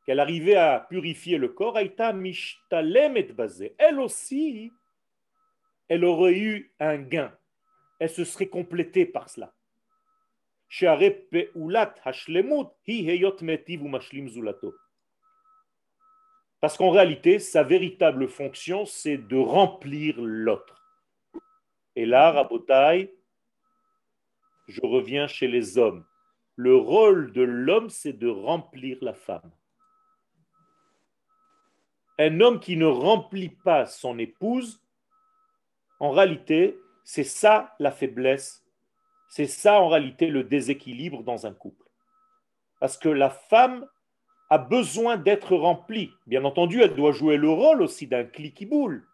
qu'elle 0.06 0.20
arrivait 0.20 0.56
à 0.56 0.86
purifier 0.88 1.36
le 1.36 1.48
corps, 1.48 1.78
elle 1.78 1.94
aussi, 3.98 4.72
elle 5.88 6.04
aurait 6.04 6.38
eu 6.38 6.72
un 6.78 6.98
gain. 6.98 7.36
Elle 7.98 8.10
se 8.10 8.24
serait 8.24 8.48
complétée 8.48 9.04
par 9.04 9.28
cela. 9.28 9.52
Parce 16.60 16.76
qu'en 16.76 16.90
réalité, 16.90 17.38
sa 17.38 17.62
véritable 17.62 18.28
fonction, 18.28 18.84
c'est 18.84 19.18
de 19.18 19.36
remplir 19.36 20.20
l'autre. 20.20 20.82
Et 21.94 22.06
là, 22.06 22.32
Rabotai, 22.32 23.14
je 24.66 24.80
reviens 24.82 25.28
chez 25.28 25.48
les 25.48 25.78
hommes. 25.78 26.04
Le 26.56 26.74
rôle 26.74 27.32
de 27.32 27.42
l'homme, 27.42 27.90
c'est 27.90 28.14
de 28.14 28.28
remplir 28.28 28.98
la 29.02 29.14
femme. 29.14 29.52
Un 32.18 32.40
homme 32.40 32.60
qui 32.60 32.76
ne 32.76 32.86
remplit 32.86 33.50
pas 33.50 33.84
son 33.86 34.18
épouse, 34.18 34.82
en 36.00 36.10
réalité, 36.10 36.78
C'est 37.08 37.22
ça 37.22 37.76
la 37.78 37.92
faiblesse. 37.92 38.65
C'est 39.28 39.46
ça 39.46 39.80
en 39.80 39.88
réalité 39.88 40.28
le 40.28 40.44
déséquilibre 40.44 41.22
dans 41.22 41.46
un 41.46 41.52
couple. 41.52 41.84
Parce 42.80 42.96
que 42.96 43.08
la 43.08 43.30
femme 43.30 43.86
a 44.50 44.58
besoin 44.58 45.16
d'être 45.16 45.56
remplie. 45.56 46.10
Bien 46.26 46.44
entendu, 46.44 46.82
elle 46.82 46.94
doit 46.94 47.12
jouer 47.12 47.36
le 47.36 47.50
rôle 47.50 47.82
aussi 47.82 48.06
d'un 48.06 48.24
cliquiboule, 48.24 49.06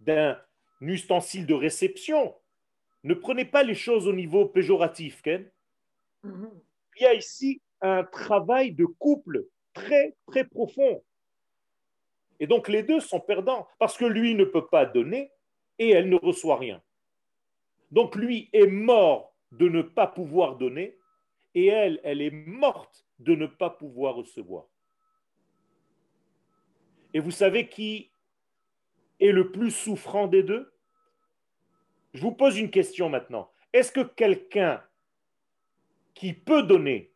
d'un 0.00 0.38
ustensile 0.80 1.46
de 1.46 1.54
réception. 1.54 2.34
Ne 3.04 3.14
prenez 3.14 3.44
pas 3.44 3.62
les 3.62 3.74
choses 3.74 4.06
au 4.06 4.12
niveau 4.12 4.46
péjoratif, 4.46 5.22
Ken. 5.22 5.50
Mhm. 6.22 6.50
Il 6.96 7.02
y 7.02 7.06
a 7.06 7.14
ici 7.14 7.62
un 7.80 8.04
travail 8.04 8.72
de 8.72 8.84
couple 8.84 9.46
très, 9.72 10.16
très 10.26 10.44
profond. 10.44 11.02
Et 12.40 12.46
donc 12.46 12.68
les 12.68 12.82
deux 12.82 13.00
sont 13.00 13.20
perdants 13.20 13.68
parce 13.78 13.96
que 13.96 14.04
lui 14.04 14.34
ne 14.34 14.44
peut 14.44 14.66
pas 14.66 14.84
donner 14.84 15.32
et 15.78 15.90
elle 15.90 16.08
ne 16.08 16.16
reçoit 16.16 16.56
rien. 16.56 16.82
Donc 17.90 18.16
lui 18.16 18.50
est 18.52 18.66
mort 18.66 19.34
de 19.52 19.68
ne 19.68 19.82
pas 19.82 20.06
pouvoir 20.06 20.56
donner 20.56 20.98
et 21.54 21.66
elle, 21.66 22.00
elle 22.04 22.20
est 22.20 22.30
morte 22.30 23.06
de 23.18 23.34
ne 23.34 23.46
pas 23.46 23.70
pouvoir 23.70 24.14
recevoir. 24.14 24.66
Et 27.14 27.20
vous 27.20 27.30
savez 27.30 27.68
qui 27.68 28.10
est 29.20 29.32
le 29.32 29.50
plus 29.50 29.70
souffrant 29.70 30.28
des 30.28 30.42
deux? 30.42 30.72
Je 32.14 32.20
vous 32.20 32.32
pose 32.32 32.58
une 32.58 32.70
question 32.70 33.08
maintenant. 33.08 33.50
Est-ce 33.72 33.92
que 33.92 34.00
quelqu'un 34.00 34.82
qui 36.14 36.32
peut 36.32 36.62
donner 36.62 37.12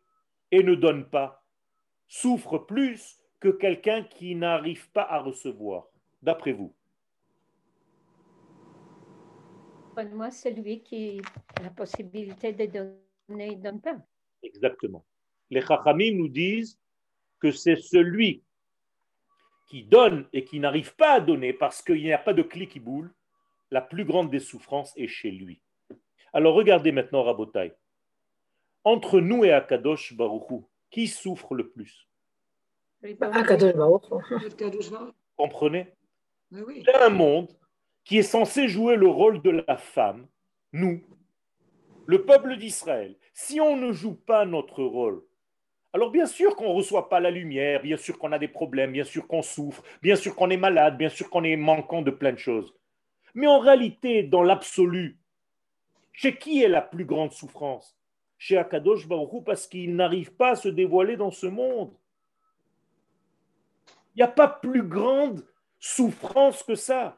et 0.51 0.63
ne 0.63 0.75
donne 0.75 1.09
pas 1.09 1.43
souffre 2.07 2.57
plus 2.57 3.19
que 3.39 3.49
quelqu'un 3.49 4.03
qui 4.03 4.35
n'arrive 4.35 4.89
pas 4.91 5.03
à 5.03 5.19
recevoir, 5.19 5.87
d'après 6.21 6.53
vous? 6.53 6.73
Moi, 10.13 10.31
celui 10.31 10.81
qui 10.81 11.21
a 11.59 11.63
la 11.63 11.69
possibilité 11.69 12.51
de 12.51 12.65
donner 12.65 13.55
ne 13.55 13.61
donne 13.61 13.81
pas. 13.81 13.97
Exactement. 14.41 15.05
Les 15.49 15.61
Chachamim 15.61 16.15
nous 16.17 16.29
disent 16.29 16.79
que 17.39 17.51
c'est 17.51 17.75
celui 17.75 18.43
qui 19.67 19.83
donne 19.83 20.27
et 20.33 20.43
qui 20.43 20.59
n'arrive 20.59 20.95
pas 20.95 21.13
à 21.13 21.19
donner 21.19 21.53
parce 21.53 21.81
qu'il 21.81 22.01
n'y 22.01 22.13
a 22.13 22.17
pas 22.17 22.33
de 22.33 22.41
clé 22.41 22.67
qui 22.67 22.79
boule, 22.79 23.13
la 23.71 23.81
plus 23.81 24.05
grande 24.05 24.29
des 24.29 24.39
souffrances 24.39 24.93
est 24.97 25.07
chez 25.07 25.31
lui. 25.31 25.61
Alors 26.31 26.55
regardez 26.55 26.91
maintenant 26.91 27.23
Rabotai. 27.23 27.73
Entre 28.83 29.19
nous 29.19 29.45
et 29.45 29.51
Akadosh 29.51 30.15
Baruchou, 30.15 30.67
qui 30.89 31.07
souffre 31.07 31.55
le 31.55 31.69
plus? 31.69 32.07
Comprenez? 35.35 35.93
Il 36.51 36.83
y 36.85 36.89
a 36.89 37.05
un 37.05 37.09
monde 37.09 37.51
qui 38.03 38.17
est 38.17 38.23
censé 38.23 38.67
jouer 38.67 38.95
le 38.95 39.07
rôle 39.07 39.41
de 39.41 39.63
la 39.67 39.77
femme, 39.77 40.27
nous, 40.71 41.01
le 42.05 42.25
peuple 42.25 42.57
d'Israël. 42.57 43.15
Si 43.33 43.61
on 43.61 43.77
ne 43.77 43.91
joue 43.91 44.15
pas 44.15 44.45
notre 44.45 44.83
rôle, 44.83 45.23
alors 45.93 46.11
bien 46.11 46.25
sûr 46.25 46.55
qu'on 46.55 46.69
ne 46.69 46.75
reçoit 46.75 47.07
pas 47.07 47.19
la 47.19 47.31
lumière, 47.31 47.83
bien 47.83 47.97
sûr 47.97 48.17
qu'on 48.17 48.31
a 48.31 48.39
des 48.39 48.47
problèmes, 48.47 48.91
bien 48.91 49.03
sûr 49.03 49.27
qu'on 49.27 49.43
souffre, 49.43 49.83
bien 50.01 50.15
sûr 50.15 50.35
qu'on 50.35 50.49
est 50.49 50.57
malade, 50.57 50.97
bien 50.97 51.09
sûr 51.09 51.29
qu'on 51.29 51.43
est 51.43 51.55
manquant 51.55 52.01
de 52.01 52.11
plein 52.11 52.33
de 52.33 52.37
choses. 52.37 52.73
Mais 53.35 53.47
en 53.47 53.59
réalité, 53.59 54.23
dans 54.23 54.43
l'absolu, 54.43 55.19
chez 56.11 56.37
qui 56.37 56.61
est 56.61 56.67
la 56.67 56.81
plus 56.81 57.05
grande 57.05 57.31
souffrance? 57.31 57.97
Chez 58.37 58.57
Akadosh 58.57 59.07
Baruch 59.07 59.43
parce 59.45 59.67
qu'il 59.67 59.95
n'arrive 59.95 60.33
pas 60.35 60.51
à 60.51 60.55
se 60.55 60.67
dévoiler 60.67 61.15
dans 61.15 61.31
ce 61.31 61.47
monde. 61.47 61.93
Il 64.15 64.17
n'y 64.17 64.23
a 64.23 64.27
pas 64.27 64.47
plus 64.47 64.83
grande 64.83 65.45
souffrance 65.79 66.61
que 66.61 66.75
ça. 66.75 67.17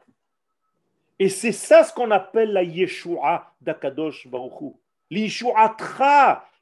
Et 1.18 1.28
c'est 1.28 1.52
ça 1.52 1.84
ce 1.84 1.92
qu'on 1.92 2.10
appelle 2.10 2.52
la 2.52 2.62
Yeshua 2.62 3.54
d'Akadosh 3.60 4.28
Baruch 4.28 4.74
L'Yeshua 5.10 5.76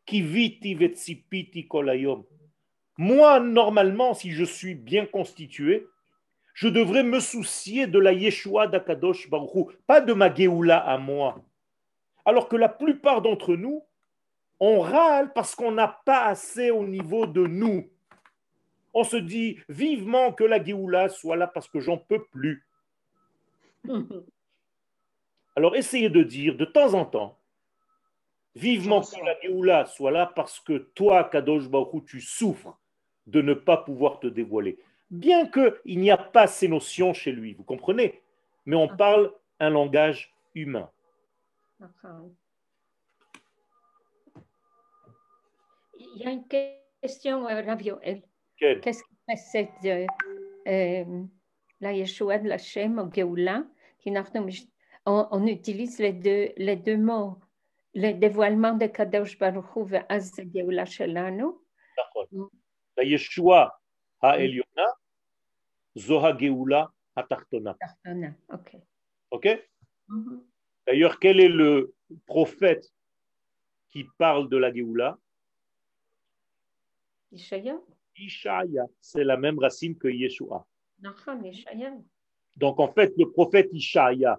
qui 0.06 0.20
viti 0.20 0.74
vetsipiti 0.74 1.66
kolayom. 1.66 2.24
Moi, 2.98 3.40
normalement, 3.40 4.14
si 4.14 4.30
je 4.30 4.44
suis 4.44 4.74
bien 4.74 5.06
constitué, 5.06 5.86
je 6.52 6.68
devrais 6.68 7.02
me 7.02 7.18
soucier 7.18 7.86
de 7.86 7.98
la 7.98 8.12
Yeshua 8.12 8.68
d'Akadosh 8.68 9.28
Baruch 9.28 9.76
pas 9.86 10.00
de 10.00 10.12
ma 10.12 10.32
Géoula 10.32 10.78
à 10.78 10.98
moi. 10.98 11.40
Alors 12.24 12.48
que 12.48 12.56
la 12.56 12.68
plupart 12.68 13.22
d'entre 13.22 13.56
nous, 13.56 13.84
on 14.60 14.80
râle 14.80 15.32
parce 15.32 15.54
qu'on 15.54 15.72
n'a 15.72 16.00
pas 16.04 16.26
assez 16.26 16.70
au 16.70 16.86
niveau 16.86 17.26
de 17.26 17.46
nous 17.46 17.88
on 18.94 19.02
se 19.02 19.16
dit 19.16 19.58
vivement 19.68 20.32
que 20.32 20.44
la 20.44 20.62
Géoula 20.62 21.08
soit 21.08 21.36
là 21.36 21.48
parce 21.48 21.68
que 21.68 21.80
j'en 21.80 21.98
peux 21.98 22.24
plus. 22.24 22.64
Alors 25.56 25.76
essayez 25.76 26.08
de 26.08 26.22
dire 26.22 26.56
de 26.56 26.64
temps 26.64 26.94
en 26.94 27.04
temps, 27.04 27.38
vivement 28.56 29.02
que 29.02 29.24
la 29.24 29.40
Géoula 29.40 29.86
soit 29.86 30.10
là 30.10 30.32
parce 30.34 30.60
que 30.60 30.78
toi, 30.78 31.24
Kadosh 31.24 31.68
Baruch 31.68 32.04
tu 32.06 32.20
souffres 32.20 32.78
de 33.26 33.40
ne 33.40 33.54
pas 33.54 33.76
pouvoir 33.76 34.20
te 34.20 34.26
dévoiler. 34.26 34.78
Bien 35.10 35.46
qu'il 35.46 36.00
n'y 36.00 36.10
a 36.10 36.16
pas 36.16 36.46
ces 36.46 36.68
notions 36.68 37.12
chez 37.12 37.32
lui, 37.32 37.54
vous 37.54 37.62
comprenez? 37.62 38.20
Mais 38.66 38.76
on 38.76 38.88
parle 38.88 39.32
un 39.60 39.70
langage 39.70 40.34
humain. 40.54 40.90
Il 45.98 46.22
y 46.22 46.26
a 46.26 46.30
une 46.30 46.46
question, 47.00 47.48
euh. 47.48 47.62
Qu'est-ce 48.56 49.02
qui 49.02 49.14
précède 49.26 49.68
euh, 49.84 50.06
euh, 50.66 51.22
la 51.80 51.92
Yeshua 51.92 52.38
de 52.38 52.48
la 52.48 52.58
Shem 52.58 52.98
au 52.98 53.10
Geoula? 53.12 53.64
On, 55.06 55.28
on, 55.30 55.46
utilise 55.46 55.98
les 55.98 56.12
deux, 56.12 56.52
les 56.56 56.76
deux 56.76 56.96
mots, 56.96 57.38
le 57.94 58.12
dévoilement 58.12 58.72
de 58.72 58.86
Kadosh 58.86 59.38
Baruch 59.38 59.76
Hu 59.76 59.84
ve'az 59.84 60.32
Geoula 60.54 60.86
Shelanu. 60.86 61.52
La 62.96 63.04
Yeshua 63.04 63.78
ha'eliona, 64.22 64.86
Zoha 65.96 66.36
Geoula 66.38 66.92
ha'tartona. 67.16 67.76
ok. 68.52 68.76
Ok? 69.30 69.46
Mm-hmm. 70.08 70.42
D'ailleurs, 70.86 71.18
quel 71.18 71.40
est 71.40 71.48
le 71.48 71.94
prophète 72.26 72.88
qui 73.90 74.04
parle 74.18 74.48
de 74.48 74.56
la 74.56 74.72
Geoula? 74.72 75.18
Ishaïa. 77.32 77.80
Ishaya, 78.16 78.86
c'est 79.00 79.24
la 79.24 79.36
même 79.36 79.58
racine 79.58 79.96
que 79.96 80.08
Yeshua. 80.08 80.66
Donc 82.56 82.80
en 82.80 82.92
fait, 82.92 83.12
le 83.18 83.30
prophète 83.30 83.68
Ishaya, 83.72 84.38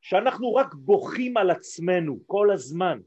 שאנחנו 0.00 0.54
רק 0.54 0.74
בוכים 0.74 1.36
על 1.36 1.50
עצמנו 1.50 2.18
כל 2.26 2.50
הזמן. 2.50 3.00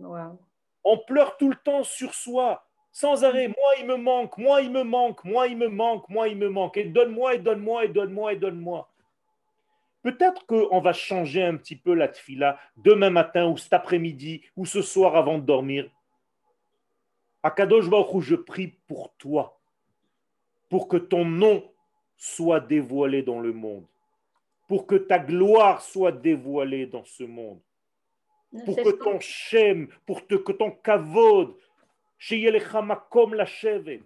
Wow. 0.00 0.38
On 0.84 0.98
pleure 0.98 1.36
tout 1.36 1.48
le 1.48 1.56
temps 1.56 1.82
sur 1.82 2.14
soi, 2.14 2.62
sans 2.92 3.24
arrêt. 3.24 3.48
Moi, 3.48 3.70
il 3.80 3.86
me 3.86 3.96
manque, 3.96 4.38
moi, 4.38 4.60
il 4.60 4.70
me 4.70 4.84
manque, 4.84 5.24
moi, 5.24 5.48
il 5.48 5.56
me 5.56 5.68
manque, 5.68 6.08
moi, 6.08 6.28
il 6.28 6.36
me 6.36 6.48
manque. 6.48 6.76
Et 6.76 6.84
donne-moi, 6.84 7.34
et 7.34 7.38
donne-moi, 7.38 7.84
et 7.84 7.88
donne-moi, 7.88 8.32
et 8.32 8.36
donne-moi. 8.36 8.88
Peut-être 10.02 10.46
qu'on 10.46 10.80
va 10.80 10.92
changer 10.92 11.42
un 11.42 11.56
petit 11.56 11.74
peu 11.74 11.92
la 11.92 12.06
tfila 12.06 12.60
demain 12.76 13.10
matin 13.10 13.46
ou 13.48 13.56
cet 13.56 13.72
après-midi 13.72 14.42
ou 14.56 14.64
ce 14.64 14.80
soir 14.80 15.16
avant 15.16 15.38
de 15.38 15.44
dormir. 15.44 15.90
Akadosh 17.42 17.90
Baruch 17.90 18.22
je 18.22 18.36
prie 18.36 18.68
pour 18.86 19.12
toi, 19.18 19.58
pour 20.68 20.86
que 20.86 20.96
ton 20.96 21.24
nom 21.24 21.68
soit 22.16 22.60
dévoilé 22.60 23.22
dans 23.22 23.40
le 23.40 23.52
monde, 23.52 23.86
pour 24.71 24.87
que 24.87 24.95
ta 24.95 25.19
gloire 25.19 25.81
soit 25.81 26.13
dévoilée 26.13 26.85
dans 26.85 27.03
ce 27.03 27.25
monde, 27.25 27.59
pour 28.63 28.77
que 28.77 29.03
ton 29.03 29.19
shem, 29.19 29.89
pour 30.05 30.25
que 30.25 30.53
ton 30.53 30.71
kavod, 30.71 31.57
makom 32.81 33.33
la 33.33 33.45
shevet, 33.45 34.01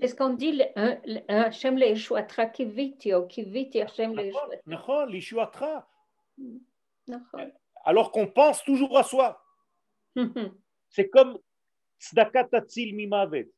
Est-ce 0.00 0.14
qu'on 0.14 0.34
dit 0.34 0.52
le 0.52 1.84
Yeshuatra 1.84 2.46
kiviti 2.46 3.12
ou 3.12 3.26
kiviti 3.26 3.80
Hashem 3.80 4.14
le 4.14 4.30
Yeshuatra. 5.16 5.84
alors 7.84 8.12
qu'on 8.12 8.28
pense 8.28 8.62
toujours 8.62 8.96
à 8.96 9.02
soi. 9.02 9.44
C'est 10.90 11.08
comme 11.08 11.40
mimavet. 12.76 13.50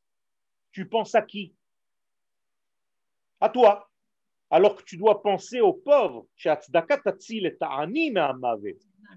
Tu 0.72 0.88
penses 0.88 1.14
à 1.14 1.20
qui? 1.20 1.54
À 3.40 3.48
toi. 3.48 3.90
alors 4.50 4.76
que 4.76 4.82
tu 4.82 4.96
dois 4.96 5.22
penser 5.22 5.60
aux 5.60 5.72
pauvres. 5.72 6.26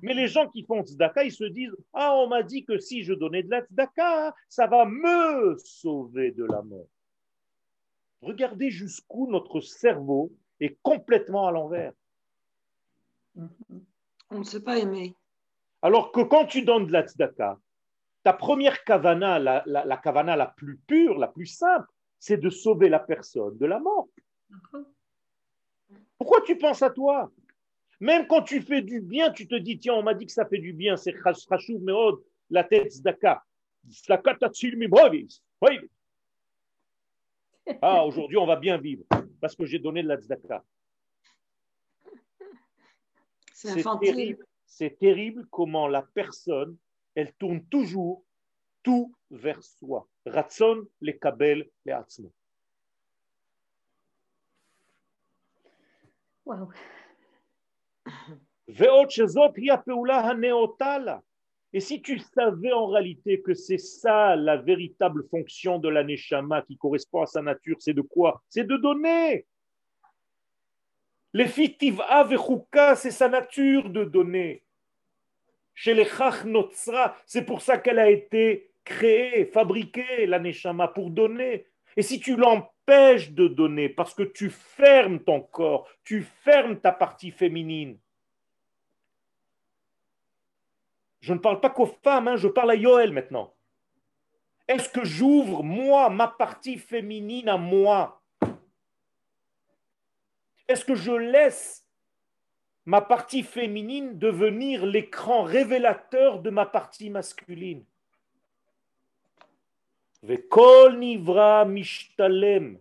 Mais 0.02 0.14
les 0.14 0.28
gens 0.28 0.48
qui 0.50 0.64
font 0.64 0.84
tzedaka, 0.84 1.24
ils 1.24 1.32
se 1.32 1.44
disent 1.44 1.76
Ah, 1.94 2.16
on 2.16 2.28
m'a 2.28 2.44
dit 2.44 2.64
que 2.66 2.78
si 2.78 3.04
je 3.04 3.14
donnais 3.14 3.44
de 3.44 3.50
la 3.50 3.62
tzedaka, 3.62 4.36
ça 4.48 4.68
va 4.68 4.86
me 4.86 5.58
sauver 5.58 6.32
de 6.32 6.46
la 6.46 6.62
mort. 6.62 6.88
Regardez 8.22 8.70
jusqu'où 8.70 9.30
notre 9.30 9.60
cerveau 9.60 10.32
est 10.60 10.78
complètement 10.82 11.48
à 11.48 11.52
l'envers. 11.52 11.94
On 13.36 14.40
ne 14.40 14.44
sait 14.44 14.64
pas 14.64 14.78
aimer. 14.78 15.16
Alors 15.82 16.12
que 16.12 16.22
quand 16.22 16.46
tu 16.46 16.62
donnes 16.62 16.88
de 16.88 16.92
la 16.92 17.06
tzedaka, 17.06 17.60
ta 18.24 18.34
première 18.34 18.84
kavana, 18.84 19.40
la, 19.40 19.64
la 19.66 19.98
kavana 19.98 20.36
la 20.36 20.46
plus 20.48 20.78
pure, 20.78 21.18
la 21.18 21.28
plus 21.28 21.48
simple, 21.48 21.93
c'est 22.24 22.38
de 22.38 22.50
sauver 22.50 22.88
la 22.88 23.00
personne 23.00 23.58
de 23.58 23.66
la 23.66 23.80
mort. 23.80 24.08
Pourquoi 26.18 26.40
tu 26.40 26.58
penses 26.58 26.82
à 26.82 26.90
toi? 26.90 27.30
Même 28.00 28.28
quand 28.28 28.44
tu 28.44 28.62
fais 28.62 28.82
du 28.82 29.02
bien, 29.02 29.30
tu 29.30 29.46
te 29.46 29.56
dis, 29.56 29.78
tiens, 29.78 29.96
on 29.96 30.04
m'a 30.04 30.14
dit 30.14 30.26
que 30.26 30.32
ça 30.32 30.46
fait 30.46 30.60
du 30.60 30.72
bien, 30.72 30.96
c'est 30.96 31.14
Meod, 31.82 32.24
la 32.50 32.64
tête 32.64 32.94
Zdaka. 32.94 33.44
Ah, 37.82 38.06
aujourd'hui, 38.06 38.38
on 38.38 38.46
va 38.46 38.56
bien 38.56 38.78
vivre 38.78 39.04
parce 39.42 39.54
que 39.54 39.66
j'ai 39.66 39.80
donné 39.80 40.02
de 40.02 40.08
la 40.08 40.16
tzedaka. 40.16 40.64
C'est 43.52 43.84
terrible, 44.00 44.46
c'est 44.66 44.98
terrible 44.98 45.46
comment 45.52 45.90
la 45.90 46.04
personne, 46.04 46.78
elle 47.16 47.34
tourne 47.34 47.66
toujours 47.66 48.24
tout 48.82 49.14
vers 49.30 49.62
soi. 49.62 50.08
Ratson 50.26 50.88
les 51.02 51.18
kabel 51.18 51.70
les 51.86 51.94
atzmo. 51.94 52.32
Wow. 56.46 56.72
Et 61.74 61.80
si 61.80 62.02
tu 62.02 62.20
savais 62.20 62.72
en 62.72 62.88
réalité 62.88 63.42
que 63.42 63.54
c'est 63.54 63.78
ça 63.78 64.36
la 64.36 64.58
véritable 64.58 65.28
fonction 65.30 65.80
de 65.80 65.90
la 65.90 66.04
neshama 66.04 66.62
qui 66.64 66.78
correspond 66.78 67.22
à 67.22 67.26
sa 67.26 67.42
nature, 67.42 67.78
c'est 67.80 67.94
de 67.94 68.02
quoi? 68.02 68.44
C'est 68.50 68.66
de 68.66 68.78
donner. 68.78 69.46
Les 71.34 71.48
fitiva 71.48 72.28
c'est 72.96 73.12
sa 73.12 73.28
nature 73.28 73.90
de 73.90 74.04
donner. 74.04 74.64
Chez 75.74 75.94
les 75.94 76.08
notsra, 76.46 77.18
c'est 77.26 77.46
pour 77.46 77.62
ça 77.62 77.80
qu'elle 77.80 78.00
a 78.00 78.10
été 78.10 78.73
créée, 78.84 79.46
fabriquée, 79.46 80.26
la 80.26 80.40
neshama, 80.40 80.88
pour 80.88 81.10
donner. 81.10 81.66
Et 81.96 82.02
si 82.02 82.20
tu 82.20 82.36
l'empêches 82.36 83.32
de 83.32 83.48
donner 83.48 83.90
parce 83.90 84.14
que 84.14 84.24
tu 84.24 84.50
fermes 84.50 85.20
ton 85.20 85.42
corps, 85.42 85.88
tu 86.04 86.22
fermes 86.22 86.80
ta 86.80 86.92
partie 86.92 87.32
féminine, 87.32 87.98
je 91.24 91.34
ne 91.34 91.40
parle 91.40 91.62
pas 91.62 91.70
qu'aux 91.70 91.86
femmes, 91.86 92.28
hein, 92.28 92.36
je 92.36 92.50
parle 92.50 92.72
à 92.72 92.76
Yoel 92.76 93.14
maintenant. 93.14 93.56
Est-ce 94.68 94.90
que 94.90 95.06
j'ouvre, 95.06 95.64
moi, 95.64 96.10
ma 96.10 96.28
partie 96.28 96.78
féminine 96.78 97.48
à 97.48 97.56
moi? 97.56 98.22
Est-ce 100.68 100.84
que 100.84 100.96
je 100.96 101.14
laisse 101.14 101.88
ma 102.86 103.00
partie 103.00 103.44
féminine 103.44 104.20
devenir 104.20 104.86
l'écran 104.86 105.44
révélateur 105.44 106.42
de 106.42 106.50
ma 106.50 106.66
partie 106.66 107.10
masculine? 107.10 107.86
וכל 110.25 110.93
נברא 111.01 111.65
משתלם 111.65 112.77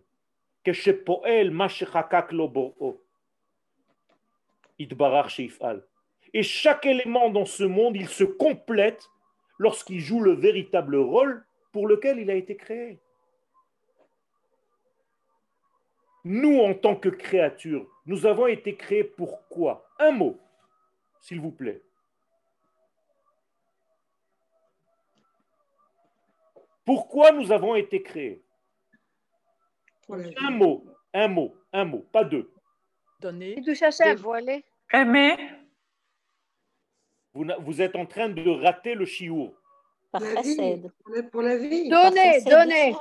כשפועל 0.64 1.50
מה 1.50 1.68
שחקק 1.68 2.32
לו 2.32 2.48
בוראו. 2.48 2.96
יתברך 4.78 5.30
שיפעל. 5.30 5.80
Et 6.34 6.42
chaque 6.42 6.84
élément 6.84 7.30
dans 7.30 7.46
ce 7.46 7.64
monde, 7.64 7.96
il 7.96 8.08
se 8.08 8.24
complète 8.24 9.08
lorsqu'il 9.58 10.00
joue 10.00 10.20
le 10.20 10.32
véritable 10.32 10.96
rôle 10.96 11.44
pour 11.72 11.88
lequel 11.88 12.18
il 12.18 12.30
a 12.30 12.34
été 12.34 12.56
créé. 12.56 13.00
Nous, 16.24 16.60
en 16.60 16.74
tant 16.74 16.96
que 16.96 17.08
créatures, 17.08 17.86
nous 18.04 18.26
avons 18.26 18.46
été 18.46 18.76
créés 18.76 19.04
pour 19.04 19.48
quoi 19.48 19.88
Un 19.98 20.10
mot, 20.10 20.38
s'il 21.20 21.40
vous 21.40 21.52
plaît. 21.52 21.80
Pourquoi 26.85 27.31
nous 27.31 27.51
avons 27.51 27.75
été 27.75 28.01
créés? 28.01 28.43
Un 30.09 30.51
mot, 30.51 30.85
un 31.13 31.27
mot, 31.27 31.55
un 31.71 31.85
mot, 31.85 32.05
pas 32.11 32.23
deux. 32.23 32.51
Donner, 33.19 33.61
dévoiler, 33.99 34.65
aimer. 34.91 35.37
Vous, 37.33 37.45
vous, 37.61 37.81
êtes 37.81 37.95
en 37.95 38.05
train 38.05 38.29
de 38.29 38.49
rater 38.49 38.95
le 38.95 39.05
chiour. 39.05 39.53
Par 40.11 40.21
pour 41.31 41.41
la 41.41 41.57
vie. 41.57 41.89
Donner, 41.89 42.41
donner. 42.43 42.93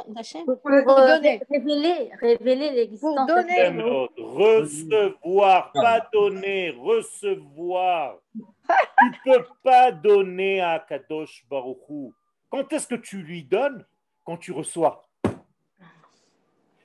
Pour, 0.46 0.96
donner. 0.96 1.42
Révéler, 1.50 2.10
révéler 2.18 2.70
l'existence. 2.70 3.26
donner. 3.26 3.68
Recevoir, 4.16 5.72
pas 5.72 6.08
donner, 6.10 6.70
recevoir. 6.70 8.18
tu 8.64 9.28
ne 9.28 9.36
peux 9.36 9.44
pas 9.62 9.90
donner 9.92 10.62
à 10.62 10.78
Kadosh 10.78 11.44
Baruchou 11.50 12.14
quand 12.52 12.70
est-ce 12.74 12.86
que 12.86 12.96
tu 12.96 13.22
lui 13.22 13.44
donnes 13.44 13.82
Quand 14.24 14.36
tu 14.36 14.52
reçois? 14.52 15.08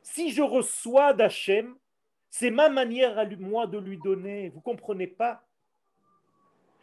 Si 0.01 0.31
je 0.31 0.41
reçois 0.41 1.13
d'Hachem, 1.13 1.75
c'est 2.29 2.51
ma 2.51 2.69
manière 2.69 3.19
à 3.19 3.25
moi 3.35 3.67
de 3.67 3.77
lui 3.77 3.97
donner. 3.97 4.47
Vous 4.47 4.61
comprenez 4.61 5.07
pas? 5.07 5.45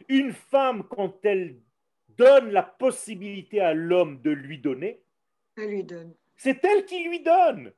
Une 0.07 0.33
femme, 0.33 0.83
quand 0.83 1.25
elle 1.25 1.59
donne 2.09 2.51
la 2.51 2.61
possibilité 2.61 3.59
à 3.59 3.73
l'homme 3.73 4.21
de 4.21 4.29
lui 4.29 4.59
donner, 4.59 5.01
elle 5.57 5.71
lui 5.71 5.83
donne. 5.83 6.13
C'est 6.35 6.63
elle 6.63 6.85
qui 6.85 7.03
lui 7.05 7.21
donne. 7.21 7.73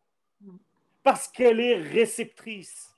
Parce 1.04 1.30
qu'elle 1.30 1.62
est 1.62 1.76
réceptrice. 1.78 2.94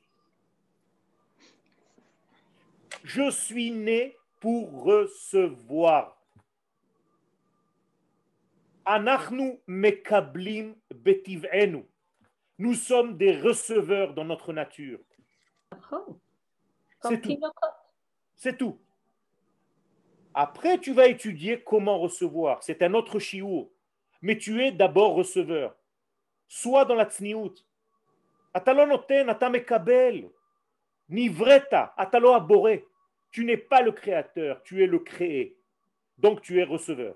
Je 3.04 3.30
suis 3.30 3.70
né 3.70 4.18
pour 4.40 4.82
recevoir. 4.82 6.19
Anachnu 8.90 9.62
mekablim 9.68 10.76
betivenu. 10.90 11.86
Nous 12.58 12.74
sommes 12.74 13.18
des 13.18 13.40
receveurs 13.40 14.16
dans 14.16 14.26
notre 14.26 14.52
nature. 14.52 15.00
C'est 17.04 17.22
tout. 17.22 17.40
C'est 18.36 18.58
tout. 18.58 18.80
Après, 20.34 20.80
tu 20.80 20.94
vas 20.94 21.06
étudier 21.06 21.62
comment 21.62 22.00
recevoir. 22.00 22.64
C'est 22.64 22.82
un 22.82 22.96
autre 22.96 23.20
chiour. 23.20 23.70
Mais 24.24 24.40
tu 24.40 24.60
es 24.64 24.72
d'abord 24.72 25.14
receveur. 25.14 25.76
Soit 26.48 26.86
dans 26.86 26.96
la 26.96 27.06
tsniout. 27.06 27.54
Nivreta. 31.10 31.96
Tu 33.30 33.46
n'es 33.46 33.58
pas 33.58 33.82
le 33.84 33.92
créateur, 33.92 34.64
tu 34.64 34.84
es 34.84 34.88
le 34.88 34.98
créé. 34.98 35.60
Donc 36.18 36.42
tu 36.42 36.60
es 36.60 36.64
receveur. 36.64 37.16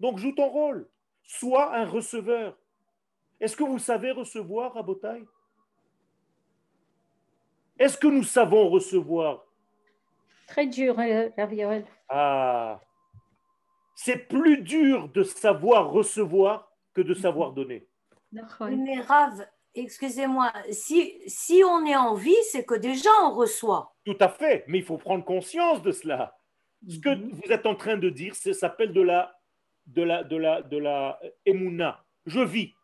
Donc 0.00 0.18
joue 0.18 0.32
ton 0.32 0.48
rôle. 0.48 0.88
Sois 1.24 1.76
un 1.76 1.84
receveur. 1.84 2.56
Est-ce 3.40 3.56
que 3.56 3.64
vous 3.64 3.78
savez 3.78 4.10
recevoir 4.10 4.76
à 4.76 4.82
Botaï 4.82 5.24
Est-ce 7.78 7.96
que 7.96 8.08
nous 8.08 8.24
savons 8.24 8.68
recevoir? 8.68 9.44
Très 10.48 10.66
dur, 10.66 10.96
Raviol. 10.96 11.84
Ah, 12.08 12.80
c'est 13.94 14.28
plus 14.28 14.62
dur 14.62 15.08
de 15.08 15.22
savoir 15.22 15.90
recevoir 15.90 16.72
que 16.94 17.00
de 17.00 17.14
savoir 17.14 17.52
donner. 17.52 17.86
Mais 18.32 19.00
Rav, 19.00 19.46
excusez-moi, 19.74 20.52
si, 20.70 21.20
si 21.26 21.62
on 21.64 21.84
est 21.84 21.96
en 21.96 22.14
vie, 22.14 22.42
c'est 22.50 22.64
que 22.64 22.74
déjà 22.74 23.10
on 23.24 23.34
reçoit. 23.34 23.94
Tout 24.04 24.16
à 24.20 24.28
fait, 24.28 24.64
mais 24.68 24.78
il 24.78 24.84
faut 24.84 24.98
prendre 24.98 25.24
conscience 25.24 25.82
de 25.82 25.92
cela. 25.92 26.36
Ce 26.88 26.98
que 26.98 27.08
mhm. 27.08 27.32
vous 27.32 27.52
êtes 27.52 27.66
en 27.66 27.74
train 27.74 27.96
de 27.96 28.08
dire, 28.08 28.34
ça 28.34 28.52
s'appelle 28.54 28.92
de 28.92 29.02
la 29.02 29.37
de 29.88 30.02
la, 30.02 30.22
de 30.22 30.36
la, 30.36 30.62
de 30.62 30.76
la 30.76 31.20
Emouna. 31.44 32.04
Je 32.26 32.40
vis. 32.40 32.74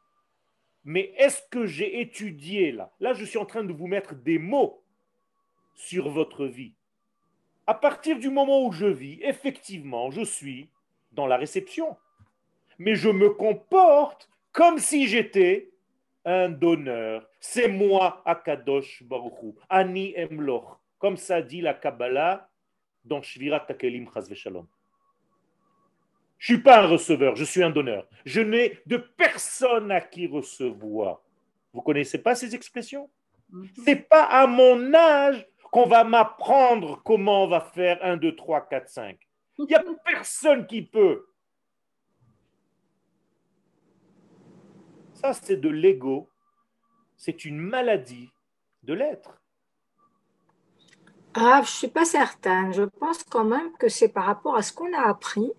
Mais 0.84 1.14
est-ce 1.16 1.42
que 1.50 1.66
j'ai 1.66 2.00
étudié 2.00 2.72
là? 2.72 2.92
Là, 3.00 3.14
je 3.14 3.24
suis 3.24 3.38
en 3.38 3.46
train 3.46 3.64
de 3.64 3.72
vous 3.72 3.86
mettre 3.86 4.14
des 4.14 4.38
mots 4.38 4.82
sur 5.74 6.10
votre 6.10 6.46
vie. 6.46 6.74
À 7.66 7.74
partir 7.74 8.18
du 8.18 8.28
moment 8.28 8.66
où 8.66 8.72
je 8.72 8.86
vis, 8.86 9.18
effectivement, 9.22 10.10
je 10.10 10.22
suis 10.22 10.68
dans 11.12 11.26
la 11.26 11.36
réception. 11.36 11.96
Mais 12.78 12.94
je 12.94 13.08
me 13.08 13.30
comporte 13.30 14.28
comme 14.52 14.78
si 14.78 15.08
j'étais 15.08 15.70
un 16.24 16.48
donneur. 16.48 17.28
C'est 17.40 17.68
moi, 17.68 18.22
Akadosh 18.24 19.02
Baruchou, 19.02 19.56
Ani 19.68 20.12
Emloch. 20.16 20.78
Comme 20.98 21.16
ça 21.16 21.42
dit 21.42 21.60
la 21.60 21.74
Kabbalah 21.74 22.48
dans 23.04 23.22
Shvirat 23.22 23.60
Takelim 23.60 24.08
Shalom. 24.34 24.66
Je 26.38 26.52
ne 26.52 26.56
suis 26.56 26.62
pas 26.62 26.82
un 26.82 26.86
receveur, 26.86 27.36
je 27.36 27.44
suis 27.44 27.62
un 27.62 27.70
donneur. 27.70 28.06
Je 28.24 28.40
n'ai 28.40 28.80
de 28.86 28.96
personne 28.96 29.90
à 29.90 30.00
qui 30.00 30.26
recevoir. 30.26 31.22
Vous 31.72 31.82
connaissez 31.82 32.18
pas 32.18 32.34
ces 32.34 32.54
expressions? 32.54 33.10
Mhm. 33.50 33.68
C'est 33.84 34.08
pas 34.08 34.24
à 34.24 34.46
mon 34.46 34.94
âge 34.94 35.46
qu'on 35.70 35.86
va 35.86 36.04
m'apprendre 36.04 37.02
comment 37.02 37.44
on 37.44 37.48
va 37.48 37.60
faire 37.60 37.98
1, 38.02 38.16
2, 38.16 38.36
3, 38.36 38.68
4, 38.68 38.88
5. 38.88 39.18
Il 39.58 39.64
n'y 39.64 39.74
a 39.74 39.82
personne 40.04 40.66
qui 40.66 40.82
peut. 40.82 41.26
Ça, 45.14 45.32
c'est 45.32 45.56
de 45.56 45.68
l'ego. 45.68 46.28
C'est 47.16 47.44
une 47.44 47.58
maladie 47.58 48.30
de 48.82 48.94
l'être. 48.94 49.40
Ah, 51.34 51.56
je 51.56 51.70
ne 51.70 51.74
suis 51.74 51.88
pas 51.88 52.04
certaine. 52.04 52.72
Je 52.72 52.82
pense 52.82 53.24
quand 53.24 53.44
même 53.44 53.72
que 53.78 53.88
c'est 53.88 54.08
par 54.08 54.26
rapport 54.26 54.56
à 54.56 54.62
ce 54.62 54.72
qu'on 54.72 54.92
a 54.92 55.08
appris, 55.08 55.50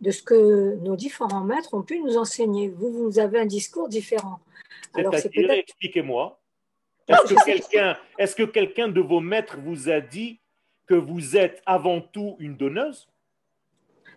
de 0.00 0.10
ce 0.10 0.22
que 0.22 0.76
nos 0.76 0.96
différents 0.96 1.44
maîtres 1.44 1.74
ont 1.74 1.82
pu 1.82 2.00
nous 2.00 2.16
enseigner. 2.16 2.68
Vous, 2.68 2.92
vous 2.92 3.18
avez 3.18 3.40
un 3.40 3.46
discours 3.46 3.88
différent. 3.88 4.40
C'est-à-dire, 4.94 5.50
expliquez-moi, 5.50 6.40
est-ce 7.08 7.34
que, 7.34 7.44
quelqu'un, 7.44 7.98
est-ce 8.18 8.36
que 8.36 8.42
quelqu'un 8.42 8.88
de 8.88 9.00
vos 9.00 9.20
maîtres 9.20 9.58
vous 9.58 9.88
a 9.88 10.00
dit 10.00 10.40
que 10.86 10.94
vous 10.94 11.36
êtes 11.36 11.62
avant 11.66 12.00
tout 12.00 12.36
une 12.38 12.56
donneuse? 12.56 13.08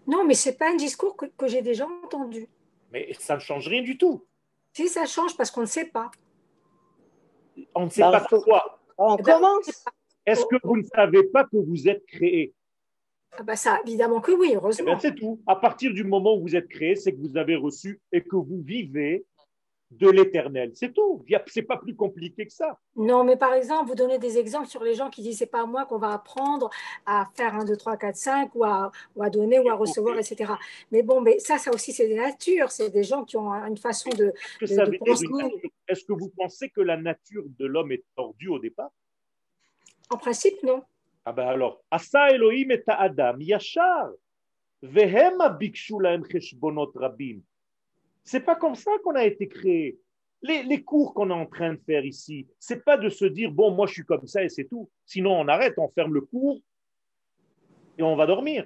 Non, 0.07 0.23
mais 0.25 0.33
ce 0.33 0.49
n'est 0.49 0.55
pas 0.55 0.71
un 0.71 0.75
discours 0.75 1.15
que, 1.15 1.25
que 1.25 1.47
j'ai 1.47 1.61
déjà 1.61 1.85
entendu. 2.03 2.47
Mais 2.91 3.13
ça 3.19 3.35
ne 3.35 3.39
change 3.39 3.67
rien 3.67 3.81
du 3.81 3.97
tout. 3.97 4.25
Si, 4.73 4.87
ça 4.87 5.05
change 5.05 5.35
parce 5.35 5.51
qu'on 5.51 5.61
ne 5.61 5.65
sait 5.65 5.85
pas. 5.85 6.09
On 7.75 7.85
ne 7.85 7.89
sait 7.89 8.01
bah, 8.01 8.11
pas 8.11 8.25
pourquoi. 8.29 8.79
On 8.97 9.17
eh 9.17 9.21
ben, 9.21 9.33
commence. 9.33 9.85
Est-ce 10.25 10.45
que 10.45 10.55
vous 10.63 10.77
ne 10.77 10.83
savez 10.83 11.23
pas 11.25 11.43
que 11.43 11.57
vous 11.57 11.87
êtes 11.87 12.05
créé? 12.05 12.53
Ah 13.37 13.43
bah 13.43 13.55
ça, 13.55 13.79
évidemment 13.85 14.21
que 14.21 14.31
oui, 14.31 14.53
heureusement. 14.55 14.95
Eh 14.97 14.99
c'est 14.99 15.15
tout. 15.15 15.39
À 15.47 15.55
partir 15.55 15.93
du 15.93 16.03
moment 16.03 16.35
où 16.35 16.41
vous 16.41 16.55
êtes 16.55 16.67
créé, 16.67 16.95
c'est 16.95 17.13
que 17.13 17.19
vous 17.19 17.37
avez 17.37 17.55
reçu 17.55 18.01
et 18.11 18.21
que 18.21 18.35
vous 18.35 18.61
vivez 18.61 19.25
de 19.91 20.09
l'éternel. 20.09 20.71
C'est 20.75 20.93
tout. 20.93 21.25
C'est 21.47 21.63
pas 21.63 21.77
plus 21.77 21.95
compliqué 21.95 22.45
que 22.45 22.53
ça. 22.53 22.77
Non, 22.95 23.23
mais 23.23 23.37
par 23.37 23.53
exemple, 23.53 23.89
vous 23.89 23.95
donnez 23.95 24.19
des 24.19 24.37
exemples 24.37 24.67
sur 24.67 24.83
les 24.83 24.93
gens 24.93 25.09
qui 25.09 25.21
disent 25.21 25.39
c'est 25.39 25.47
pas 25.47 25.63
à 25.63 25.65
moi 25.65 25.85
qu'on 25.85 25.97
va 25.97 26.13
apprendre 26.13 26.69
à 27.05 27.27
faire 27.33 27.55
1, 27.55 27.65
2, 27.65 27.75
3, 27.75 27.97
4, 27.97 28.15
5 28.15 28.55
ou 28.55 28.63
à, 28.65 28.91
ou 29.15 29.23
à 29.23 29.29
donner 29.29 29.59
ou 29.59 29.69
à 29.69 29.73
recevoir, 29.73 30.17
etc. 30.17 30.53
Mais 30.91 31.01
bon, 31.01 31.21
mais 31.21 31.39
ça, 31.39 31.57
ça 31.57 31.71
aussi, 31.71 31.91
c'est 31.91 32.07
des 32.07 32.17
natures. 32.17 32.71
C'est 32.71 32.89
des 32.89 33.03
gens 33.03 33.23
qui 33.23 33.37
ont 33.37 33.51
une 33.51 33.77
façon 33.77 34.09
de. 34.11 34.33
Est-ce 34.61 36.03
que 36.03 36.13
vous 36.13 36.29
pensez 36.29 36.69
que 36.69 36.81
la 36.81 36.97
nature 36.97 37.43
de 37.57 37.65
l'homme 37.65 37.91
est 37.91 38.03
tordue 38.15 38.49
au 38.49 38.59
départ? 38.59 38.91
En 40.11 40.17
principe, 40.17 40.61
non. 40.63 40.83
Ah 41.29 41.31
ben 41.31 41.47
alors, 41.47 41.83
Asa 41.91 42.31
Elohim 42.31 42.71
et 42.71 42.83
Adam, 42.87 43.35
Yachar. 43.37 44.09
Vehema 44.81 45.49
bikshu 45.49 46.01
lahem 46.01 46.25
cheshbonot 46.25 46.91
rabim. 46.95 47.41
C'est 48.23 48.39
pas 48.39 48.55
comme 48.55 48.73
ça 48.73 48.89
qu'on 49.03 49.13
a 49.13 49.23
été 49.25 49.47
créé. 49.47 49.99
Les, 50.41 50.83
cours 50.83 51.13
qu'on 51.13 51.29
est 51.29 51.33
en 51.33 51.45
train 51.45 51.73
de 51.75 51.79
faire 51.85 52.03
ici, 52.03 52.47
c'est 52.57 52.83
pas 52.83 52.97
de 52.97 53.09
se 53.09 53.25
dire 53.25 53.51
bon, 53.51 53.69
moi 53.69 53.85
je 53.85 53.93
suis 53.93 54.05
comme 54.05 54.25
ça 54.25 54.43
et 54.43 54.49
c'est 54.49 54.63
tout. 54.63 54.89
Sinon, 55.05 55.39
on 55.39 55.47
arrête, 55.47 55.75
on 55.77 55.89
ferme 55.89 56.15
le 56.15 56.21
cours 56.21 56.59
et 57.99 58.01
on 58.01 58.15
va 58.15 58.25
dormir. 58.25 58.65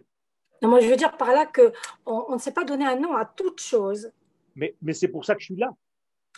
Non, 0.61 0.69
moi 0.69 0.79
je 0.79 0.87
veux 0.87 0.95
dire 0.95 1.17
par 1.17 1.33
là 1.33 1.45
que 1.45 1.73
on, 2.05 2.31
ne 2.31 2.37
sait 2.37 2.53
pas 2.53 2.63
donner 2.63 2.85
un 2.85 2.95
nom 2.95 3.13
à 3.13 3.25
toute 3.25 3.59
chose. 3.59 4.09
Mais, 4.55 4.73
mais 4.81 4.93
c'est 4.93 5.09
pour 5.09 5.25
ça 5.25 5.35
que 5.35 5.41
je 5.41 5.47
suis 5.47 5.57
là. 5.57 5.69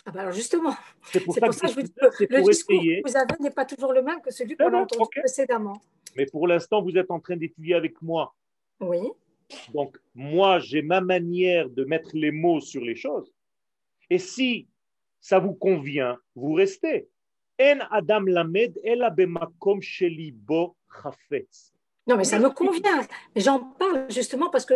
Ah 0.07 0.11
ben 0.11 0.21
alors 0.21 0.33
justement, 0.33 0.75
c'est 1.03 1.19
pour, 1.19 1.35
ça 1.35 1.41
que, 1.41 1.67
je 1.67 1.73
vous 1.75 1.81
dis 1.83 1.93
que 1.93 2.33
le 2.33 2.41
discours 2.41 2.81
que 2.81 3.09
vous 3.09 3.15
avez 3.15 3.43
n'est 3.43 3.51
pas 3.51 3.65
toujours 3.65 3.93
le 3.93 4.01
même 4.01 4.21
que 4.21 4.31
celui 4.31 4.57
qu'on 4.57 4.73
a 4.73 4.81
entendu 4.81 5.19
précédemment. 5.19 5.79
Mais 6.15 6.25
pour 6.25 6.47
l'instant, 6.47 6.81
vous 6.81 6.97
êtes 6.97 7.11
en 7.11 7.19
train 7.19 7.35
d'étudier 7.35 7.75
avec 7.75 8.01
moi. 8.01 8.33
Oui. 8.79 8.99
Donc, 9.73 9.97
moi, 10.13 10.59
j'ai 10.59 10.81
ma 10.81 11.01
manière 11.01 11.69
de 11.69 11.83
mettre 11.83 12.11
les 12.13 12.31
mots 12.31 12.61
sur 12.61 12.81
les 12.81 12.95
choses. 12.95 13.31
Et 14.09 14.17
si 14.17 14.67
ça 15.19 15.39
vous 15.39 15.53
convient, 15.53 16.17
vous 16.35 16.53
restez. 16.53 17.07
En 17.59 17.79
Adam 17.91 18.21
Lamed, 18.21 18.77
Non, 22.07 22.17
mais 22.17 22.23
ça 22.23 22.39
me 22.39 22.49
convient. 22.49 23.01
J'en 23.35 23.59
parle 23.59 24.05
justement 24.09 24.49
parce 24.49 24.65
que 24.65 24.73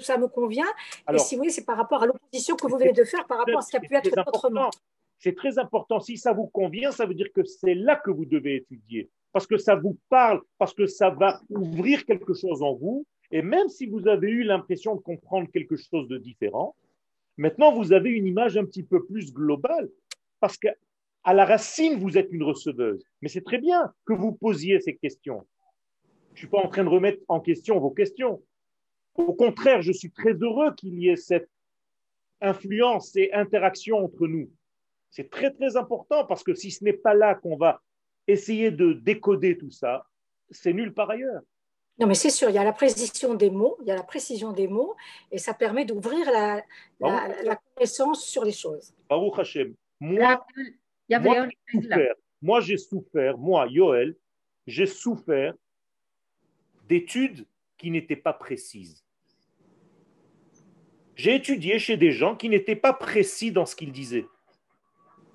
ça 0.00 0.18
me 0.18 0.28
convient. 0.28 0.66
et 1.12 1.18
si 1.18 1.34
vous 1.34 1.40
voulez, 1.40 1.50
c'est 1.50 1.64
par 1.64 1.76
rapport 1.76 2.02
à 2.02 2.06
l'opposition 2.06 2.56
que 2.56 2.66
vous 2.66 2.76
venez 2.76 2.92
de 2.92 3.04
faire 3.04 3.26
par 3.26 3.38
rapport 3.38 3.58
à 3.58 3.62
ce 3.62 3.70
qui 3.70 3.76
a 3.76 3.80
pu 3.80 3.94
être 3.94 4.26
autrement. 4.26 4.70
C'est 5.18 5.34
très 5.34 5.58
important. 5.58 5.98
Si 6.00 6.16
ça 6.16 6.32
vous 6.32 6.46
convient, 6.46 6.92
ça 6.92 7.06
veut 7.06 7.14
dire 7.14 7.32
que 7.34 7.42
c'est 7.42 7.74
là 7.74 7.96
que 7.96 8.10
vous 8.10 8.24
devez 8.24 8.56
étudier. 8.56 9.10
Parce 9.32 9.46
que 9.46 9.56
ça 9.56 9.76
vous 9.76 9.98
parle, 10.08 10.40
parce 10.58 10.74
que 10.74 10.86
ça 10.86 11.10
va 11.10 11.40
ouvrir 11.50 12.04
quelque 12.04 12.34
chose 12.34 12.62
en 12.62 12.74
vous 12.74 13.06
et 13.30 13.42
même 13.42 13.68
si 13.68 13.86
vous 13.86 14.08
avez 14.08 14.30
eu 14.30 14.42
l'impression 14.42 14.94
de 14.96 15.00
comprendre 15.00 15.48
quelque 15.52 15.76
chose 15.76 16.08
de 16.08 16.18
différent, 16.18 16.74
maintenant 17.36 17.72
vous 17.72 17.92
avez 17.92 18.10
une 18.10 18.26
image 18.26 18.56
un 18.56 18.64
petit 18.64 18.82
peu 18.82 19.04
plus 19.04 19.32
globale, 19.32 19.90
parce 20.40 20.56
qu'à 20.56 20.74
la 21.26 21.44
racine, 21.44 21.98
vous 21.98 22.16
êtes 22.16 22.28
une 22.30 22.42
receveuse. 22.42 23.04
Mais 23.20 23.28
c'est 23.28 23.44
très 23.44 23.58
bien 23.58 23.92
que 24.06 24.14
vous 24.14 24.32
posiez 24.32 24.80
ces 24.80 24.96
questions. 24.96 25.46
Je 26.28 26.32
ne 26.32 26.38
suis 26.38 26.46
pas 26.48 26.64
en 26.64 26.68
train 26.68 26.84
de 26.84 26.88
remettre 26.88 27.20
en 27.28 27.40
question 27.40 27.78
vos 27.78 27.90
questions. 27.90 28.42
Au 29.14 29.34
contraire, 29.34 29.82
je 29.82 29.92
suis 29.92 30.10
très 30.10 30.32
heureux 30.34 30.74
qu'il 30.74 30.98
y 30.98 31.08
ait 31.08 31.16
cette 31.16 31.50
influence 32.40 33.14
et 33.16 33.32
interaction 33.32 33.98
entre 33.98 34.26
nous. 34.26 34.48
C'est 35.10 35.28
très 35.28 35.50
très 35.50 35.76
important 35.76 36.24
parce 36.24 36.44
que 36.44 36.54
si 36.54 36.70
ce 36.70 36.84
n'est 36.84 36.92
pas 36.92 37.14
là 37.14 37.34
qu'on 37.34 37.56
va 37.56 37.82
essayer 38.28 38.70
de 38.70 38.92
décoder 38.92 39.58
tout 39.58 39.70
ça, 39.70 40.06
c'est 40.50 40.72
nul 40.72 40.94
par 40.94 41.10
ailleurs. 41.10 41.42
Non, 41.98 42.06
mais 42.06 42.14
c'est 42.14 42.30
sûr, 42.30 42.48
il 42.48 42.54
y 42.54 42.58
a 42.58 42.64
la 42.64 42.72
précision 42.72 43.34
des 43.34 43.50
mots, 43.50 43.76
il 43.80 43.88
y 43.88 43.90
a 43.90 43.96
la 43.96 44.04
précision 44.04 44.52
des 44.52 44.68
mots, 44.68 44.94
et 45.32 45.38
ça 45.38 45.52
permet 45.52 45.84
d'ouvrir 45.84 46.30
la, 46.30 46.62
la, 47.00 47.58
connaissance 47.74 48.24
sur 48.24 48.44
les 48.44 48.52
choses. 48.52 48.94
Baruch 49.08 49.38
Hashem. 49.38 49.74
Moi, 49.98 50.46
moi, 51.10 51.48
souffert, 51.68 52.14
moi 52.40 52.60
j'ai 52.60 52.76
souffert, 52.76 53.36
moi, 53.36 53.66
Yoel, 53.66 54.14
j'ai 54.68 54.86
souffert 54.86 55.54
d'études 56.86 57.46
qui 57.76 57.90
n'étaient 57.90 58.14
pas 58.14 58.32
précises. 58.32 59.02
J'ai 61.16 61.34
étudié 61.34 61.80
chez 61.80 61.96
des 61.96 62.12
gens 62.12 62.36
qui 62.36 62.48
n'étaient 62.48 62.76
pas 62.76 62.92
précis 62.92 63.50
dans 63.50 63.66
ce 63.66 63.74
qu'ils 63.74 63.90
disaient. 63.90 64.26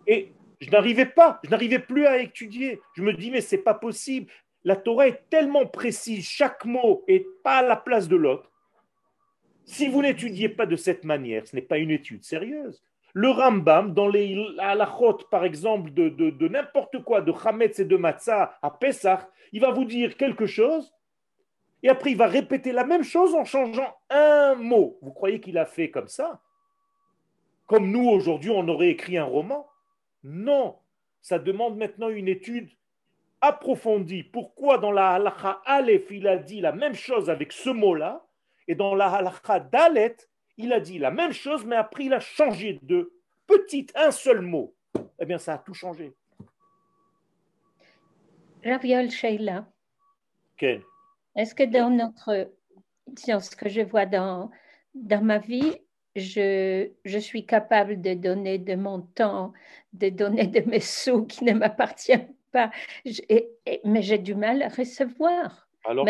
Et 0.08 0.32
je 0.64 0.72
n'arrivais 0.72 1.06
pas, 1.06 1.40
je 1.44 1.50
n'arrivais 1.50 1.80
plus 1.80 2.06
à 2.06 2.18
étudier. 2.18 2.80
Je 2.96 3.04
me 3.04 3.14
dis, 3.14 3.32
mais 3.32 3.42
c'est 3.42 3.58
pas 3.58 3.74
possible 3.74 4.32
la 4.64 4.76
Torah 4.76 5.08
est 5.08 5.30
tellement 5.30 5.66
précise, 5.66 6.26
chaque 6.26 6.66
mot 6.66 7.04
est 7.08 7.26
pas 7.44 7.58
à 7.58 7.62
la 7.64 7.76
place 7.76 8.08
de 8.08 8.16
l'autre. 8.16 8.50
Si 9.66 9.88
vous 9.88 10.02
n'étudiez 10.02 10.50
pas 10.50 10.66
de 10.66 10.76
cette 10.76 11.04
manière, 11.04 11.48
ce 11.48 11.56
n'est 11.56 11.62
pas 11.62 11.78
une 11.78 11.92
étude 11.92 12.24
sérieuse. 12.24 12.84
Le 13.14 13.30
Rambam, 13.30 13.94
dans 13.94 14.08
les 14.08 14.36
halachot, 14.60 15.20
par 15.30 15.46
exemple, 15.46 15.92
de, 15.94 16.48
n'importe 16.48 17.04
quoi, 17.04 17.22
de 17.22 17.32
Hametz 17.32 17.80
et 17.80 17.86
de 17.86 17.96
Matzah 17.96 18.58
à 18.62 18.72
Pessah, 18.72 19.30
il 19.52 19.62
va 19.62 19.72
vous 19.72 19.86
dire 19.86 20.18
quelque 20.18 20.46
chose, 20.46 20.92
et 21.84 21.90
après 21.90 22.12
il 22.12 22.18
va 22.18 22.28
répéter 22.28 22.72
la 22.72 22.86
même 22.86 23.04
chose 23.04 23.36
en 23.36 23.46
changeant 23.46 23.96
un 24.10 24.56
mot. 24.56 24.98
Vous 25.02 25.12
croyez 25.12 25.40
qu'il 25.40 25.58
a 25.58 25.66
fait 25.66 25.92
comme 25.92 26.08
ça? 26.08 26.42
Comme 27.68 27.92
nous, 27.92 28.10
aujourd'hui, 28.10 28.50
on 28.50 28.68
aurait 28.68 28.90
écrit 28.90 29.18
un 29.18 29.26
roman 29.26 29.68
Non, 30.24 30.78
ça 31.22 31.40
demande 31.40 31.78
maintenant 31.78 32.10
une 32.10 32.28
étude 32.28 32.70
approfondi 33.42 34.24
pourquoi 34.24 34.78
dans 34.78 34.92
la 34.92 35.12
halakha 35.12 35.62
Aleph, 35.66 36.10
il 36.12 36.28
a 36.28 36.38
dit 36.38 36.62
la 36.62 36.72
même 36.72 36.96
chose 36.96 37.30
avec 37.30 37.52
ce 37.52 37.70
mot-là, 37.70 38.26
et 38.68 38.76
dans 38.76 38.96
la 38.96 39.10
halakha 39.10 39.60
Dalet, 39.60 40.16
il 40.58 40.72
a 40.72 40.80
dit 40.80 40.98
la 40.98 41.12
même 41.12 41.34
chose, 41.34 41.66
mais 41.66 41.76
après 41.76 42.06
il 42.06 42.14
a 42.14 42.20
changé 42.20 42.80
de 42.84 43.14
petit, 43.48 43.88
un 43.96 44.12
seul 44.12 44.42
mot. 44.42 44.74
Eh 45.20 45.26
bien, 45.26 45.38
ça 45.38 45.56
a 45.56 45.58
tout 45.58 45.74
changé. 45.74 46.14
Raviol 48.64 49.10
Sheila. 49.10 49.66
Est-ce 51.36 51.54
que 51.54 51.64
dans 51.64 51.90
notre, 51.90 52.50
dans 53.28 53.40
ce 53.40 53.56
que 53.56 53.68
je 53.68 53.82
vois 53.82 54.06
dans, 54.06 54.50
dans 54.96 55.24
ma 55.24 55.40
vie, 55.40 55.74
je, 56.16 56.90
je, 57.06 57.18
suis 57.18 57.46
capable 57.46 58.02
de 58.02 58.14
donner 58.14 58.58
de 58.58 58.76
mon 58.76 59.02
temps, 59.02 59.54
de 59.94 60.10
donner 60.10 60.48
de 60.48 60.62
mes 60.70 60.80
sous 60.80 61.26
qui 61.26 61.44
ne 61.44 61.54
m'appartiennent 61.54 62.34
pas. 62.52 62.72
mais 63.84 64.02
j'ai 64.02 64.18
du 64.18 64.36
mal 64.36 64.62
à 64.62 64.70
recevoir. 64.70 65.68
Alors, 65.86 66.08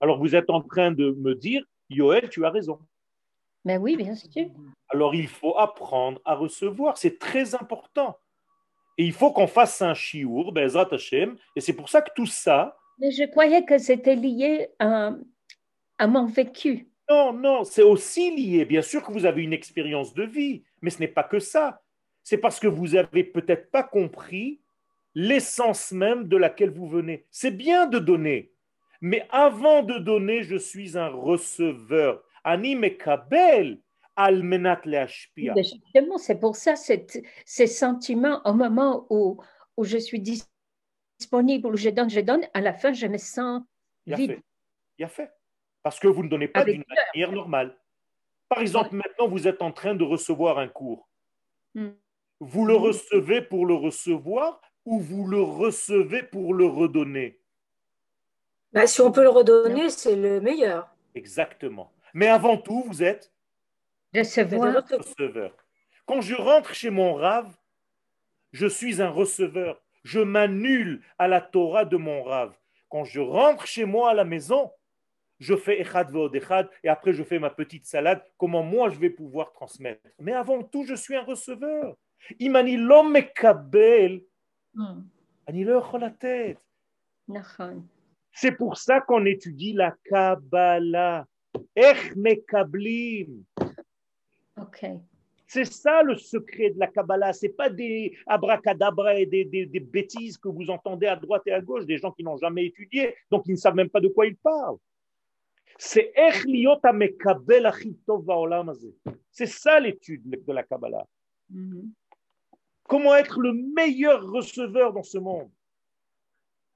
alors, 0.00 0.18
vous 0.18 0.34
êtes 0.34 0.48
en 0.48 0.62
train 0.62 0.92
de 0.92 1.10
me 1.18 1.34
dire, 1.34 1.62
Yoël, 1.90 2.28
tu 2.30 2.44
as 2.44 2.50
raison. 2.50 2.78
Mais 3.64 3.76
oui, 3.76 3.96
bien 3.96 4.14
sûr. 4.14 4.46
Alors, 4.88 5.14
il 5.14 5.28
faut 5.28 5.56
apprendre 5.58 6.20
à 6.24 6.34
recevoir. 6.34 6.96
C'est 6.96 7.18
très 7.18 7.54
important. 7.54 8.16
Et 8.96 9.04
il 9.04 9.12
faut 9.12 9.32
qu'on 9.32 9.46
fasse 9.46 9.82
un 9.82 9.94
chiour, 9.94 10.52
Bezrat 10.52 10.88
Hashem. 10.92 11.36
Et 11.56 11.60
c'est 11.60 11.74
pour 11.74 11.88
ça 11.88 12.00
que 12.00 12.10
tout 12.14 12.26
ça. 12.26 12.76
Mais 12.98 13.10
je 13.10 13.24
croyais 13.24 13.64
que 13.64 13.78
c'était 13.78 14.16
lié 14.16 14.68
à, 14.78 15.12
à 15.98 16.06
mon 16.06 16.26
vécu. 16.26 16.89
Non, 17.10 17.32
non, 17.32 17.64
c'est 17.64 17.82
aussi 17.82 18.30
lié. 18.36 18.64
Bien 18.64 18.82
sûr 18.82 19.02
que 19.02 19.10
vous 19.10 19.26
avez 19.26 19.42
une 19.42 19.52
expérience 19.52 20.14
de 20.14 20.22
vie, 20.22 20.62
mais 20.80 20.90
ce 20.90 21.00
n'est 21.00 21.08
pas 21.08 21.24
que 21.24 21.40
ça. 21.40 21.82
C'est 22.22 22.38
parce 22.38 22.60
que 22.60 22.68
vous 22.68 22.94
avez 22.94 23.24
peut-être 23.24 23.72
pas 23.72 23.82
compris 23.82 24.60
l'essence 25.16 25.90
même 25.90 26.28
de 26.28 26.36
laquelle 26.36 26.70
vous 26.70 26.86
venez. 26.86 27.26
C'est 27.32 27.50
bien 27.50 27.88
de 27.88 27.98
donner, 27.98 28.52
mais 29.00 29.26
avant 29.30 29.82
de 29.82 29.98
donner, 29.98 30.44
je 30.44 30.54
suis 30.54 30.96
un 30.96 31.08
receveur. 31.08 32.22
Anime 32.44 32.96
kabel 32.96 33.80
almenat 34.14 34.80
Justement, 35.36 36.16
c'est 36.16 36.38
pour 36.38 36.54
ça 36.54 36.74
ces 36.76 37.66
sentiments 37.66 38.40
au 38.44 38.52
moment 38.52 39.06
où, 39.10 39.42
où 39.76 39.84
je 39.84 39.98
suis 39.98 40.20
disponible, 41.18 41.76
je 41.76 41.90
donne, 41.90 42.10
je 42.10 42.20
donne, 42.20 42.42
à 42.54 42.60
la 42.60 42.72
fin, 42.72 42.92
je 42.92 43.08
me 43.08 43.18
sens 43.18 43.62
vide. 44.06 44.40
Il 44.96 45.04
a 45.04 45.08
fait. 45.08 45.30
Parce 45.82 45.98
que 45.98 46.08
vous 46.08 46.22
ne 46.22 46.28
donnez 46.28 46.48
pas 46.48 46.64
d'une 46.64 46.84
manière 47.14 47.32
normale. 47.32 47.76
Par 48.48 48.60
exemple, 48.60 48.94
maintenant, 48.94 49.28
vous 49.28 49.46
êtes 49.46 49.62
en 49.62 49.72
train 49.72 49.94
de 49.94 50.04
recevoir 50.04 50.58
un 50.58 50.68
cours. 50.68 51.08
Hmm. 51.74 51.90
Vous 52.40 52.66
le 52.66 52.74
recevez 52.74 53.42
pour 53.42 53.66
le 53.66 53.74
recevoir 53.74 54.60
ou 54.84 54.98
vous 54.98 55.26
le 55.26 55.40
recevez 55.40 56.22
pour 56.22 56.54
le 56.54 56.66
redonner? 56.66 57.40
Bah, 58.72 58.86
Si 58.86 59.00
on 59.00 59.12
peut 59.12 59.22
le 59.22 59.28
redonner, 59.28 59.90
c'est 59.90 60.16
le 60.16 60.40
meilleur. 60.40 60.88
Exactement. 61.14 61.92
Mais 62.14 62.28
avant 62.28 62.56
tout, 62.56 62.82
vous 62.86 63.02
êtes 63.02 63.32
receveur. 64.14 64.84
receveur. 64.90 65.56
Quand 66.06 66.20
je 66.20 66.34
rentre 66.34 66.74
chez 66.74 66.90
mon 66.90 67.14
rave, 67.14 67.56
je 68.52 68.66
suis 68.66 69.00
un 69.00 69.10
receveur. 69.10 69.80
Je 70.02 70.20
m'annule 70.20 71.02
à 71.18 71.28
la 71.28 71.40
Torah 71.40 71.84
de 71.84 71.96
mon 71.96 72.22
rave. 72.22 72.56
Quand 72.88 73.04
je 73.04 73.20
rentre 73.20 73.66
chez 73.66 73.84
moi 73.84 74.10
à 74.10 74.14
la 74.14 74.24
maison, 74.24 74.72
je 75.40 75.56
fais 75.56 75.80
echad 75.80 76.12
ve'od 76.12 76.34
echad 76.36 76.68
et 76.84 76.88
après 76.88 77.12
je 77.12 77.24
fais 77.24 77.38
ma 77.38 77.50
petite 77.50 77.86
salade, 77.86 78.22
comment 78.36 78.62
moi 78.62 78.90
je 78.90 78.98
vais 78.98 79.10
pouvoir 79.10 79.52
transmettre? 79.52 80.06
Mais 80.18 80.32
avant 80.32 80.62
tout, 80.62 80.84
je 80.84 80.94
suis 80.94 81.16
un 81.16 81.22
receveur. 81.22 81.96
Imani 82.38 82.76
l'homme 82.76 83.12
mekabel, 83.12 84.22
hmm. 84.74 85.00
ani 85.46 85.64
la 85.64 86.10
tête. 86.10 86.58
C'est 88.32 88.52
pour 88.52 88.76
ça 88.76 89.00
qu'on 89.00 89.24
étudie 89.24 89.72
la 89.72 89.94
Kabbalah. 90.04 91.26
Ech 91.74 92.14
mekablim. 92.14 93.44
Ok. 94.56 94.86
C'est 95.46 95.64
ça 95.64 96.02
le 96.02 96.16
secret 96.16 96.70
de 96.70 96.78
la 96.78 96.86
Kabbalah. 96.86 97.32
Ce 97.32 97.46
n'est 97.46 97.52
pas 97.52 97.68
des 97.68 98.16
abracadabra 98.26 99.16
et 99.16 99.26
des, 99.26 99.44
des, 99.44 99.66
des, 99.66 99.80
bêtises 99.80 100.38
que 100.38 100.48
vous 100.48 100.70
entendez 100.70 101.06
à 101.06 101.16
droite 101.16 101.42
et 101.46 101.52
à 101.52 101.60
gauche, 101.60 101.86
des 101.86 101.98
gens 101.98 102.12
qui 102.12 102.22
n'ont 102.22 102.36
jamais 102.36 102.66
étudié, 102.66 103.16
donc 103.32 103.42
ils 103.46 103.52
ne 103.52 103.56
savent 103.56 103.74
même 103.74 103.90
pas 103.90 104.00
de 104.00 104.06
quoi 104.08 104.26
ils 104.26 104.36
parlent. 104.36 104.76
C'est 105.78 106.12
C'est 109.30 109.46
ça 109.46 109.80
l'étude 109.80 110.44
de 110.46 110.52
la 110.52 110.62
Kabbalah. 110.62 111.06
Mm-hmm. 111.52 111.88
Comment 112.84 113.16
être 113.16 113.40
le 113.40 113.52
meilleur 113.52 114.22
receveur 114.22 114.92
dans 114.92 115.02
ce 115.02 115.18
monde 115.18 115.50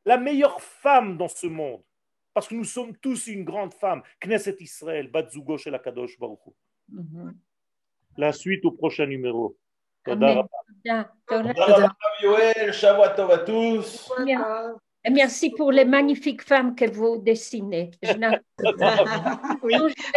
La 0.05 0.17
meilleure 0.17 0.61
femme 0.61 1.17
dans 1.17 1.29
ce 1.29 1.47
monde. 1.47 1.83
Parce 2.33 2.49
que 2.49 2.55
nous 2.55 2.65
sommes 2.65 2.97
tous 2.97 3.27
une 3.27 3.45
grande 3.45 3.75
femme. 3.75 4.03
Knesset 4.21 4.57
Israël, 4.61 5.11
Batzugo 5.11 5.57
la 5.67 5.79
Kadosh 5.79 6.19
Baruch 6.19 6.41
mm-hmm. 6.93 7.35
La 8.17 8.33
suite 8.33 8.65
au 8.65 8.73
prochain 8.73 9.07
numéro. 9.07 9.57
Amen. 10.07 10.45
Shabbat 12.73 13.19
à 13.19 13.39
tous. 13.39 14.13
Merci 15.11 15.51
pour 15.51 15.71
les 15.71 15.85
magnifiques 15.85 16.43
femmes 16.43 16.75
que 16.75 16.91
vous 16.91 17.19
dessinez. 17.19 17.91
Je, 18.03 18.15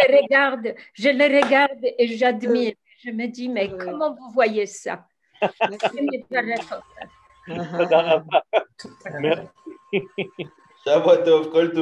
les 0.08 0.20
regarde, 0.20 0.74
je 0.94 1.08
les 1.08 1.40
regarde 1.40 1.84
et 1.98 2.16
j'admire. 2.16 2.74
Je 3.04 3.10
me 3.10 3.26
dis, 3.26 3.48
mais 3.48 3.68
comment 3.68 4.14
vous 4.14 4.30
voyez 4.32 4.66
ça? 4.66 5.06
Merci. 5.40 5.56
Kol 11.52 11.72